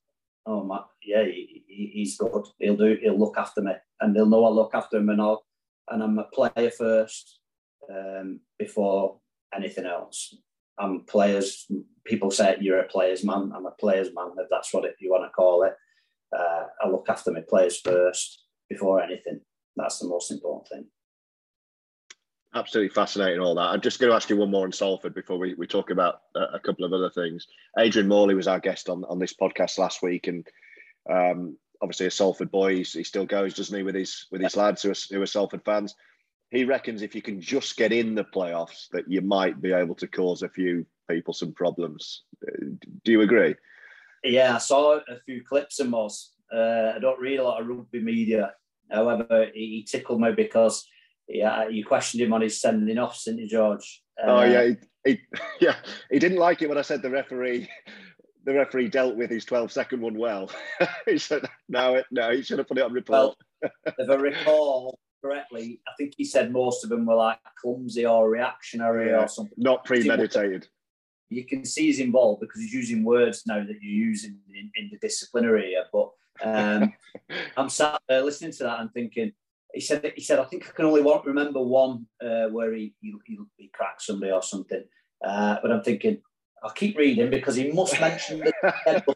oh 0.45 0.63
my, 0.63 0.81
yeah, 1.03 1.23
he, 1.23 1.63
he's 1.67 2.17
good. 2.17 2.45
He'll 2.59 2.77
do. 2.77 2.97
He'll 3.01 3.17
look 3.17 3.37
after 3.37 3.61
me, 3.61 3.73
and 4.01 4.15
they'll 4.15 4.25
know 4.25 4.45
I 4.45 4.49
look 4.49 4.75
after 4.75 4.97
him, 4.97 5.09
and 5.09 5.21
I'll, 5.21 5.45
and 5.89 6.03
I'm 6.03 6.19
a 6.19 6.25
player 6.25 6.69
first 6.69 7.39
um, 7.89 8.41
before 8.59 9.19
anything 9.55 9.85
else. 9.85 10.35
I'm 10.77 11.05
players. 11.05 11.65
People 12.05 12.31
say 12.31 12.57
you're 12.59 12.79
a 12.79 12.87
players 12.87 13.23
man. 13.23 13.51
I'm 13.55 13.65
a 13.65 13.71
players 13.71 14.09
man. 14.13 14.31
If 14.37 14.47
that's 14.49 14.73
what 14.73 14.85
it, 14.85 14.95
you 14.99 15.09
want 15.09 15.23
to 15.23 15.29
call 15.29 15.63
it. 15.63 15.73
Uh, 16.37 16.65
I 16.83 16.89
look 16.89 17.07
after 17.09 17.31
my 17.31 17.41
players 17.41 17.79
first 17.79 18.46
before 18.69 19.01
anything. 19.01 19.41
That's 19.75 19.99
the 19.99 20.07
most 20.07 20.31
important 20.31 20.67
thing 20.67 20.85
absolutely 22.57 22.93
fascinating 22.93 23.39
all 23.39 23.55
that. 23.55 23.69
I'm 23.69 23.81
just 23.81 23.99
going 23.99 24.09
to 24.09 24.15
ask 24.15 24.29
you 24.29 24.37
one 24.37 24.51
more 24.51 24.65
on 24.65 24.71
Salford 24.71 25.13
before 25.13 25.37
we, 25.37 25.53
we 25.53 25.67
talk 25.67 25.91
about 25.91 26.21
a, 26.35 26.55
a 26.55 26.59
couple 26.59 26.85
of 26.85 26.93
other 26.93 27.09
things. 27.09 27.47
Adrian 27.77 28.07
Morley 28.07 28.35
was 28.35 28.47
our 28.47 28.59
guest 28.59 28.89
on, 28.89 29.05
on 29.05 29.19
this 29.19 29.33
podcast 29.33 29.77
last 29.77 30.01
week, 30.01 30.27
and 30.27 30.47
um, 31.09 31.57
obviously 31.81 32.07
a 32.07 32.11
Salford 32.11 32.51
boy, 32.51 32.77
he 32.77 32.83
still 32.83 33.25
goes, 33.25 33.53
doesn't 33.53 33.75
he, 33.77 33.83
with 33.83 33.95
his 33.95 34.25
with 34.31 34.41
his 34.41 34.55
lads 34.55 34.81
who 34.81 34.91
are, 34.91 34.95
who 35.11 35.21
are 35.21 35.27
Salford 35.27 35.63
fans. 35.63 35.95
He 36.49 36.63
reckons 36.63 37.01
if 37.01 37.13
you 37.13 37.21
can 37.21 37.41
just 37.41 37.75
get 37.75 37.91
in 37.91 38.15
the 38.15 38.23
playoffs, 38.23 38.87
that 38.91 39.09
you 39.09 39.21
might 39.21 39.61
be 39.61 39.73
able 39.73 39.95
to 39.95 40.07
cause 40.07 40.43
a 40.43 40.49
few 40.49 40.85
people 41.09 41.33
some 41.33 41.53
problems. 41.53 42.23
Do 43.03 43.11
you 43.11 43.21
agree? 43.21 43.55
Yeah, 44.23 44.55
I 44.55 44.57
saw 44.57 44.97
a 44.97 45.19
few 45.25 45.43
clips 45.43 45.79
of 45.79 45.87
Moz. 45.87 46.29
Uh, 46.53 46.93
I 46.95 46.99
don't 46.99 47.19
read 47.19 47.39
a 47.39 47.43
lot 47.43 47.61
of 47.61 47.67
rugby 47.67 48.01
media. 48.01 48.53
However, 48.89 49.47
he 49.53 49.85
tickled 49.89 50.21
me 50.21 50.31
because 50.31 50.87
yeah, 51.27 51.67
you 51.67 51.85
questioned 51.85 52.21
him 52.21 52.33
on 52.33 52.41
his 52.41 52.59
sending 52.59 52.97
off, 52.97 53.21
didn't 53.23 53.41
you, 53.41 53.47
George? 53.47 54.03
Uh, 54.21 54.31
oh 54.31 54.43
yeah, 54.43 54.63
he, 55.03 55.11
he, 55.11 55.19
yeah, 55.61 55.75
he 56.09 56.19
didn't 56.19 56.37
like 56.37 56.61
it 56.61 56.69
when 56.69 56.77
I 56.77 56.83
said 56.83 57.01
the 57.01 57.09
referee. 57.09 57.69
The 58.45 58.53
referee 58.53 58.87
dealt 58.87 59.17
with 59.17 59.29
his 59.29 59.43
12 59.43 59.73
second 59.73 59.99
one 59.99 60.17
well. 60.17 60.49
he 61.05 61.17
said, 61.17 61.49
no, 61.67 62.01
no, 62.11 62.31
he 62.31 62.41
should 62.41 62.59
have 62.59 62.67
put 62.69 62.77
it 62.77 62.85
on 62.85 62.93
report. 62.93 63.35
Well, 63.61 63.71
if 63.85 64.09
I 64.09 64.13
recall 64.13 64.97
correctly, 65.21 65.81
I 65.85 65.91
think 65.97 66.13
he 66.15 66.23
said 66.23 66.53
most 66.53 66.85
of 66.85 66.89
them 66.89 67.05
were 67.05 67.15
like 67.15 67.39
clumsy 67.61 68.05
or 68.05 68.29
reactionary 68.29 69.09
yeah, 69.09 69.23
or 69.23 69.27
something. 69.27 69.53
Not 69.57 69.83
premeditated. 69.83 70.65
You 71.27 71.43
can 71.43 71.65
see 71.65 71.87
he's 71.87 71.99
involved 71.99 72.39
because 72.39 72.61
he's 72.61 72.73
using 72.73 73.03
words 73.03 73.43
now 73.45 73.65
that 73.65 73.81
you 73.81 73.89
use 73.89 74.23
in, 74.23 74.39
in, 74.55 74.71
in 74.77 74.89
the 74.93 74.97
disciplinary 74.99 75.63
area. 75.63 75.83
But 75.91 76.11
um, 76.43 76.93
I'm 77.57 77.69
sat 77.69 78.01
there 78.07 78.23
listening 78.23 78.51
to 78.53 78.63
that 78.63 78.79
and 78.79 78.91
thinking, 78.91 79.31
he 79.73 79.81
said 79.81 80.13
he 80.15 80.21
said 80.21 80.39
I 80.39 80.45
think 80.45 80.67
I 80.67 80.71
can 80.71 80.85
only 80.85 81.01
want, 81.01 81.25
remember 81.25 81.61
one 81.61 82.07
uh, 82.23 82.47
where 82.47 82.73
he, 82.73 82.95
he, 83.01 83.13
he 83.57 83.69
cracked 83.73 84.01
somebody 84.01 84.31
or 84.31 84.41
something. 84.41 84.83
Uh, 85.25 85.57
but 85.61 85.71
I'm 85.71 85.83
thinking 85.83 86.19
I'll 86.63 86.71
keep 86.71 86.97
reading 86.97 87.29
because 87.29 87.55
he 87.55 87.71
must 87.71 87.99
mention 87.99 88.39
the 88.39 89.15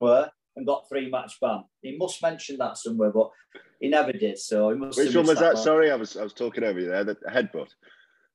were 0.00 0.30
and 0.56 0.66
got 0.66 0.88
three 0.88 1.10
match 1.10 1.38
ban. 1.40 1.64
He 1.82 1.96
must 1.96 2.22
mention 2.22 2.58
that 2.58 2.76
somewhere, 2.78 3.10
but 3.10 3.30
he 3.80 3.88
never 3.88 4.12
did. 4.12 4.38
So 4.38 4.70
he 4.70 4.76
must. 4.76 4.98
Which 4.98 5.14
one 5.14 5.26
was 5.26 5.38
that? 5.38 5.54
that 5.56 5.62
Sorry, 5.62 5.90
I 5.90 5.96
was 5.96 6.16
I 6.16 6.22
was 6.22 6.32
talking 6.32 6.64
over 6.64 6.80
you 6.80 6.88
there. 6.88 7.04
The 7.04 7.16
headbutt. 7.30 7.70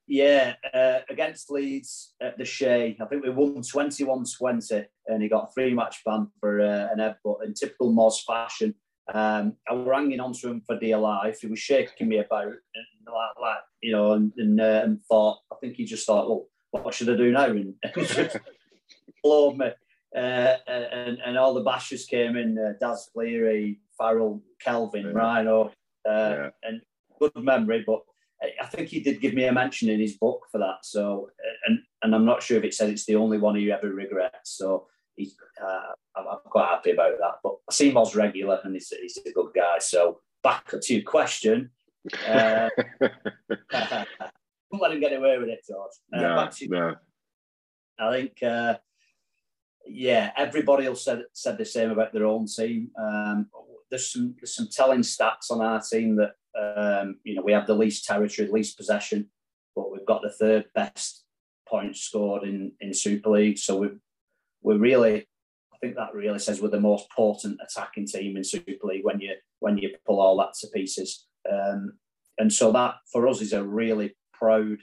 Yeah, 0.09 0.55
uh, 0.73 0.99
against 1.07 1.51
Leeds 1.51 2.15
at 2.19 2.35
the 2.35 2.43
Shay. 2.43 2.97
I 2.99 3.05
think 3.05 3.23
we 3.23 3.29
won 3.29 3.61
21-20 3.61 4.85
and 5.05 5.21
he 5.21 5.29
got 5.29 5.49
a 5.49 5.53
three 5.53 5.71
match 5.71 6.01
ban 6.03 6.29
for 6.39 6.61
uh, 6.61 6.87
an 6.91 6.97
headbutt 6.97 7.45
in 7.45 7.53
typical 7.53 7.93
Moz 7.93 8.25
fashion. 8.25 8.73
Um, 9.13 9.53
I 9.69 9.73
was 9.73 9.87
hanging 9.87 10.19
on 10.19 10.33
to 10.33 10.49
him 10.49 10.61
for 10.65 10.79
dear 10.79 10.97
life. 10.97 11.41
He 11.41 11.47
was 11.47 11.59
shaking 11.59 12.07
me 12.07 12.17
about, 12.17 12.47
and 12.47 13.05
like, 13.05 13.39
like 13.39 13.57
you 13.81 13.91
know, 13.91 14.13
and, 14.13 14.33
and, 14.37 14.59
uh, 14.59 14.81
and, 14.83 14.99
thought, 15.03 15.37
I 15.51 15.55
think 15.61 15.75
he 15.75 15.85
just 15.85 16.07
thought, 16.07 16.27
well, 16.27 16.47
what 16.83 16.93
should 16.93 17.09
I 17.09 17.15
do 17.15 17.31
now? 17.31 17.45
And, 17.45 17.75
floored 19.21 19.57
me. 19.57 19.67
Uh, 20.15 20.55
and, 20.67 21.19
and 21.23 21.37
all 21.37 21.53
the 21.53 21.63
bashers 21.63 22.07
came 22.07 22.35
in, 22.35 22.57
uh, 22.57 22.73
Daz 22.79 23.09
Cleary, 23.13 23.79
Farrell, 23.95 24.41
Kelvin, 24.59 25.05
yeah. 25.05 25.11
Rhino, 25.11 25.71
uh, 26.07 26.35
yeah. 26.35 26.49
and 26.63 26.81
good 27.19 27.31
memory, 27.35 27.83
but 27.85 28.01
I 28.41 28.65
think 28.67 28.87
he 28.87 29.01
did 29.01 29.21
give 29.21 29.33
me 29.33 29.45
a 29.45 29.51
mention 29.51 29.89
in 29.89 29.99
his 29.99 30.17
book 30.17 30.45
for 30.51 30.59
that. 30.59 30.77
So, 30.83 31.29
and 31.67 31.79
and 32.01 32.15
I'm 32.15 32.25
not 32.25 32.41
sure 32.41 32.57
if 32.57 32.63
it 32.63 32.73
said 32.73 32.89
it's 32.89 33.05
the 33.05 33.15
only 33.15 33.37
one 33.37 33.55
he 33.55 33.71
ever 33.71 33.89
regrets. 33.89 34.57
So 34.57 34.87
he's, 35.15 35.35
uh, 35.61 35.93
I'm, 36.15 36.27
I'm, 36.27 36.37
quite 36.45 36.69
happy 36.69 36.91
about 36.91 37.17
that. 37.19 37.33
But 37.43 37.55
I 37.69 37.73
see 37.73 37.89
him 37.89 37.97
as 37.97 38.15
regular, 38.15 38.59
and 38.63 38.73
he's, 38.73 38.89
he's 38.89 39.17
a 39.25 39.31
good 39.31 39.51
guy. 39.53 39.79
So 39.79 40.21
back 40.43 40.67
to 40.81 40.93
your 40.93 41.03
question. 41.03 41.71
Uh, 42.27 42.69
don't 43.01 44.81
let 44.81 44.93
him 44.93 45.01
get 45.01 45.11
away 45.11 45.37
with 45.37 45.49
it, 45.49 45.59
George. 45.67 45.91
Uh, 46.13 46.21
no, 46.21 46.49
no. 46.69 46.95
I 47.99 48.11
think, 48.11 48.41
uh, 48.41 48.77
yeah, 49.85 50.31
everybody 50.37 50.85
else 50.85 51.03
said 51.03 51.23
said 51.33 51.57
the 51.57 51.65
same 51.65 51.91
about 51.91 52.13
their 52.13 52.25
own 52.25 52.47
team. 52.47 52.89
Um, 52.97 53.47
there's 53.89 54.13
some 54.13 54.35
there's 54.39 54.55
some 54.55 54.69
telling 54.71 55.01
stats 55.01 55.51
on 55.51 55.61
our 55.61 55.81
team 55.81 56.15
that 56.15 56.35
um, 56.59 57.19
you 57.23 57.35
know 57.35 57.41
we 57.41 57.53
have 57.53 57.67
the 57.67 57.75
least 57.75 58.05
territory, 58.05 58.47
the 58.47 58.53
least 58.53 58.77
possession, 58.77 59.29
but 59.75 59.91
we've 59.91 60.05
got 60.05 60.21
the 60.21 60.31
third 60.31 60.65
best 60.75 61.23
points 61.67 62.01
scored 62.01 62.43
in 62.43 62.71
in 62.81 62.93
Super 62.93 63.29
League. 63.29 63.57
So 63.57 63.77
we've 63.77 63.99
we're 64.61 64.77
really, 64.77 65.27
I 65.73 65.77
think 65.81 65.95
that 65.95 66.13
really 66.13 66.39
says 66.39 66.61
we're 66.61 66.69
the 66.69 66.79
most 66.79 67.09
potent 67.15 67.59
attacking 67.65 68.07
team 68.07 68.35
in 68.35 68.43
Super 68.43 68.87
League 68.87 69.05
when 69.05 69.19
you 69.19 69.35
when 69.59 69.77
you 69.77 69.95
pull 70.05 70.19
all 70.19 70.37
that 70.37 70.53
to 70.61 70.67
pieces. 70.67 71.27
Um, 71.49 71.93
and 72.37 72.51
so 72.51 72.71
that 72.71 72.95
for 73.11 73.27
us 73.27 73.41
is 73.41 73.53
a 73.53 73.63
really 73.63 74.15
proud 74.33 74.77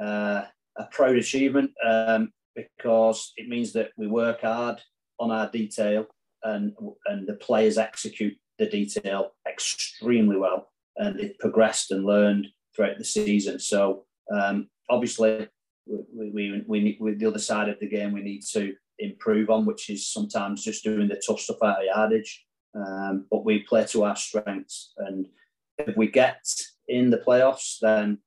uh, 0.00 0.42
a 0.76 0.84
proud 0.90 1.16
achievement 1.16 1.70
um, 1.84 2.32
because 2.54 3.32
it 3.36 3.48
means 3.48 3.72
that 3.72 3.90
we 3.96 4.06
work 4.06 4.42
hard 4.42 4.80
on 5.18 5.30
our 5.30 5.50
detail 5.50 6.06
and 6.42 6.74
and 7.06 7.26
the 7.26 7.34
players 7.34 7.78
execute 7.78 8.36
the 8.58 8.66
detail 8.66 9.32
extremely 9.48 10.36
well 10.36 10.70
and 11.00 11.18
they've 11.18 11.38
progressed 11.38 11.90
and 11.90 12.04
learned 12.04 12.46
throughout 12.74 12.98
the 12.98 13.04
season. 13.04 13.58
So 13.58 14.04
um, 14.32 14.68
obviously 14.88 15.48
we, 15.86 16.30
we, 16.30 16.62
we, 16.66 16.98
we, 17.00 17.14
the 17.14 17.26
other 17.26 17.38
side 17.38 17.68
of 17.68 17.80
the 17.80 17.88
game 17.88 18.12
we 18.12 18.22
need 18.22 18.42
to 18.52 18.74
improve 18.98 19.50
on, 19.50 19.66
which 19.66 19.90
is 19.90 20.12
sometimes 20.12 20.62
just 20.62 20.84
doing 20.84 21.08
the 21.08 21.20
tough 21.26 21.40
stuff 21.40 21.62
out 21.64 21.80
of 21.80 21.84
yardage. 21.84 22.44
Um, 22.74 23.26
but 23.30 23.44
we 23.44 23.60
play 23.60 23.84
to 23.86 24.04
our 24.04 24.14
strengths, 24.14 24.92
and 24.98 25.26
if 25.78 25.96
we 25.96 26.06
get 26.06 26.44
in 26.86 27.10
the 27.10 27.18
playoffs, 27.18 27.78
then 27.80 28.18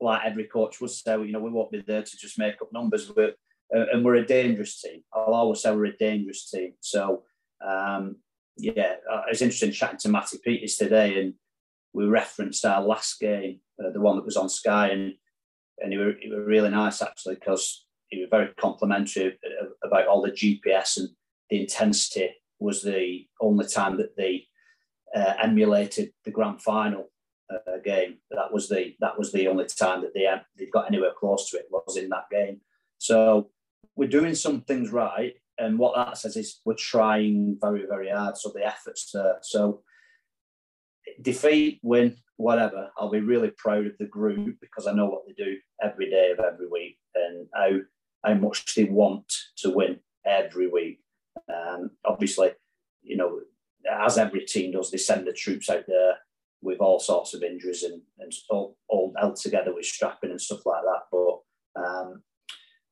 like 0.00 0.22
every 0.24 0.44
coach 0.44 0.80
would 0.80 0.90
say, 0.90 1.12
you 1.12 1.30
know, 1.30 1.38
we 1.38 1.50
won't 1.50 1.70
be 1.70 1.82
there 1.86 2.02
to 2.02 2.16
just 2.16 2.36
make 2.36 2.60
up 2.60 2.72
numbers. 2.72 3.12
We're, 3.14 3.34
uh, 3.72 3.86
and 3.92 4.04
we're 4.04 4.16
a 4.16 4.26
dangerous 4.26 4.80
team. 4.80 5.04
I'll 5.12 5.34
always 5.34 5.62
say 5.62 5.70
we're 5.70 5.84
a 5.84 5.96
dangerous 5.96 6.50
team. 6.50 6.72
So, 6.80 7.22
um, 7.64 8.16
yeah, 8.56 8.94
uh, 9.08 9.22
it 9.28 9.30
was 9.30 9.42
interesting 9.42 9.70
chatting 9.70 10.00
to 10.00 10.08
Matty 10.08 10.38
Peters 10.44 10.74
today, 10.74 11.20
and 11.20 11.34
we 11.92 12.04
referenced 12.04 12.64
our 12.64 12.82
last 12.82 13.18
game, 13.20 13.60
uh, 13.82 13.90
the 13.90 14.00
one 14.00 14.16
that 14.16 14.24
was 14.24 14.36
on 14.36 14.48
Sky, 14.48 14.88
and 14.88 15.14
and 15.78 15.92
he 15.92 15.98
were, 15.98 16.14
he 16.20 16.30
were 16.30 16.44
really 16.44 16.70
nice 16.70 17.00
actually 17.00 17.36
because 17.36 17.86
he 18.08 18.20
was 18.20 18.28
very 18.30 18.52
complimentary 18.58 19.38
about 19.82 20.06
all 20.06 20.20
the 20.22 20.30
GPS 20.30 20.98
and 20.98 21.08
the 21.48 21.60
intensity 21.60 22.30
was 22.58 22.82
the 22.82 23.26
only 23.40 23.66
time 23.66 23.96
that 23.96 24.16
they 24.16 24.46
uh, 25.14 25.34
emulated 25.42 26.12
the 26.24 26.30
grand 26.30 26.60
final 26.60 27.10
uh, 27.50 27.78
game. 27.84 28.18
That 28.30 28.52
was 28.52 28.68
the 28.68 28.94
that 29.00 29.18
was 29.18 29.32
the 29.32 29.48
only 29.48 29.66
time 29.66 30.02
that 30.02 30.14
they 30.14 30.24
had, 30.24 30.42
they 30.58 30.66
got 30.66 30.86
anywhere 30.86 31.12
close 31.18 31.50
to 31.50 31.56
it 31.56 31.66
was 31.70 31.96
in 31.96 32.10
that 32.10 32.30
game. 32.30 32.60
So 32.98 33.50
we're 33.96 34.08
doing 34.08 34.34
some 34.34 34.60
things 34.62 34.90
right, 34.90 35.34
and 35.58 35.78
what 35.78 35.94
that 35.96 36.18
says 36.18 36.36
is 36.36 36.60
we're 36.64 36.74
trying 36.74 37.56
very 37.60 37.86
very 37.86 38.10
hard. 38.10 38.36
So 38.36 38.52
the 38.54 38.66
efforts 38.66 39.10
there. 39.12 39.38
So 39.42 39.82
defeat, 41.20 41.80
win, 41.82 42.16
whatever, 42.36 42.90
I'll 42.96 43.10
be 43.10 43.20
really 43.20 43.52
proud 43.56 43.86
of 43.86 43.98
the 43.98 44.06
group 44.06 44.56
because 44.60 44.86
I 44.86 44.92
know 44.92 45.06
what 45.06 45.22
they 45.26 45.32
do 45.32 45.56
every 45.82 46.10
day 46.10 46.30
of 46.32 46.44
every 46.44 46.68
week 46.68 46.98
and 47.14 47.46
how 47.54 47.70
how 48.24 48.34
much 48.34 48.74
they 48.74 48.84
want 48.84 49.32
to 49.58 49.70
win 49.70 49.98
every 50.26 50.68
week. 50.68 51.00
Um, 51.48 51.90
obviously, 52.04 52.50
you 53.02 53.16
know, 53.16 53.40
as 53.90 54.18
every 54.18 54.44
team 54.44 54.72
does, 54.72 54.90
they 54.90 54.98
send 54.98 55.26
the 55.26 55.32
troops 55.32 55.70
out 55.70 55.84
there 55.86 56.16
with 56.62 56.80
all 56.80 57.00
sorts 57.00 57.32
of 57.34 57.42
injuries 57.42 57.82
and, 57.82 58.02
and 58.18 58.32
all, 58.50 58.76
all 58.88 59.12
held 59.18 59.36
together 59.36 59.74
with 59.74 59.86
strapping 59.86 60.30
and 60.30 60.40
stuff 60.40 60.66
like 60.66 60.82
that. 60.82 61.02
But 61.10 61.82
um, 61.82 62.22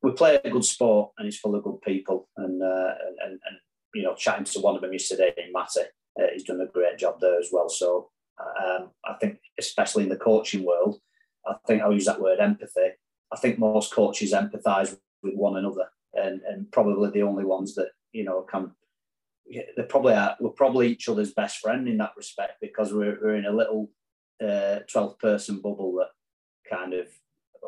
we 0.03 0.13
play 0.13 0.41
a 0.43 0.51
good 0.51 0.65
sport 0.65 1.13
and 1.19 1.29
it's 1.29 1.39
full 1.39 1.55
of 1.55 1.65
good 1.65 1.83
people. 1.83 2.29
And, 2.37 2.63
uh, 2.63 2.95
and, 3.25 3.33
and, 3.33 3.59
you 3.95 4.03
know, 4.03 4.15
chatting 4.15 4.45
to 4.45 4.61
one 4.61 4.77
of 4.77 4.81
them 4.81 4.93
yesterday, 4.93 5.35
Matty, 5.53 5.81
uh, 6.19 6.27
he's 6.33 6.45
done 6.45 6.61
a 6.61 6.67
great 6.67 6.99
job 6.99 7.21
there 7.21 7.39
as 7.39 7.49
well. 7.53 7.69
So 7.69 8.11
um, 8.41 8.91
I 9.05 9.15
think, 9.21 9.39
especially 9.59 10.05
in 10.05 10.09
the 10.09 10.17
coaching 10.17 10.65
world, 10.65 11.01
I 11.47 11.55
think 11.67 11.83
I'll 11.83 11.93
use 11.93 12.07
that 12.07 12.21
word 12.21 12.41
empathy. 12.41 12.91
I 13.33 13.37
think 13.37 13.59
most 13.59 13.93
coaches 13.93 14.33
empathise 14.33 14.97
with 15.23 15.35
one 15.35 15.57
another, 15.57 15.87
and, 16.15 16.41
and 16.43 16.71
probably 16.73 17.11
the 17.11 17.23
only 17.23 17.45
ones 17.45 17.75
that 17.75 17.91
you 18.13 18.25
know 18.25 18.43
can. 18.43 18.73
They 19.51 19.83
probably 19.89 20.15
are. 20.15 20.37
We're 20.41 20.51
probably 20.51 20.89
each 20.89 21.09
other's 21.09 21.33
best 21.33 21.59
friend 21.59 21.89
in 21.89 21.97
that 21.99 22.13
respect 22.17 22.61
because 22.61 22.93
we're, 22.93 23.19
we're 23.23 23.37
in 23.37 23.47
a 23.47 23.53
little 23.53 23.91
uh, 24.43 24.81
twelve-person 24.91 25.61
bubble 25.61 25.95
that 25.95 26.11
kind 26.71 26.93
of 26.93 27.07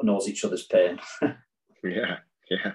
knows 0.03 0.29
each 0.29 0.45
other's 0.45 0.67
pain. 0.67 0.99
yeah, 1.85 2.19
yeah, 2.51 2.73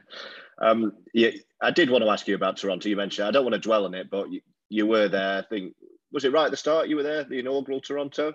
um, 0.59 0.91
yeah. 1.13 1.29
I 1.61 1.71
did 1.71 1.89
want 1.89 2.03
to 2.03 2.09
ask 2.09 2.27
you 2.27 2.35
about 2.35 2.57
Toronto. 2.57 2.89
You 2.89 2.95
mentioned 2.95 3.27
I 3.27 3.31
don't 3.31 3.45
want 3.45 3.53
to 3.53 3.59
dwell 3.59 3.85
on 3.85 3.93
it, 3.93 4.09
but 4.09 4.27
you 4.69 4.87
were 4.87 5.07
there. 5.07 5.39
I 5.39 5.41
think 5.43 5.73
was 6.11 6.25
it 6.25 6.31
right 6.31 6.45
at 6.45 6.51
the 6.51 6.57
start? 6.57 6.87
You 6.87 6.95
were 6.95 7.03
there, 7.03 7.23
the 7.23 7.39
inaugural 7.39 7.81
Toronto. 7.81 8.33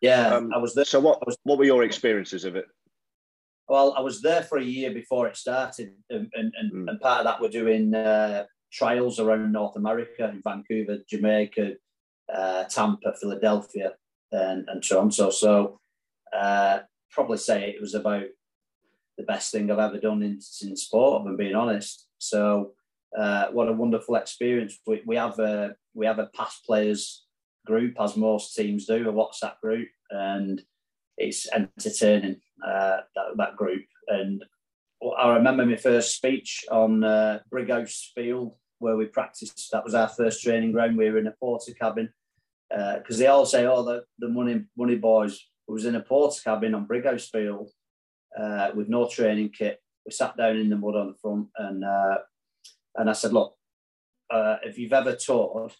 Yeah, 0.00 0.34
um, 0.34 0.52
I 0.54 0.58
was 0.58 0.74
there. 0.74 0.84
So 0.84 1.00
what 1.00 1.24
was, 1.26 1.36
what 1.42 1.58
were 1.58 1.64
your 1.64 1.82
experiences 1.82 2.44
of 2.44 2.56
it? 2.56 2.66
Well, 3.68 3.94
I 3.96 4.00
was 4.00 4.22
there 4.22 4.42
for 4.42 4.58
a 4.58 4.64
year 4.64 4.92
before 4.92 5.26
it 5.28 5.36
started, 5.36 5.92
and 6.08 6.30
and, 6.34 6.52
mm. 6.72 6.88
and 6.88 7.00
part 7.00 7.20
of 7.20 7.24
that 7.24 7.40
we're 7.40 7.48
doing 7.48 7.94
uh, 7.94 8.44
trials 8.72 9.18
around 9.18 9.52
North 9.52 9.76
America 9.76 10.28
in 10.28 10.40
Vancouver, 10.42 10.98
Jamaica, 11.08 11.74
uh, 12.32 12.64
Tampa, 12.64 13.14
Philadelphia, 13.20 13.92
and, 14.32 14.68
and 14.68 14.82
Toronto. 14.82 15.30
So 15.30 15.80
uh, 16.34 16.80
probably 17.10 17.38
say 17.38 17.70
it 17.70 17.80
was 17.80 17.94
about 17.94 18.26
the 19.16 19.24
best 19.24 19.50
thing 19.50 19.70
I've 19.70 19.78
ever 19.78 19.98
done 19.98 20.22
in, 20.22 20.40
in 20.62 20.76
sport. 20.76 21.22
If 21.22 21.28
I'm 21.28 21.36
being 21.36 21.54
honest. 21.54 22.06
So 22.18 22.72
uh, 23.16 23.46
what 23.52 23.68
a 23.68 23.72
wonderful 23.72 24.16
experience. 24.16 24.78
We, 24.86 25.02
we 25.06 25.16
have 25.16 25.38
a 25.38 25.74
we 25.94 26.06
have 26.06 26.18
a 26.18 26.30
past 26.34 26.64
players 26.64 27.24
group, 27.66 27.94
as 28.00 28.16
most 28.16 28.54
teams 28.54 28.86
do, 28.86 29.08
a 29.08 29.12
WhatsApp 29.12 29.60
group, 29.60 29.88
and 30.10 30.60
it's 31.16 31.48
entertaining 31.52 32.40
uh, 32.66 32.98
that, 33.14 33.36
that 33.36 33.56
group. 33.56 33.84
And 34.08 34.44
I 35.18 35.34
remember 35.34 35.66
my 35.66 35.76
first 35.76 36.16
speech 36.16 36.64
on 36.70 37.04
uh, 37.04 37.40
Brighouse 37.50 38.12
Field 38.14 38.54
where 38.78 38.96
we 38.96 39.06
practiced. 39.06 39.70
That 39.72 39.84
was 39.84 39.94
our 39.94 40.08
first 40.08 40.42
training 40.42 40.72
ground. 40.72 40.96
We 40.96 41.10
were 41.10 41.18
in 41.18 41.26
a 41.26 41.34
Portakabin 41.42 42.08
because 42.70 42.80
uh, 42.80 42.98
because 42.98 43.18
they 43.18 43.26
all 43.26 43.46
say, 43.46 43.66
"Oh, 43.66 43.82
the, 43.82 44.04
the 44.18 44.28
money 44.28 44.64
money 44.76 44.96
boys." 44.96 45.40
was 45.68 45.84
in 45.84 45.94
a 45.94 46.00
porter 46.00 46.40
cabin 46.42 46.74
on 46.74 46.86
Brighouse 46.86 47.28
Field 47.28 47.70
uh, 48.38 48.70
with 48.74 48.88
no 48.88 49.06
training 49.08 49.50
kit. 49.50 49.80
We 50.06 50.12
sat 50.12 50.36
down 50.36 50.56
in 50.56 50.70
the 50.70 50.76
mud 50.76 50.96
on 50.96 51.08
the 51.08 51.18
front, 51.20 51.48
and 51.56 51.84
uh, 51.84 52.18
and 52.98 53.08
I 53.08 53.14
said, 53.14 53.32
"Look, 53.32 53.54
uh, 54.30 54.56
if 54.62 54.78
you've 54.78 54.92
ever 54.92 55.14
toured, 55.16 55.72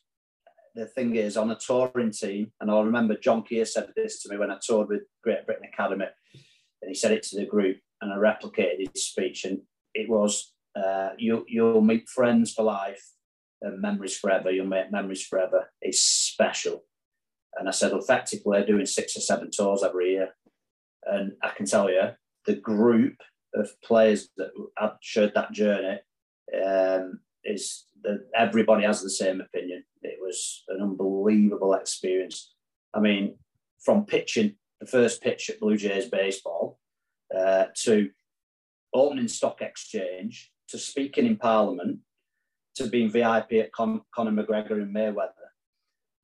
the 0.75 0.87
thing 0.87 1.16
is, 1.16 1.37
on 1.37 1.51
a 1.51 1.57
touring 1.57 2.12
team, 2.12 2.53
and 2.61 2.71
I 2.71 2.81
remember 2.81 3.16
John 3.16 3.43
Kear 3.43 3.64
said 3.66 3.93
this 3.97 4.23
to 4.23 4.31
me 4.31 4.39
when 4.39 4.51
I 4.51 4.59
toured 4.64 4.89
with 4.89 5.03
Great 5.23 5.45
Britain 5.45 5.69
Academy, 5.73 6.07
and 6.81 6.89
he 6.89 6.95
said 6.95 7.12
it 7.12 7.23
to 7.25 7.37
the 7.37 7.47
group, 7.47 7.79
and 8.01 8.12
I 8.12 8.16
replicated 8.16 8.89
his 8.93 9.05
speech, 9.07 9.45
and 9.45 9.61
it 9.95 10.09
was, 10.09 10.53
uh, 10.77 11.11
you, 11.19 11.45
you'll 11.49 11.81
meet 11.81 12.09
friends 12.09 12.53
for 12.53 12.62
life, 12.62 13.03
and 13.61 13.83
memories 13.83 14.16
forever, 14.16 14.51
you'll 14.51 14.66
make 14.66 14.93
memories 14.93 15.27
forever. 15.27 15.71
It's 15.81 16.01
special. 16.01 16.85
And 17.57 17.69
I 17.69 17.73
said, 17.73 17.93
effectively, 17.93 18.64
doing 18.64 18.87
six 18.87 19.16
or 19.16 19.21
seven 19.21 19.51
tours 19.51 19.83
every 19.83 20.12
year. 20.12 20.29
And 21.05 21.33
I 21.43 21.49
can 21.49 21.66
tell 21.66 21.91
you, 21.91 22.11
the 22.47 22.55
group 22.55 23.16
of 23.55 23.71
players 23.83 24.29
that 24.37 24.51
had 24.79 24.93
shared 25.01 25.33
that 25.35 25.53
journey 25.53 25.99
um, 26.55 27.20
is 27.44 27.86
that 28.03 28.26
everybody 28.34 28.84
has 28.84 29.03
the 29.03 29.11
same 29.11 29.40
opinion. 29.40 29.84
It 30.03 30.18
was 30.20 30.64
an 30.68 30.80
unbelievable 30.82 31.74
experience. 31.74 32.55
I 32.94 33.01
mean, 33.01 33.36
from 33.84 34.07
pitching 34.07 34.57
the 34.80 34.86
first 34.86 35.22
pitch 35.22 35.51
at 35.51 35.61
Blue 35.61 35.76
Jays 35.76 36.09
baseball 36.09 36.78
uh, 37.36 37.66
to 37.82 38.11
opening 38.94 39.28
stock 39.28 39.61
exchange 39.61 40.51
to 40.68 40.78
speaking 40.78 41.26
in 41.26 41.36
Parliament 41.36 42.01
to 42.76 42.86
being 42.86 43.11
VIP 43.11 43.55
at 43.55 43.72
Con- 43.72 44.03
Conor 44.14 44.42
McGregor 44.42 44.72
and 44.72 44.94
Mayweather. 44.94 45.32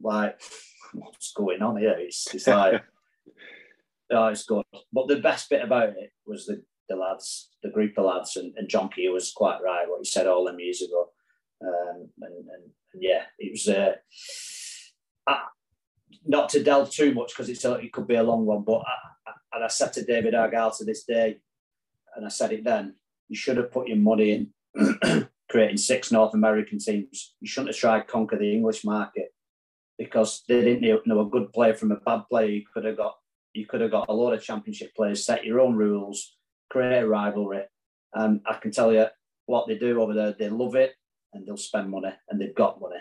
Like, 0.01 0.41
what's 0.93 1.33
going 1.33 1.63
on 1.63 1.79
here? 1.79 1.97
It's, 1.99 2.33
it's 2.35 2.47
like, 2.47 2.83
oh, 4.11 4.27
it's 4.29 4.45
good. 4.45 4.65
But 4.93 5.09
the 5.09 5.17
best 5.17 5.51
bit 5.51 5.65
about 5.65 5.91
it 5.91 6.13
was 6.27 6.47
the, 6.47 6.63
the 6.89 6.97
lads, 6.97 7.51
the 7.63 7.71
group 7.71 7.97
of 7.99 8.05
lads, 8.05 8.37
and, 8.37 8.55
and 8.57 8.69
John 8.69 8.89
Kear 8.89 9.13
was 9.13 9.33
quite 9.33 9.61
right 9.65 9.89
what 9.89 10.01
he 10.01 10.05
said 10.05 10.27
all 10.27 10.45
them 10.45 10.61
years 10.61 10.83
ago. 10.83 11.11
Um, 11.63 12.09
and, 12.21 12.35
and, 12.35 12.49
and, 12.49 13.03
yeah, 13.03 13.23
it 13.39 13.53
was. 13.53 13.69
Uh, 13.69 13.95
I, 15.27 15.41
not 16.27 16.49
to 16.51 16.63
delve 16.63 16.91
too 16.91 17.13
much 17.13 17.33
because 17.37 17.49
it 17.49 17.93
could 17.93 18.07
be 18.07 18.15
a 18.15 18.23
long 18.23 18.47
one, 18.47 18.63
but 18.63 18.83
I, 18.87 19.31
I, 19.31 19.33
and 19.55 19.65
I 19.65 19.69
said 19.69 19.93
to 19.95 20.05
David 20.05 20.35
Argyle 20.35 20.71
to 20.73 20.85
this 20.85 21.05
day, 21.05 21.39
and 22.17 22.25
I 22.25 22.29
said 22.29 22.53
it 22.53 22.65
then, 22.65 22.95
you 23.29 23.37
should 23.37 23.57
have 23.57 23.73
put 23.73 23.89
your 23.89 23.97
money 23.97 24.49
in 24.75 25.29
creating 25.51 25.77
six 25.77 26.13
North 26.13 26.35
American 26.35 26.79
teams. 26.79 27.35
You 27.41 27.49
shouldn't 27.49 27.71
have 27.71 27.77
tried 27.77 28.09
conquer 28.09 28.39
the 28.39 28.53
English 28.53 28.85
market 28.85 29.35
because 29.99 30.43
they 30.49 30.63
didn't 30.63 31.07
know 31.07 31.21
a 31.21 31.29
good 31.29 31.53
player 31.53 31.75
from 31.75 31.93
a 31.93 31.97
bad 31.97 32.23
player. 32.31 32.49
You 32.49 32.65
could 32.73 32.85
have 32.85 32.97
got 32.97 33.15
you 33.53 33.67
could 33.67 33.81
have 33.81 33.93
got 33.93 34.09
a 34.09 34.13
lot 34.13 34.33
of 34.33 34.43
championship 34.43 34.95
players, 34.97 35.25
set 35.25 35.45
your 35.45 35.61
own 35.61 35.77
rules, 35.77 36.37
create 36.75 37.03
a 37.03 37.07
rivalry. 37.07 37.63
And 38.15 38.41
I 38.47 38.55
can 38.55 38.73
tell 38.73 38.93
you 38.93 39.07
what 39.47 39.69
they 39.69 39.79
do 39.79 40.01
over 40.01 40.13
there, 40.13 40.33
they 40.33 40.49
love 40.49 40.75
it 40.75 40.95
and 41.33 41.47
they'll 41.47 41.57
spend 41.57 41.91
money 41.91 42.11
and 42.29 42.41
they've 42.41 42.55
got 42.55 42.81
money. 42.81 43.01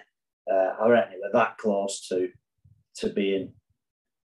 Uh, 0.51 0.76
I 0.80 0.89
reckon 0.89 1.19
they're 1.21 1.32
that 1.34 1.57
close 1.57 2.07
to 2.09 2.30
to 2.97 3.09
being 3.09 3.53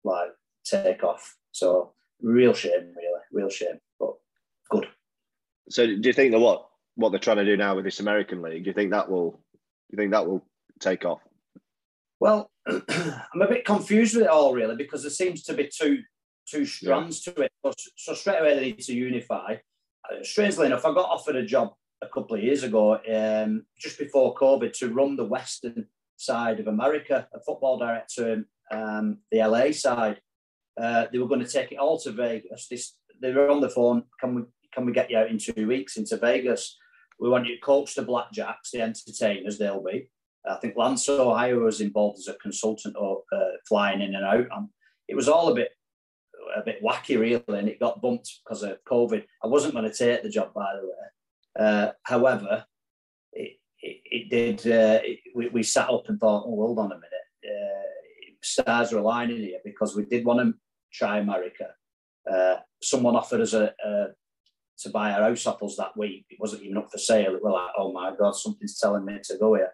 like 0.02 0.30
take 0.64 1.04
off. 1.04 1.36
So 1.52 1.92
real 2.20 2.54
shame, 2.54 2.92
really, 2.96 3.20
real 3.32 3.50
shame, 3.50 3.78
but 4.00 4.14
good. 4.70 4.88
So 5.70 5.86
do 5.86 6.00
you 6.02 6.12
think 6.12 6.32
that 6.32 6.40
what 6.40 6.66
what 6.96 7.10
they're 7.10 7.20
trying 7.20 7.36
to 7.36 7.44
do 7.44 7.56
now 7.56 7.76
with 7.76 7.84
this 7.84 8.00
American 8.00 8.42
league? 8.42 8.64
Do 8.64 8.70
you 8.70 8.74
think 8.74 8.90
that 8.90 9.10
will? 9.10 9.30
Do 9.32 9.92
you 9.92 9.98
think 9.98 10.12
that 10.12 10.26
will 10.26 10.44
take 10.80 11.04
off? 11.04 11.20
Well, 12.18 12.50
I'm 12.66 13.42
a 13.42 13.48
bit 13.48 13.64
confused 13.64 14.14
with 14.14 14.24
it 14.24 14.30
all, 14.30 14.54
really, 14.54 14.74
because 14.74 15.02
there 15.02 15.10
seems 15.10 15.42
to 15.44 15.54
be 15.54 15.68
two 15.72 15.98
two 16.48 16.64
strands 16.64 17.26
yeah. 17.26 17.32
to 17.32 17.40
it. 17.42 17.52
So, 17.64 17.72
so, 17.96 18.14
straight 18.14 18.40
away 18.40 18.54
they 18.54 18.64
need 18.66 18.78
to 18.80 18.94
unify. 18.94 19.56
Uh, 20.08 20.22
strangely 20.22 20.66
enough, 20.66 20.84
I 20.84 20.94
got 20.94 21.10
offered 21.10 21.36
a 21.36 21.44
job 21.44 21.72
a 22.02 22.08
couple 22.08 22.36
of 22.36 22.42
years 22.42 22.62
ago, 22.62 22.98
um, 23.12 23.64
just 23.78 23.98
before 23.98 24.34
COVID, 24.34 24.72
to 24.78 24.92
run 24.92 25.16
the 25.16 25.24
Western 25.24 25.86
side 26.16 26.60
of 26.60 26.68
America, 26.68 27.26
a 27.34 27.40
football 27.40 27.78
director 27.78 28.44
um, 28.70 29.18
the 29.30 29.38
LA 29.38 29.72
side. 29.72 30.20
Uh, 30.80 31.06
they 31.10 31.18
were 31.18 31.28
going 31.28 31.44
to 31.44 31.50
take 31.50 31.72
it 31.72 31.78
all 31.78 31.98
to 32.00 32.12
Vegas. 32.12 32.68
This, 32.68 32.94
they 33.20 33.32
were 33.32 33.50
on 33.50 33.60
the 33.60 33.70
phone. 33.70 34.04
Can 34.20 34.34
we 34.34 34.42
can 34.74 34.84
we 34.84 34.92
get 34.92 35.10
you 35.10 35.16
out 35.16 35.30
in 35.30 35.38
two 35.38 35.66
weeks 35.66 35.96
into 35.96 36.18
Vegas? 36.18 36.76
We 37.18 37.30
want 37.30 37.46
you 37.46 37.54
to 37.54 37.60
coach 37.62 37.94
the 37.94 38.02
Blackjacks, 38.02 38.70
the 38.72 38.82
entertainers, 38.82 39.56
they'll 39.56 39.82
be. 39.82 40.10
I 40.46 40.56
think 40.56 40.76
Lance 40.76 41.06
Hohaia 41.06 41.56
was 41.56 41.80
involved 41.80 42.18
as 42.18 42.28
a 42.28 42.34
consultant 42.34 42.94
or 42.98 43.22
uh, 43.32 43.56
flying 43.66 44.02
in 44.02 44.14
and 44.14 44.24
out. 44.24 44.46
And 44.54 44.68
it 45.08 45.16
was 45.16 45.28
all 45.28 45.48
a 45.48 45.54
bit 45.54 45.70
a 46.54 46.62
bit 46.62 46.82
wacky, 46.82 47.18
really, 47.18 47.58
and 47.58 47.68
it 47.68 47.80
got 47.80 48.00
bumped 48.00 48.40
because 48.44 48.62
of 48.62 48.78
COVID. 48.88 49.24
I 49.42 49.46
wasn't 49.46 49.74
going 49.74 49.90
to 49.90 49.96
take 49.96 50.22
the 50.22 50.28
job, 50.28 50.52
by 50.54 50.74
the 50.74 50.86
way. 50.86 51.66
Uh, 51.66 51.92
however, 52.02 52.64
it, 53.32 53.58
it, 53.80 54.00
it 54.04 54.30
did. 54.30 54.72
Uh, 54.72 55.00
it, 55.02 55.20
we, 55.34 55.48
we, 55.48 55.62
sat 55.62 55.90
up 55.90 56.08
and 56.08 56.20
thought, 56.20 56.44
oh, 56.46 56.56
hold 56.56 56.78
on 56.78 56.92
a 56.92 56.94
minute. 56.94 57.10
Uh, 57.44 58.32
stars 58.42 58.92
are 58.92 58.98
aligning 58.98 59.38
here 59.38 59.58
because 59.64 59.96
we 59.96 60.04
did 60.04 60.24
want 60.24 60.40
to 60.40 60.54
try 60.92 61.18
America. 61.18 61.68
Uh, 62.30 62.56
someone 62.82 63.16
offered 63.16 63.40
us 63.40 63.54
a, 63.54 63.72
a, 63.84 64.06
to 64.78 64.90
buy 64.90 65.12
our 65.12 65.22
house 65.22 65.46
apples 65.46 65.76
that 65.76 65.96
week. 65.96 66.26
It 66.28 66.40
wasn't 66.40 66.62
even 66.62 66.76
up 66.76 66.90
for 66.90 66.98
sale. 66.98 67.38
We're 67.42 67.52
like, 67.52 67.70
oh 67.78 67.92
my 67.92 68.14
god, 68.16 68.32
something's 68.32 68.78
telling 68.78 69.04
me 69.04 69.18
to 69.24 69.38
go 69.38 69.54
here. 69.54 69.72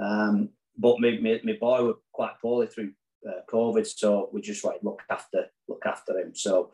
Um, 0.00 0.50
but 0.76 1.00
my, 1.00 1.18
my, 1.22 1.40
my 1.42 1.56
boy 1.58 1.84
was 1.84 1.96
quite 2.12 2.32
poorly 2.42 2.66
through 2.66 2.92
uh, 3.26 3.40
COVID, 3.50 3.86
so 3.86 4.28
we 4.32 4.40
just 4.40 4.64
like 4.64 4.80
look 4.82 5.02
after 5.10 5.46
look 5.76 5.86
after 5.86 6.18
him. 6.18 6.34
So, 6.34 6.72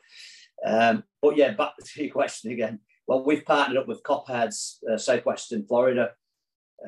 um, 0.65 1.05
but 1.21 1.37
yeah, 1.37 1.53
back 1.53 1.73
to 1.79 2.03
your 2.03 2.13
question 2.13 2.53
again. 2.53 2.81
Well, 3.07 3.25
we've 3.25 3.45
partnered 3.45 3.79
up 3.79 3.89
with 3.89 4.03
Copperheads, 4.05 4.79
uh, 4.91 4.97
Southwestern 4.97 5.67
Florida. 5.67 6.11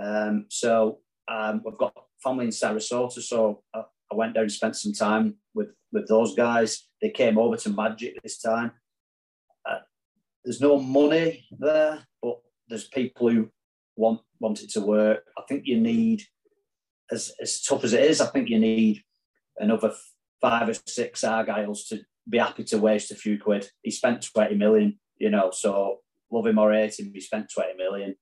Um, 0.00 0.46
so 0.48 1.00
um, 1.28 1.62
we've 1.64 1.78
got 1.78 1.94
family 2.22 2.46
in 2.46 2.50
Sarasota. 2.50 3.20
So 3.20 3.62
I, 3.74 3.82
I, 4.12 4.14
went 4.14 4.34
down 4.34 4.44
and 4.44 4.52
spent 4.52 4.76
some 4.76 4.92
time 4.92 5.36
with 5.54 5.68
with 5.92 6.08
those 6.08 6.34
guys. 6.34 6.88
They 7.00 7.10
came 7.10 7.38
over 7.38 7.56
to 7.56 7.70
Magic 7.70 8.20
this 8.22 8.38
time. 8.38 8.72
Uh, 9.68 9.80
there's 10.44 10.60
no 10.60 10.78
money 10.78 11.46
there, 11.58 12.04
but 12.22 12.38
there's 12.68 12.88
people 12.88 13.30
who 13.30 13.50
want 13.96 14.20
want 14.40 14.62
it 14.62 14.70
to 14.72 14.80
work. 14.80 15.24
I 15.38 15.42
think 15.48 15.62
you 15.66 15.80
need, 15.80 16.22
as 17.10 17.32
as 17.40 17.62
tough 17.62 17.84
as 17.84 17.92
it 17.92 18.04
is, 18.04 18.20
I 18.20 18.26
think 18.26 18.48
you 18.48 18.58
need 18.58 19.02
another 19.58 19.92
five 20.44 20.68
or 20.68 20.74
six 20.86 21.22
Argyles 21.22 21.88
to 21.88 22.04
be 22.28 22.36
happy 22.36 22.64
to 22.64 22.76
waste 22.76 23.10
a 23.10 23.14
few 23.14 23.40
quid. 23.40 23.70
He 23.82 23.90
spent 23.90 24.28
20 24.34 24.56
million, 24.56 24.98
you 25.16 25.30
know, 25.30 25.50
so 25.50 26.00
love 26.30 26.46
him 26.46 26.58
or 26.58 26.70
hate 26.74 27.00
him, 27.00 27.12
he 27.14 27.20
spent 27.20 27.50
20 27.50 27.74
million. 27.78 28.14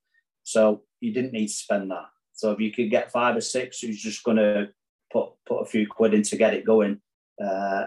So 0.44 0.82
you 1.00 1.12
didn't 1.12 1.32
need 1.32 1.48
to 1.48 1.52
spend 1.52 1.90
that. 1.90 2.06
So 2.32 2.52
if 2.52 2.60
you 2.60 2.70
could 2.70 2.90
get 2.90 3.10
five 3.10 3.36
or 3.36 3.40
six 3.40 3.80
who's 3.80 4.00
just 4.00 4.22
going 4.22 4.36
to 4.36 4.68
put 5.12 5.30
put 5.46 5.62
a 5.62 5.66
few 5.66 5.86
quid 5.88 6.14
in 6.14 6.22
to 6.24 6.36
get 6.36 6.54
it 6.54 6.64
going, 6.64 7.00
uh, 7.44 7.86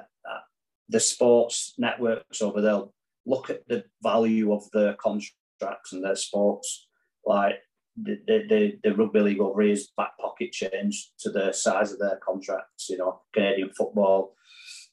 the 0.89 0.99
sports 0.99 1.73
networks 1.77 2.41
over 2.41 2.61
there 2.61 2.81
look 3.25 3.49
at 3.49 3.67
the 3.67 3.85
value 4.03 4.53
of 4.53 4.69
their 4.71 4.93
contracts 4.95 5.93
and 5.93 6.03
their 6.03 6.15
sports. 6.15 6.87
Like 7.25 7.55
the, 7.97 8.19
the, 8.27 8.79
the 8.83 8.95
rugby 8.95 9.19
league 9.21 9.39
over 9.39 9.61
his 9.61 9.89
back 9.95 10.17
pocket 10.19 10.51
change 10.51 11.11
to 11.19 11.29
the 11.29 11.51
size 11.53 11.91
of 11.91 11.99
their 11.99 12.19
contracts, 12.25 12.89
you 12.89 12.97
know, 12.97 13.21
Canadian 13.33 13.71
football, 13.75 14.35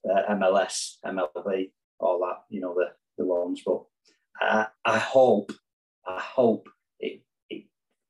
uh, 0.08 0.34
MLS, 0.34 0.96
MLB, 1.04 1.70
all 1.98 2.20
that, 2.20 2.42
you 2.48 2.60
know, 2.60 2.74
the, 2.74 2.86
the 3.18 3.24
ones. 3.24 3.62
But 3.64 3.82
uh, 4.40 4.66
I 4.84 4.98
hope, 4.98 5.52
I 6.06 6.20
hope 6.20 6.68
it, 7.00 7.22
it 7.50 7.64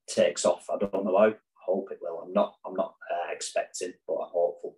takes 0.09 0.45
off. 0.45 0.66
I 0.70 0.78
don't 0.78 1.05
know 1.05 1.16
how. 1.16 1.28
I 1.28 1.34
hope 1.64 1.88
it 1.90 1.99
will. 2.03 2.22
I'm 2.24 2.32
not, 2.32 2.57
I'm 2.66 2.74
not 2.74 2.95
uh, 3.11 3.32
expecting, 3.32 3.93
but 4.07 4.14
I'm 4.14 4.30
hopeful. 4.32 4.76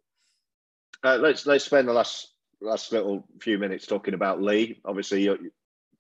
Uh, 1.03 1.17
let's 1.17 1.45
let's 1.45 1.65
spend 1.65 1.89
the 1.89 1.93
last 1.93 2.33
last 2.61 2.93
little 2.93 3.27
few 3.41 3.59
minutes 3.59 3.87
talking 3.87 4.15
about 4.15 4.43
Leigh. 4.43 4.81
Obviously, 4.85 5.23
you're 5.23 5.39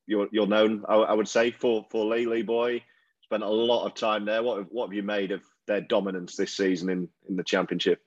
you're, 0.07 0.29
you're 0.31 0.47
known, 0.47 0.85
I, 0.89 0.95
I 0.97 1.13
would 1.15 1.29
say, 1.29 1.51
for 1.51 1.87
for 1.91 2.05
Lee 2.07 2.27
Leigh 2.27 2.43
Boy 2.43 2.83
spent 3.25 3.43
a 3.43 3.49
lot 3.49 3.87
of 3.87 3.95
time 3.95 4.25
there. 4.25 4.43
What 4.43 4.71
what 4.71 4.87
have 4.87 4.95
you 4.95 5.03
made 5.03 5.33
of 5.33 5.43
their 5.67 5.81
dominance 5.81 6.37
this 6.37 6.57
season 6.57 6.89
in 6.91 7.09
in 7.29 7.37
the 7.37 7.45
championship? 7.45 8.01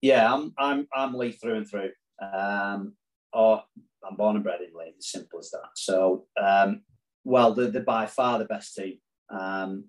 Yeah, 0.00 0.32
I'm 0.32 0.52
I'm 0.58 0.88
I'm 0.94 1.14
Leigh 1.14 1.32
through 1.32 1.56
and 1.56 1.68
through. 1.68 1.90
Um, 2.20 2.94
or 3.32 3.62
I'm 4.06 4.16
born 4.16 4.36
and 4.36 4.44
bred 4.44 4.60
in 4.60 4.76
Leigh. 4.76 4.94
As 4.98 5.08
simple 5.08 5.38
as 5.38 5.50
that. 5.50 5.70
So, 5.74 6.26
um, 6.40 6.82
well, 7.24 7.54
they're, 7.54 7.70
they're 7.70 7.82
by 7.82 8.06
far 8.06 8.38
the 8.38 8.44
best 8.44 8.74
team. 8.74 8.98
Um, 9.30 9.84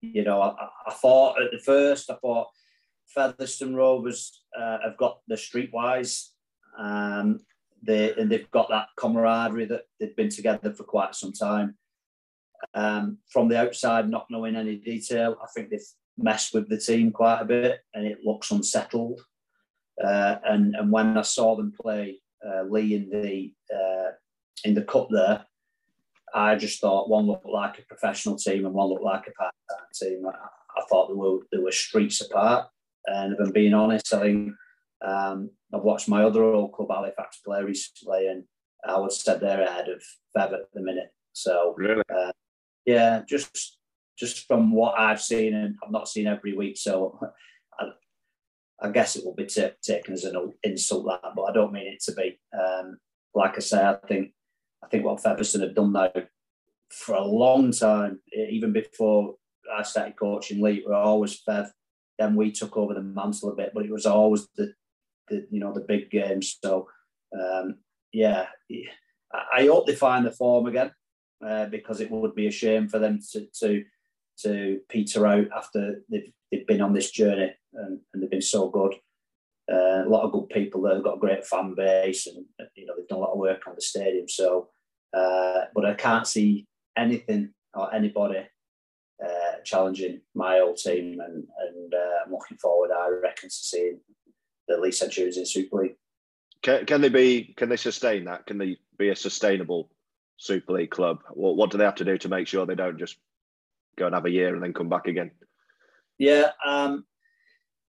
you 0.00 0.24
know, 0.24 0.40
I, 0.40 0.68
I, 0.86 0.94
thought 0.94 1.40
at 1.40 1.50
the 1.52 1.58
first, 1.58 2.10
I 2.10 2.14
thought 2.14 2.48
Featherstone 3.14 3.74
Rovers 3.74 4.42
uh, 4.58 4.78
have 4.82 4.96
got 4.96 5.20
the 5.28 5.34
streetwise. 5.36 6.28
Um, 6.78 7.40
they 7.82 8.14
and 8.14 8.30
they've 8.30 8.50
got 8.52 8.68
that 8.70 8.88
camaraderie 8.96 9.66
that 9.66 9.82
they've 9.98 10.16
been 10.16 10.28
together 10.28 10.72
for 10.72 10.84
quite 10.84 11.14
some 11.14 11.32
time. 11.32 11.76
Um, 12.74 13.18
from 13.30 13.48
the 13.48 13.58
outside, 13.58 14.08
not 14.08 14.26
knowing 14.30 14.56
any 14.56 14.76
detail, 14.76 15.36
I 15.42 15.46
think 15.54 15.70
they've 15.70 15.80
messed 16.18 16.54
with 16.54 16.68
the 16.68 16.78
team 16.78 17.10
quite 17.10 17.40
a 17.40 17.44
bit, 17.44 17.80
and 17.94 18.06
it 18.06 18.18
looks 18.24 18.50
unsettled. 18.50 19.20
Uh, 20.02 20.36
and 20.44 20.74
and 20.74 20.90
when 20.90 21.16
I 21.18 21.22
saw 21.22 21.56
them 21.56 21.72
play 21.78 22.20
uh, 22.46 22.62
Leigh 22.62 22.94
in 22.94 23.10
the 23.10 23.52
uh, 23.74 24.12
in 24.64 24.74
the 24.74 24.82
cup 24.82 25.08
there, 25.10 25.44
I 26.34 26.54
just 26.56 26.80
thought 26.80 27.10
one 27.10 27.26
looked 27.26 27.46
like 27.46 27.78
a 27.78 27.82
professional 27.82 28.36
team 28.36 28.64
and 28.64 28.74
one 28.74 28.88
looked 28.88 29.04
like 29.04 29.26
a 29.26 29.32
part-time 29.32 29.86
team. 29.94 30.26
I, 30.26 30.30
I 30.30 30.84
thought 30.88 31.08
they 31.08 31.14
were 31.14 31.38
they 31.50 31.58
were 31.58 31.72
streets 31.72 32.20
apart. 32.20 32.68
And 33.06 33.32
if 33.32 33.40
I'm 33.40 33.52
being 33.52 33.74
honest, 33.74 34.14
I 34.14 34.20
think 34.20 34.52
um, 35.04 35.50
I've 35.74 35.82
watched 35.82 36.08
my 36.08 36.22
other 36.24 36.44
old 36.44 36.72
club 36.72 36.88
Halifax 36.90 37.38
play 37.44 37.62
recently, 37.62 38.28
and 38.28 38.44
I 38.86 38.98
would 38.98 39.12
say 39.12 39.36
they're 39.38 39.62
ahead 39.62 39.88
of 39.88 40.02
Fev 40.36 40.52
at 40.52 40.72
the 40.72 40.80
minute. 40.80 41.12
So 41.32 41.74
really? 41.76 42.02
uh, 42.14 42.32
yeah, 42.84 43.22
just 43.28 43.78
just 44.18 44.46
from 44.46 44.72
what 44.72 44.98
I've 44.98 45.20
seen, 45.20 45.54
and 45.54 45.76
I've 45.84 45.90
not 45.90 46.08
seen 46.08 46.26
every 46.26 46.54
week, 46.54 46.76
so 46.76 47.18
I, 47.80 47.86
I 48.80 48.90
guess 48.90 49.16
it 49.16 49.24
will 49.24 49.34
be 49.34 49.46
t- 49.46 49.68
taken 49.82 50.14
as 50.14 50.24
an 50.24 50.52
insult 50.62 51.06
that, 51.06 51.32
but 51.34 51.42
I 51.42 51.52
don't 51.52 51.72
mean 51.72 51.86
it 51.86 52.02
to 52.04 52.12
be. 52.12 52.38
Um, 52.52 52.98
like 53.34 53.56
I 53.56 53.60
say, 53.60 53.82
I 53.82 53.96
think 54.06 54.32
I 54.84 54.88
think 54.88 55.04
what 55.04 55.22
Featherstone 55.22 55.62
have 55.62 55.74
done 55.74 55.92
now 55.92 56.12
for 56.90 57.14
a 57.14 57.24
long 57.24 57.72
time, 57.72 58.20
even 58.32 58.72
before 58.72 59.36
I 59.74 59.82
started 59.82 60.16
coaching 60.16 60.60
Leigh, 60.62 60.82
were 60.86 60.94
always 60.94 61.40
Fev. 61.48 61.70
Then 62.18 62.36
we 62.36 62.52
took 62.52 62.76
over 62.76 62.94
the 62.94 63.02
mantle 63.02 63.50
a 63.50 63.56
bit, 63.56 63.72
but 63.74 63.86
it 63.86 63.90
was 63.90 64.04
always 64.04 64.46
the, 64.56 64.74
the 65.28 65.46
you 65.50 65.60
know 65.60 65.72
the 65.72 65.80
big 65.80 66.10
games. 66.10 66.58
So 66.62 66.88
um, 67.32 67.78
yeah, 68.12 68.46
I 69.32 69.66
hope 69.66 69.86
they 69.86 69.94
find 69.94 70.26
the 70.26 70.30
form 70.30 70.66
again 70.66 70.92
uh, 71.44 71.66
because 71.66 72.00
it 72.00 72.10
would 72.10 72.34
be 72.34 72.46
a 72.46 72.50
shame 72.50 72.88
for 72.88 72.98
them 72.98 73.20
to 73.32 73.46
to, 73.60 73.84
to 74.38 74.80
peter 74.88 75.26
out 75.26 75.46
after 75.54 76.02
they've, 76.10 76.32
they've 76.50 76.66
been 76.66 76.80
on 76.80 76.92
this 76.92 77.10
journey 77.10 77.52
and, 77.74 78.00
and 78.12 78.22
they've 78.22 78.30
been 78.30 78.42
so 78.42 78.68
good. 78.68 78.94
Uh, 79.70 80.04
a 80.04 80.08
lot 80.08 80.24
of 80.24 80.32
good 80.32 80.48
people 80.48 80.82
there. 80.82 81.00
Got 81.00 81.16
a 81.16 81.20
great 81.20 81.46
fan 81.46 81.74
base, 81.74 82.26
and 82.26 82.44
you 82.74 82.84
know 82.84 82.94
they've 82.96 83.06
done 83.06 83.18
a 83.18 83.22
lot 83.22 83.32
of 83.32 83.38
work 83.38 83.66
on 83.66 83.74
the 83.76 83.80
stadium. 83.80 84.28
So, 84.28 84.68
uh, 85.16 85.62
but 85.74 85.86
I 85.86 85.94
can't 85.94 86.26
see 86.26 86.66
anything 86.96 87.54
or 87.72 87.94
anybody 87.94 88.44
uh, 89.24 89.60
challenging 89.64 90.20
my 90.34 90.58
old 90.58 90.78
team, 90.78 91.20
and 91.20 91.46
and 91.58 91.94
uh, 91.94 92.24
I'm 92.24 92.32
looking 92.32 92.58
forward. 92.58 92.90
I 92.90 93.08
reckon 93.22 93.48
to 93.48 93.54
seeing 93.54 94.00
the 94.66 94.78
Leigh 94.78 94.90
Centurions 94.90 95.36
in 95.36 95.46
Super 95.46 95.82
League. 95.82 95.96
Can, 96.62 96.84
can 96.84 97.00
they 97.00 97.08
be? 97.08 97.54
Can 97.56 97.68
they 97.68 97.76
sustain 97.76 98.24
that? 98.24 98.46
Can 98.46 98.58
they 98.58 98.78
be 98.98 99.10
a 99.10 99.16
sustainable 99.16 99.90
Super 100.36 100.72
League 100.72 100.90
club? 100.90 101.20
What, 101.30 101.56
what 101.56 101.70
do 101.70 101.78
they 101.78 101.84
have 101.84 101.96
to 101.96 102.04
do 102.04 102.18
to 102.18 102.28
make 102.28 102.46
sure 102.46 102.66
they 102.66 102.74
don't 102.74 102.98
just 102.98 103.16
go 103.96 104.06
and 104.06 104.14
have 104.14 104.26
a 104.26 104.30
year 104.30 104.54
and 104.54 104.62
then 104.62 104.72
come 104.72 104.88
back 104.88 105.06
again? 105.06 105.30
Yeah, 106.18 106.50
um, 106.66 107.04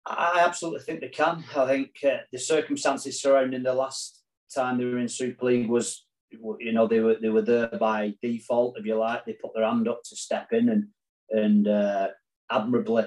I 0.07 0.43
absolutely 0.45 0.81
think 0.81 1.01
they 1.01 1.09
can. 1.09 1.45
I 1.57 1.67
think 1.67 1.91
uh, 2.05 2.19
the 2.33 2.39
circumstances 2.39 3.21
surrounding 3.21 3.63
the 3.63 3.75
last 3.75 4.23
time 4.55 4.79
they 4.79 4.85
were 4.85 4.99
in 4.99 5.09
Super 5.09 5.47
League 5.47 5.69
was, 5.69 6.07
you 6.31 6.73
know, 6.73 6.87
they 6.87 7.01
were 7.01 7.17
they 7.21 7.29
were 7.29 7.43
there 7.43 7.69
by 7.79 8.15
default, 8.23 8.79
if 8.79 8.87
you 8.87 8.97
like. 8.97 9.25
They 9.25 9.35
put 9.35 9.55
their 9.55 9.65
hand 9.65 9.89
up 9.89 10.03
to 10.05 10.17
step 10.17 10.53
in 10.53 10.69
and 10.69 10.89
and 11.31 11.69
uh, 11.69 12.09
admirably 12.51 13.05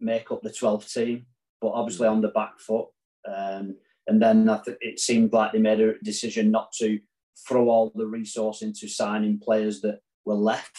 make 0.00 0.30
up 0.30 0.42
the 0.42 0.50
12th 0.50 0.92
team, 0.92 1.26
but 1.60 1.68
obviously 1.68 2.08
on 2.08 2.20
the 2.20 2.28
back 2.28 2.58
foot. 2.58 2.88
Um, 3.26 3.76
and 4.06 4.20
then 4.20 4.48
I 4.48 4.60
it 4.80 5.00
seemed 5.00 5.32
like 5.32 5.52
they 5.52 5.58
made 5.58 5.80
a 5.80 5.98
decision 6.00 6.50
not 6.50 6.72
to 6.78 7.00
throw 7.46 7.68
all 7.68 7.92
the 7.94 8.06
resource 8.06 8.62
into 8.62 8.88
signing 8.88 9.38
players 9.38 9.80
that 9.82 10.00
were 10.24 10.34
left 10.34 10.78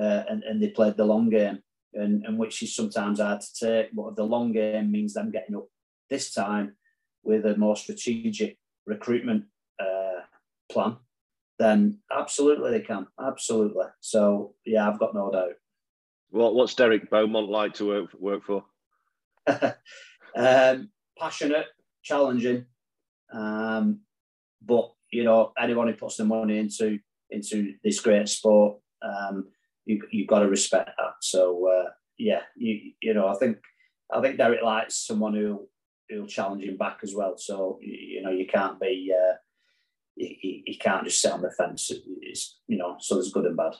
uh, 0.00 0.22
and, 0.28 0.42
and 0.44 0.62
they 0.62 0.68
played 0.68 0.96
the 0.96 1.04
long 1.04 1.28
game, 1.28 1.62
and, 1.94 2.24
and 2.24 2.38
which 2.38 2.62
is 2.62 2.74
sometimes 2.74 3.20
hard 3.20 3.40
to 3.40 3.66
take. 3.66 3.94
But 3.94 4.16
the 4.16 4.24
long 4.24 4.52
game 4.52 4.90
means 4.90 5.14
them 5.14 5.30
getting 5.30 5.56
up 5.56 5.66
this 6.08 6.32
time 6.32 6.76
with 7.22 7.46
a 7.46 7.56
more 7.56 7.76
strategic 7.76 8.58
recruitment 8.86 9.44
uh, 9.80 10.22
plan, 10.70 10.96
then 11.58 11.98
absolutely 12.10 12.70
they 12.70 12.80
can. 12.80 13.06
Absolutely. 13.20 13.86
So, 14.00 14.54
yeah, 14.64 14.88
I've 14.88 14.98
got 14.98 15.14
no 15.14 15.30
doubt. 15.30 15.54
What, 16.30 16.54
what's 16.54 16.74
Derek 16.74 17.10
Beaumont 17.10 17.50
like 17.50 17.74
to 17.74 17.86
work, 17.86 18.10
work 18.18 18.42
for? 18.44 18.64
um, 20.36 20.88
passionate, 21.18 21.66
challenging, 22.02 22.64
um, 23.32 24.00
but 24.64 24.92
you 25.12 25.24
know, 25.24 25.52
anyone 25.60 25.86
who 25.86 25.94
puts 25.94 26.16
the 26.16 26.24
money 26.24 26.58
into 26.58 26.98
into 27.30 27.74
this 27.84 28.00
great 28.00 28.28
sport, 28.28 28.78
um, 29.02 29.48
you 29.84 30.02
you've 30.10 30.26
got 30.26 30.40
to 30.40 30.48
respect 30.48 30.90
that. 30.98 31.14
So 31.20 31.68
uh, 31.68 31.90
yeah, 32.18 32.40
you 32.56 32.92
you 33.00 33.14
know 33.14 33.28
I 33.28 33.34
think 33.34 33.58
I 34.12 34.20
think 34.20 34.38
Derek 34.38 34.62
Light's 34.62 34.96
someone 34.96 35.34
who 35.34 35.68
who'll 36.08 36.26
challenge 36.26 36.64
him 36.64 36.76
back 36.76 37.00
as 37.02 37.14
well. 37.14 37.36
So 37.36 37.78
you, 37.82 37.92
you 37.92 38.22
know 38.22 38.30
you 38.30 38.46
can't 38.46 38.80
be 38.80 39.12
uh, 39.14 39.34
you, 40.16 40.62
you, 40.66 40.78
can't 40.78 41.04
just 41.04 41.20
sit 41.20 41.32
on 41.32 41.42
the 41.42 41.50
fence. 41.50 41.92
It's 42.22 42.58
you 42.66 42.78
know 42.78 42.96
so 42.98 43.14
there's 43.16 43.32
good 43.32 43.46
and 43.46 43.56
bad. 43.56 43.74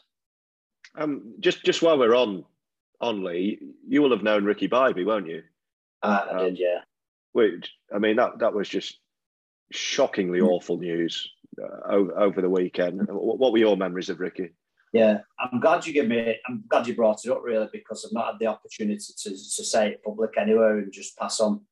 Um, 0.94 1.34
just 1.40 1.64
just 1.64 1.82
while 1.82 1.98
we're 1.98 2.14
on 2.14 2.44
on 3.00 3.24
Leigh, 3.24 3.58
you 3.88 4.02
will 4.02 4.10
have 4.10 4.22
known 4.22 4.44
Ricky 4.44 4.68
Bibey, 4.68 5.06
won't 5.06 5.28
you? 5.28 5.42
Uh, 6.02 6.26
I 6.30 6.34
um, 6.34 6.44
did, 6.44 6.58
yeah. 6.58 6.80
Which 7.32 7.72
I 7.94 7.98
mean 7.98 8.16
that 8.16 8.38
that 8.40 8.52
was 8.52 8.68
just 8.68 8.98
shockingly 9.72 10.40
awful 10.40 10.78
news 10.78 11.28
uh, 11.60 11.92
over, 11.92 12.18
over 12.18 12.40
the 12.40 12.48
weekend. 12.48 13.06
What, 13.08 13.38
what 13.38 13.52
were 13.52 13.58
your 13.58 13.76
memories 13.76 14.08
of 14.08 14.20
Ricky? 14.20 14.50
Yeah, 14.92 15.20
I'm 15.38 15.58
glad 15.58 15.86
you 15.86 15.94
give 15.94 16.06
me. 16.06 16.36
I'm 16.46 16.64
glad 16.68 16.86
you 16.86 16.94
brought 16.94 17.24
it 17.24 17.30
up, 17.30 17.42
really, 17.42 17.68
because 17.72 18.04
I've 18.04 18.12
not 18.12 18.32
had 18.32 18.38
the 18.38 18.46
opportunity 18.46 19.12
to, 19.18 19.30
to 19.30 19.64
say 19.64 19.88
it 19.88 20.04
public 20.04 20.32
anywhere 20.38 20.78
and 20.78 20.92
just 20.92 21.16
pass 21.16 21.40
on 21.40 21.62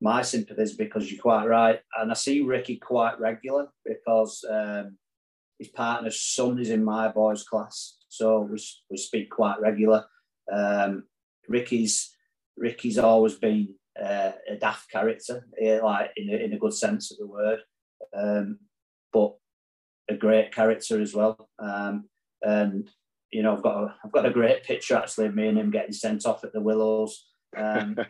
my 0.00 0.22
sympathies 0.22 0.76
because 0.76 1.10
you're 1.10 1.20
quite 1.20 1.46
right. 1.46 1.80
And 1.98 2.12
I 2.12 2.14
see 2.14 2.42
Ricky 2.42 2.76
quite 2.76 3.18
regular 3.18 3.68
because 3.84 4.44
um, 4.48 4.96
his 5.58 5.68
partner's 5.68 6.20
son 6.20 6.60
is 6.60 6.70
in 6.70 6.84
my 6.84 7.08
boys' 7.08 7.42
class, 7.42 7.96
so 8.08 8.42
we, 8.42 8.58
we 8.90 8.96
speak 8.96 9.30
quite 9.30 9.60
regular. 9.60 10.04
Um, 10.52 11.04
Ricky's 11.48 12.14
Ricky's 12.56 12.98
always 12.98 13.34
been 13.34 13.74
uh, 14.02 14.32
a 14.48 14.56
daft 14.56 14.90
character, 14.90 15.46
like 15.60 16.10
in 16.16 16.30
a, 16.30 16.36
in 16.36 16.52
a 16.52 16.58
good 16.58 16.74
sense 16.74 17.10
of 17.10 17.18
the 17.18 17.26
word, 17.26 17.60
um, 18.16 18.58
but 19.12 19.34
a 20.08 20.14
great 20.14 20.54
character 20.54 21.00
as 21.00 21.14
well. 21.14 21.48
Um, 21.58 22.08
and 22.42 22.88
you 23.30 23.42
know, 23.42 23.54
I've 23.54 23.62
got 23.62 23.84
a, 23.84 23.94
I've 24.04 24.12
got 24.12 24.26
a 24.26 24.30
great 24.30 24.64
picture 24.64 24.96
actually 24.96 25.26
of 25.26 25.34
me 25.34 25.48
and 25.48 25.58
him 25.58 25.70
getting 25.70 25.92
sent 25.92 26.24
off 26.26 26.44
at 26.44 26.52
the 26.52 26.60
Willows. 26.60 27.26
Um, 27.56 27.96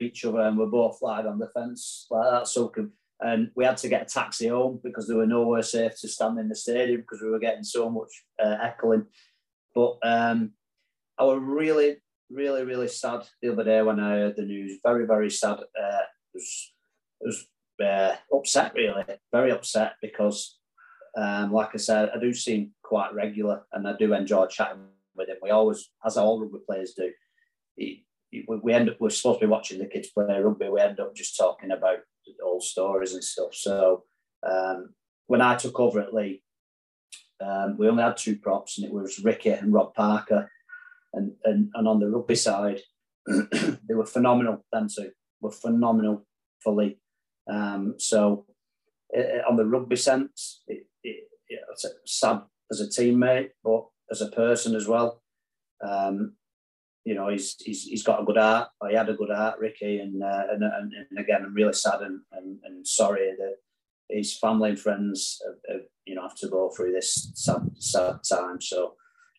each 0.00 0.24
other, 0.24 0.40
and 0.40 0.58
we're 0.58 0.66
both 0.66 0.98
lying 1.02 1.26
on 1.26 1.38
the 1.38 1.48
fence 1.48 2.06
like 2.10 2.30
that. 2.30 2.48
So, 2.48 2.72
and 3.20 3.50
we 3.56 3.64
had 3.64 3.76
to 3.78 3.88
get 3.88 4.02
a 4.02 4.04
taxi 4.04 4.48
home 4.48 4.80
because 4.82 5.08
there 5.08 5.16
were 5.16 5.26
nowhere 5.26 5.62
safe 5.62 5.98
to 6.00 6.08
stand 6.08 6.38
in 6.38 6.48
the 6.48 6.54
stadium 6.54 7.00
because 7.00 7.20
we 7.20 7.30
were 7.30 7.38
getting 7.38 7.64
so 7.64 7.90
much 7.90 8.10
uh, 8.42 8.56
echoing. 8.62 9.06
But 9.74 9.98
um, 10.02 10.52
I 11.18 11.24
was 11.24 11.40
really, 11.42 11.96
really, 12.30 12.64
really 12.64 12.88
sad 12.88 13.22
the 13.42 13.52
other 13.52 13.64
day 13.64 13.82
when 13.82 14.00
I 14.00 14.10
heard 14.10 14.36
the 14.36 14.42
news. 14.42 14.78
Very, 14.84 15.06
very 15.06 15.30
sad. 15.30 15.58
Uh, 15.60 16.02
was, 16.34 16.72
was 17.20 17.46
uh, 17.84 18.16
upset, 18.34 18.74
really, 18.74 19.04
very 19.32 19.50
upset 19.50 19.94
because 20.02 20.58
um, 21.16 21.52
like 21.52 21.70
I 21.74 21.78
said, 21.78 22.10
I 22.14 22.18
do 22.18 22.32
seem 22.32 22.72
quite 22.82 23.14
regular 23.14 23.62
and 23.72 23.88
I 23.88 23.94
do 23.96 24.12
enjoy 24.12 24.46
chatting 24.46 24.82
with 25.16 25.28
him. 25.28 25.36
We 25.42 25.50
always, 25.50 25.90
as 26.04 26.16
all 26.16 26.40
rugby 26.40 26.58
players 26.66 26.92
do, 26.92 27.10
he, 27.76 28.04
he, 28.30 28.44
we 28.46 28.72
end 28.72 28.90
up, 28.90 28.96
we're 29.00 29.10
supposed 29.10 29.40
to 29.40 29.46
be 29.46 29.50
watching 29.50 29.78
the 29.78 29.86
kids 29.86 30.08
play 30.08 30.40
rugby. 30.40 30.68
We 30.68 30.80
end 30.80 31.00
up 31.00 31.14
just 31.14 31.36
talking 31.36 31.72
about 31.72 31.98
old 32.44 32.62
stories 32.62 33.14
and 33.14 33.24
stuff. 33.24 33.54
So 33.54 34.04
um, 34.48 34.94
when 35.26 35.40
I 35.40 35.56
took 35.56 35.80
over 35.80 36.00
at 36.00 36.14
Leigh, 36.14 36.42
um, 37.40 37.76
we 37.78 37.88
only 37.88 38.02
had 38.02 38.16
two 38.16 38.36
props 38.36 38.78
and 38.78 38.86
it 38.86 38.92
was 38.92 39.18
Ricky 39.20 39.50
and 39.50 39.72
Rob 39.72 39.94
Parker. 39.94 40.50
And, 41.12 41.32
and, 41.44 41.70
and 41.74 41.88
on 41.88 42.00
the 42.00 42.08
rugby 42.08 42.34
side, 42.34 42.80
they 43.26 43.94
were 43.94 44.06
phenomenal. 44.06 44.64
Them 44.72 44.88
two 44.88 45.10
were 45.40 45.50
phenomenal 45.50 46.26
Leigh. 46.66 46.98
Um, 47.50 47.94
so 47.98 48.44
it, 49.10 49.42
on 49.48 49.56
the 49.56 49.64
rugby 49.64 49.96
sense, 49.96 50.62
it, 50.66 50.86
it's 51.02 51.86
sad 52.04 52.42
as 52.70 52.80
a 52.80 52.86
teammate, 52.86 53.50
but 53.64 53.86
as 54.10 54.20
a 54.20 54.28
person 54.28 54.74
as 54.74 54.86
well. 54.86 55.22
Um, 55.82 56.34
you 57.04 57.14
know, 57.14 57.28
he's, 57.28 57.56
he's 57.58 57.84
he's 57.84 58.02
got 58.02 58.20
a 58.20 58.24
good 58.24 58.36
heart. 58.36 58.68
He 58.88 58.94
had 58.94 59.08
a 59.08 59.14
good 59.14 59.30
heart, 59.30 59.58
Ricky, 59.58 59.98
and 60.00 60.22
uh, 60.22 60.42
and, 60.50 60.62
and, 60.62 60.92
and, 60.92 61.18
again, 61.18 61.42
I'm 61.42 61.54
really 61.54 61.72
sad 61.72 62.02
and, 62.02 62.20
and, 62.32 62.58
and, 62.64 62.86
sorry 62.86 63.30
that 63.38 63.54
his 64.10 64.36
family 64.36 64.70
and 64.70 64.78
friends, 64.78 65.40
have, 65.46 65.76
have, 65.76 65.86
you 66.04 66.14
know, 66.14 66.22
have 66.22 66.36
to 66.36 66.48
go 66.48 66.68
through 66.68 66.92
this 66.92 67.30
sad 67.34 67.62
sad 67.78 68.18
time. 68.28 68.60
So, 68.60 68.94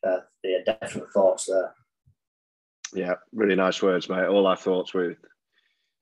uh, 0.06 0.20
yeah, 0.44 0.60
definite 0.66 1.12
thoughts 1.12 1.46
there. 1.46 1.74
Yeah, 2.94 3.16
really 3.34 3.56
nice 3.56 3.82
words, 3.82 4.10
mate. 4.10 4.28
All 4.28 4.48
our 4.48 4.58
thoughts 4.58 4.94
with 4.94 5.18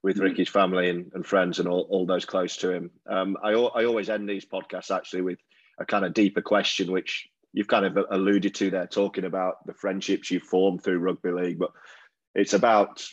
with 0.04 0.18
mm. 0.18 0.22
Ricky's 0.22 0.50
family 0.50 0.90
and, 0.90 1.12
and 1.14 1.26
friends 1.26 1.60
and 1.60 1.68
all, 1.68 1.88
all 1.90 2.06
those 2.06 2.26
close 2.26 2.58
to 2.58 2.72
him. 2.72 2.92
Um, 3.10 3.38
I 3.44 3.52
I 3.52 3.86
always 3.86 4.10
end 4.10 4.30
these 4.30 4.46
podcasts 4.46 4.96
actually 4.96 5.22
with 5.22 5.40
a 5.80 5.86
kind 5.86 6.06
of 6.06 6.14
deeper 6.14 6.42
question, 6.42 6.92
which 6.92 7.28
you've 7.54 7.68
kind 7.68 7.86
of 7.86 7.98
alluded 8.12 8.56
to 8.56 8.70
there, 8.70 8.88
talking 8.88 9.26
about 9.26 9.66
the 9.66 9.74
friendships 9.74 10.32
you've 10.32 10.44
formed 10.44 10.84
through 10.84 11.00
rugby 11.00 11.32
league. 11.32 11.60
But 11.60 11.72
it's 12.36 12.54
about 12.54 13.06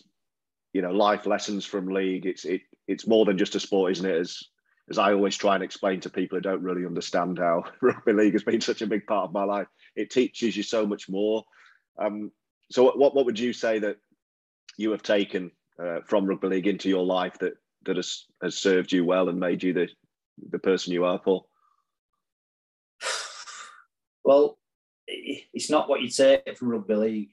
you 0.72 0.82
know 0.82 0.93
life 0.93 1.26
lessons 1.26 1.64
from 1.64 1.89
league. 1.89 2.26
It's 2.26 2.45
it 2.45 2.62
it's 2.87 3.07
more 3.07 3.24
than 3.24 3.39
just 3.39 3.55
a 3.55 3.61
sport, 3.61 3.93
isn't 3.93 4.07
it? 4.09 4.16
As 4.16 4.43
as 4.91 4.99
I 4.99 5.12
always 5.12 5.37
try 5.37 5.55
and 5.55 5.64
explain 5.64 6.01
to 6.01 6.11
people 6.11 6.37
who 6.37 6.43
don't 6.43 6.62
really 6.62 6.85
understand 6.85 7.39
how 7.39 7.64
rugby 7.80 8.12
league 8.12 8.35
has 8.35 8.45
been 8.45 8.61
such 8.61 8.82
a 8.82 8.87
big 8.87 9.07
part 9.07 9.24
of 9.24 9.32
my 9.32 9.45
life. 9.45 9.66
It 9.97 10.11
teaches 10.11 10.57
you 10.57 10.62
so 10.62 10.87
much 10.87 11.09
more. 11.09 11.45
Um, 11.99 12.30
so, 12.70 12.85
what 12.85 13.14
what 13.14 13.26
would 13.26 13.39
you 13.39 13.53
say 13.53 13.78
that 13.78 13.97
you 14.76 14.91
have 14.91 15.03
taken 15.03 15.51
uh, 15.82 16.01
from 16.07 16.26
rugby 16.26 16.49
league 16.49 16.66
into 16.66 16.89
your 16.89 17.05
life 17.05 17.39
that 17.39 17.55
that 17.85 17.97
has 17.97 18.24
has 18.43 18.57
served 18.57 18.93
you 18.93 19.05
well 19.05 19.28
and 19.28 19.39
made 19.39 19.62
you 19.62 19.72
the 19.72 19.89
the 20.51 20.59
person 20.59 20.93
you 20.93 21.05
are, 21.05 21.18
Paul? 21.18 21.49
Well, 24.24 24.59
it's 25.07 25.70
not 25.70 25.89
what 25.89 26.01
you 26.01 26.09
take 26.09 26.57
from 26.57 26.68
rugby 26.68 26.95
league. 26.95 27.30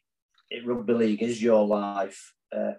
It, 0.50 0.66
rugby 0.66 0.94
league 0.94 1.24
is 1.24 1.42
your 1.42 1.66
life. 1.66 2.34
Uh, 2.56 2.74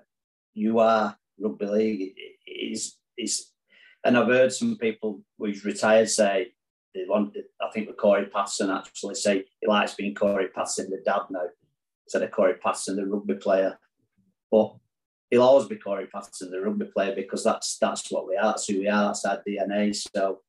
you 0.52 0.78
are 0.78 1.16
rugby 1.40 1.66
league. 1.66 2.14
It, 2.46 2.72
is. 2.72 2.96
It's, 3.16 3.51
and 4.04 4.16
I've 4.16 4.28
heard 4.28 4.52
some 4.52 4.76
people 4.76 5.22
who's 5.38 5.64
retired 5.64 6.10
say 6.10 6.52
they 6.94 7.04
want. 7.06 7.36
I 7.60 7.70
think 7.70 7.88
with 7.88 7.96
Cory 7.96 8.26
Paterson 8.26 8.70
actually 8.70 9.14
say 9.14 9.44
he 9.60 9.66
likes 9.66 9.94
being 9.94 10.14
Cory 10.14 10.48
Paterson, 10.48 10.90
the 10.90 11.02
dad 11.04 11.22
now, 11.30 11.46
instead 12.06 12.22
of 12.22 12.30
Cory 12.30 12.54
Paterson, 12.54 12.96
the 12.96 13.06
rugby 13.06 13.34
player. 13.34 13.78
But 14.50 14.74
he'll 15.30 15.42
always 15.42 15.68
be 15.68 15.76
Cory 15.76 16.06
Paterson, 16.12 16.50
the 16.50 16.60
rugby 16.60 16.86
player, 16.86 17.14
because 17.14 17.44
that's 17.44 17.78
that's 17.78 18.10
what 18.10 18.28
we 18.28 18.36
are. 18.36 18.46
That's 18.52 18.66
who 18.66 18.80
we 18.80 18.88
are. 18.88 19.06
That's 19.06 19.24
our 19.24 19.42
DNA. 19.46 19.94
So, 20.14 20.40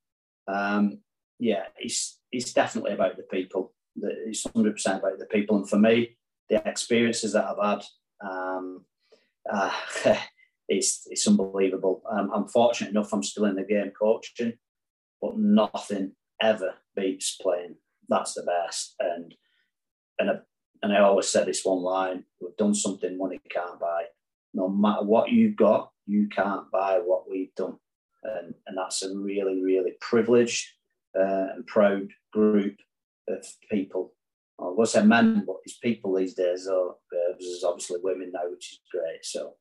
um, 0.47 0.99
yeah, 1.39 1.66
it's 1.78 2.20
it's 2.32 2.54
definitely 2.54 2.93
about 2.93 3.18
the 3.18 3.24
people. 3.24 3.74
It's 3.95 4.45
hundred 4.54 4.74
percent 4.74 4.99
about 4.99 5.20
the 5.20 5.26
people, 5.26 5.58
and 5.58 5.70
for 5.70 5.78
me, 5.78 6.18
the 6.49 6.68
experiences 6.68 7.34
that 7.34 7.45
I've 7.45 7.64
had, 7.64 7.86
um, 8.28 8.86
uh, 9.51 9.72
it's 10.68 11.07
it's 11.09 11.28
unbelievable. 11.28 12.01
Um, 12.09 12.32
I'm 12.34 12.47
fortunate 12.47 12.91
enough; 12.91 13.14
I'm 13.14 13.24
still 13.24 13.45
in 13.45 13.55
the 13.55 13.64
game 13.64 13.91
coaching, 13.99 14.53
but 15.22 15.38
nothing 15.38 16.14
ever 16.41 16.76
beats 16.95 17.38
playing. 17.41 17.76
That's 18.09 18.34
the 18.34 18.43
best, 18.43 18.95
and 18.99 19.34
and 20.20 20.30
I, 20.30 20.34
and 20.82 20.93
I 20.93 20.99
always 20.99 21.28
say 21.28 21.43
this 21.43 21.66
one 21.66 21.82
line: 21.82 22.26
"We've 22.39 22.55
done 22.57 22.76
something 22.76 23.18
money 23.18 23.39
can't 23.49 23.80
buy. 23.80 24.05
No 24.53 24.70
matter 24.70 25.03
what 25.03 25.32
you've 25.32 25.55
got, 25.55 25.91
you 26.05 26.28
can't 26.30 26.70
buy 26.72 26.99
what 27.03 27.30
we've 27.30 27.53
done." 27.55 27.78
And, 28.24 28.53
and 28.68 28.78
that's 28.78 29.03
a 29.03 29.14
really, 29.14 29.61
really 29.61 29.93
privileged 29.99 30.66
uh, 31.18 31.47
and 31.55 31.68
proud 31.68 32.07
group 32.32 32.78
of 33.28 33.45
people. 33.70 34.14
I 34.59 34.66
was 34.66 34.93
say 34.93 35.03
men, 35.03 35.43
but 35.45 35.57
it's 35.66 35.78
people 35.78 36.16
these 36.16 36.36
days. 36.36 36.68
Or 36.68 36.91
uh, 36.91 37.34
there's 37.39 37.64
obviously 37.66 37.99
women 38.01 38.32
now, 38.34 38.49
which 38.49 38.74
is 38.74 38.80
great. 38.91 39.26
So 39.26 39.55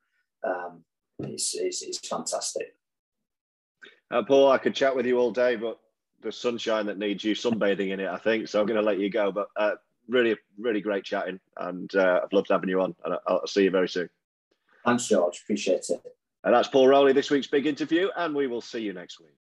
um, 0.45 0.85
it's, 1.25 1.55
it's, 1.55 1.83
it's 1.83 2.07
fantastic. 2.07 2.75
Uh, 4.11 4.23
Paul, 4.23 4.51
I 4.51 4.59
could 4.59 4.75
chat 4.75 4.95
with 4.95 5.07
you 5.07 5.19
all 5.19 5.31
day, 5.31 5.57
but 5.57 5.79
the 6.23 6.33
sunshine 6.33 6.87
that 6.87 6.99
needs 6.99 7.25
you 7.25 7.35
sunbathing 7.35 7.91
in 7.91 8.01
it, 8.01 8.09
I 8.09 8.19
think. 8.19 8.49
So 8.49 8.61
I'm 8.61 8.67
going 8.67 8.79
to 8.79 8.85
let 8.85 8.99
you 8.99 9.11
go. 9.11 9.33
But 9.33 9.49
uh, 9.57 9.73
really, 10.09 10.37
really 10.59 10.81
great 10.81 11.05
chatting, 11.05 11.41
and 11.57 11.95
uh, 11.95 12.21
I've 12.23 12.33
loved 12.33 12.49
having 12.51 12.69
you 12.69 12.81
on. 12.83 12.95
And 13.05 13.17
I'll 13.27 13.47
see 13.47 13.65
you 13.65 13.71
very 13.71 13.89
soon. 13.89 14.09
Thanks, 14.85 15.09
George. 15.09 15.41
Appreciate 15.43 15.85
it. 15.89 16.03
And 16.45 16.55
that's 16.55 16.69
Paul 16.69 16.89
Rowley, 16.89 17.13
this 17.13 17.31
week's 17.31 17.47
big 17.47 17.67
interview, 17.67 18.09
and 18.17 18.35
we 18.35 18.49
will 18.49 18.61
see 18.61 18.81
you 18.81 18.93
next 18.93 19.21
week. 19.21 19.35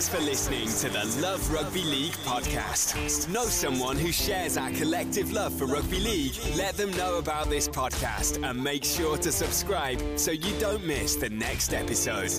Thanks 0.00 0.14
for 0.16 0.24
listening 0.24 0.66
to 0.66 0.88
the 0.88 1.20
Love 1.20 1.52
Rugby 1.52 1.82
League 1.82 2.14
podcast. 2.24 3.28
Know 3.30 3.44
someone 3.44 3.98
who 3.98 4.10
shares 4.10 4.56
our 4.56 4.70
collective 4.70 5.30
love 5.30 5.52
for 5.52 5.66
rugby 5.66 6.00
league? 6.00 6.32
Let 6.56 6.74
them 6.78 6.90
know 6.92 7.18
about 7.18 7.50
this 7.50 7.68
podcast 7.68 8.42
and 8.42 8.64
make 8.64 8.82
sure 8.82 9.18
to 9.18 9.30
subscribe 9.30 10.00
so 10.18 10.30
you 10.30 10.58
don't 10.58 10.86
miss 10.86 11.16
the 11.16 11.28
next 11.28 11.74
episode. 11.74 12.30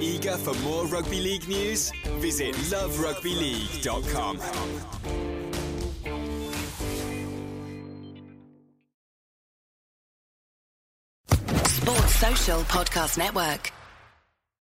Eager 0.00 0.36
for 0.36 0.54
more 0.62 0.86
rugby 0.86 1.20
league 1.20 1.48
news? 1.48 1.90
Visit 2.20 2.54
loverugbyleague.com. 2.54 4.38
Sports 11.66 12.14
Social 12.14 12.60
Podcast 12.60 13.18
Network. 13.18 13.72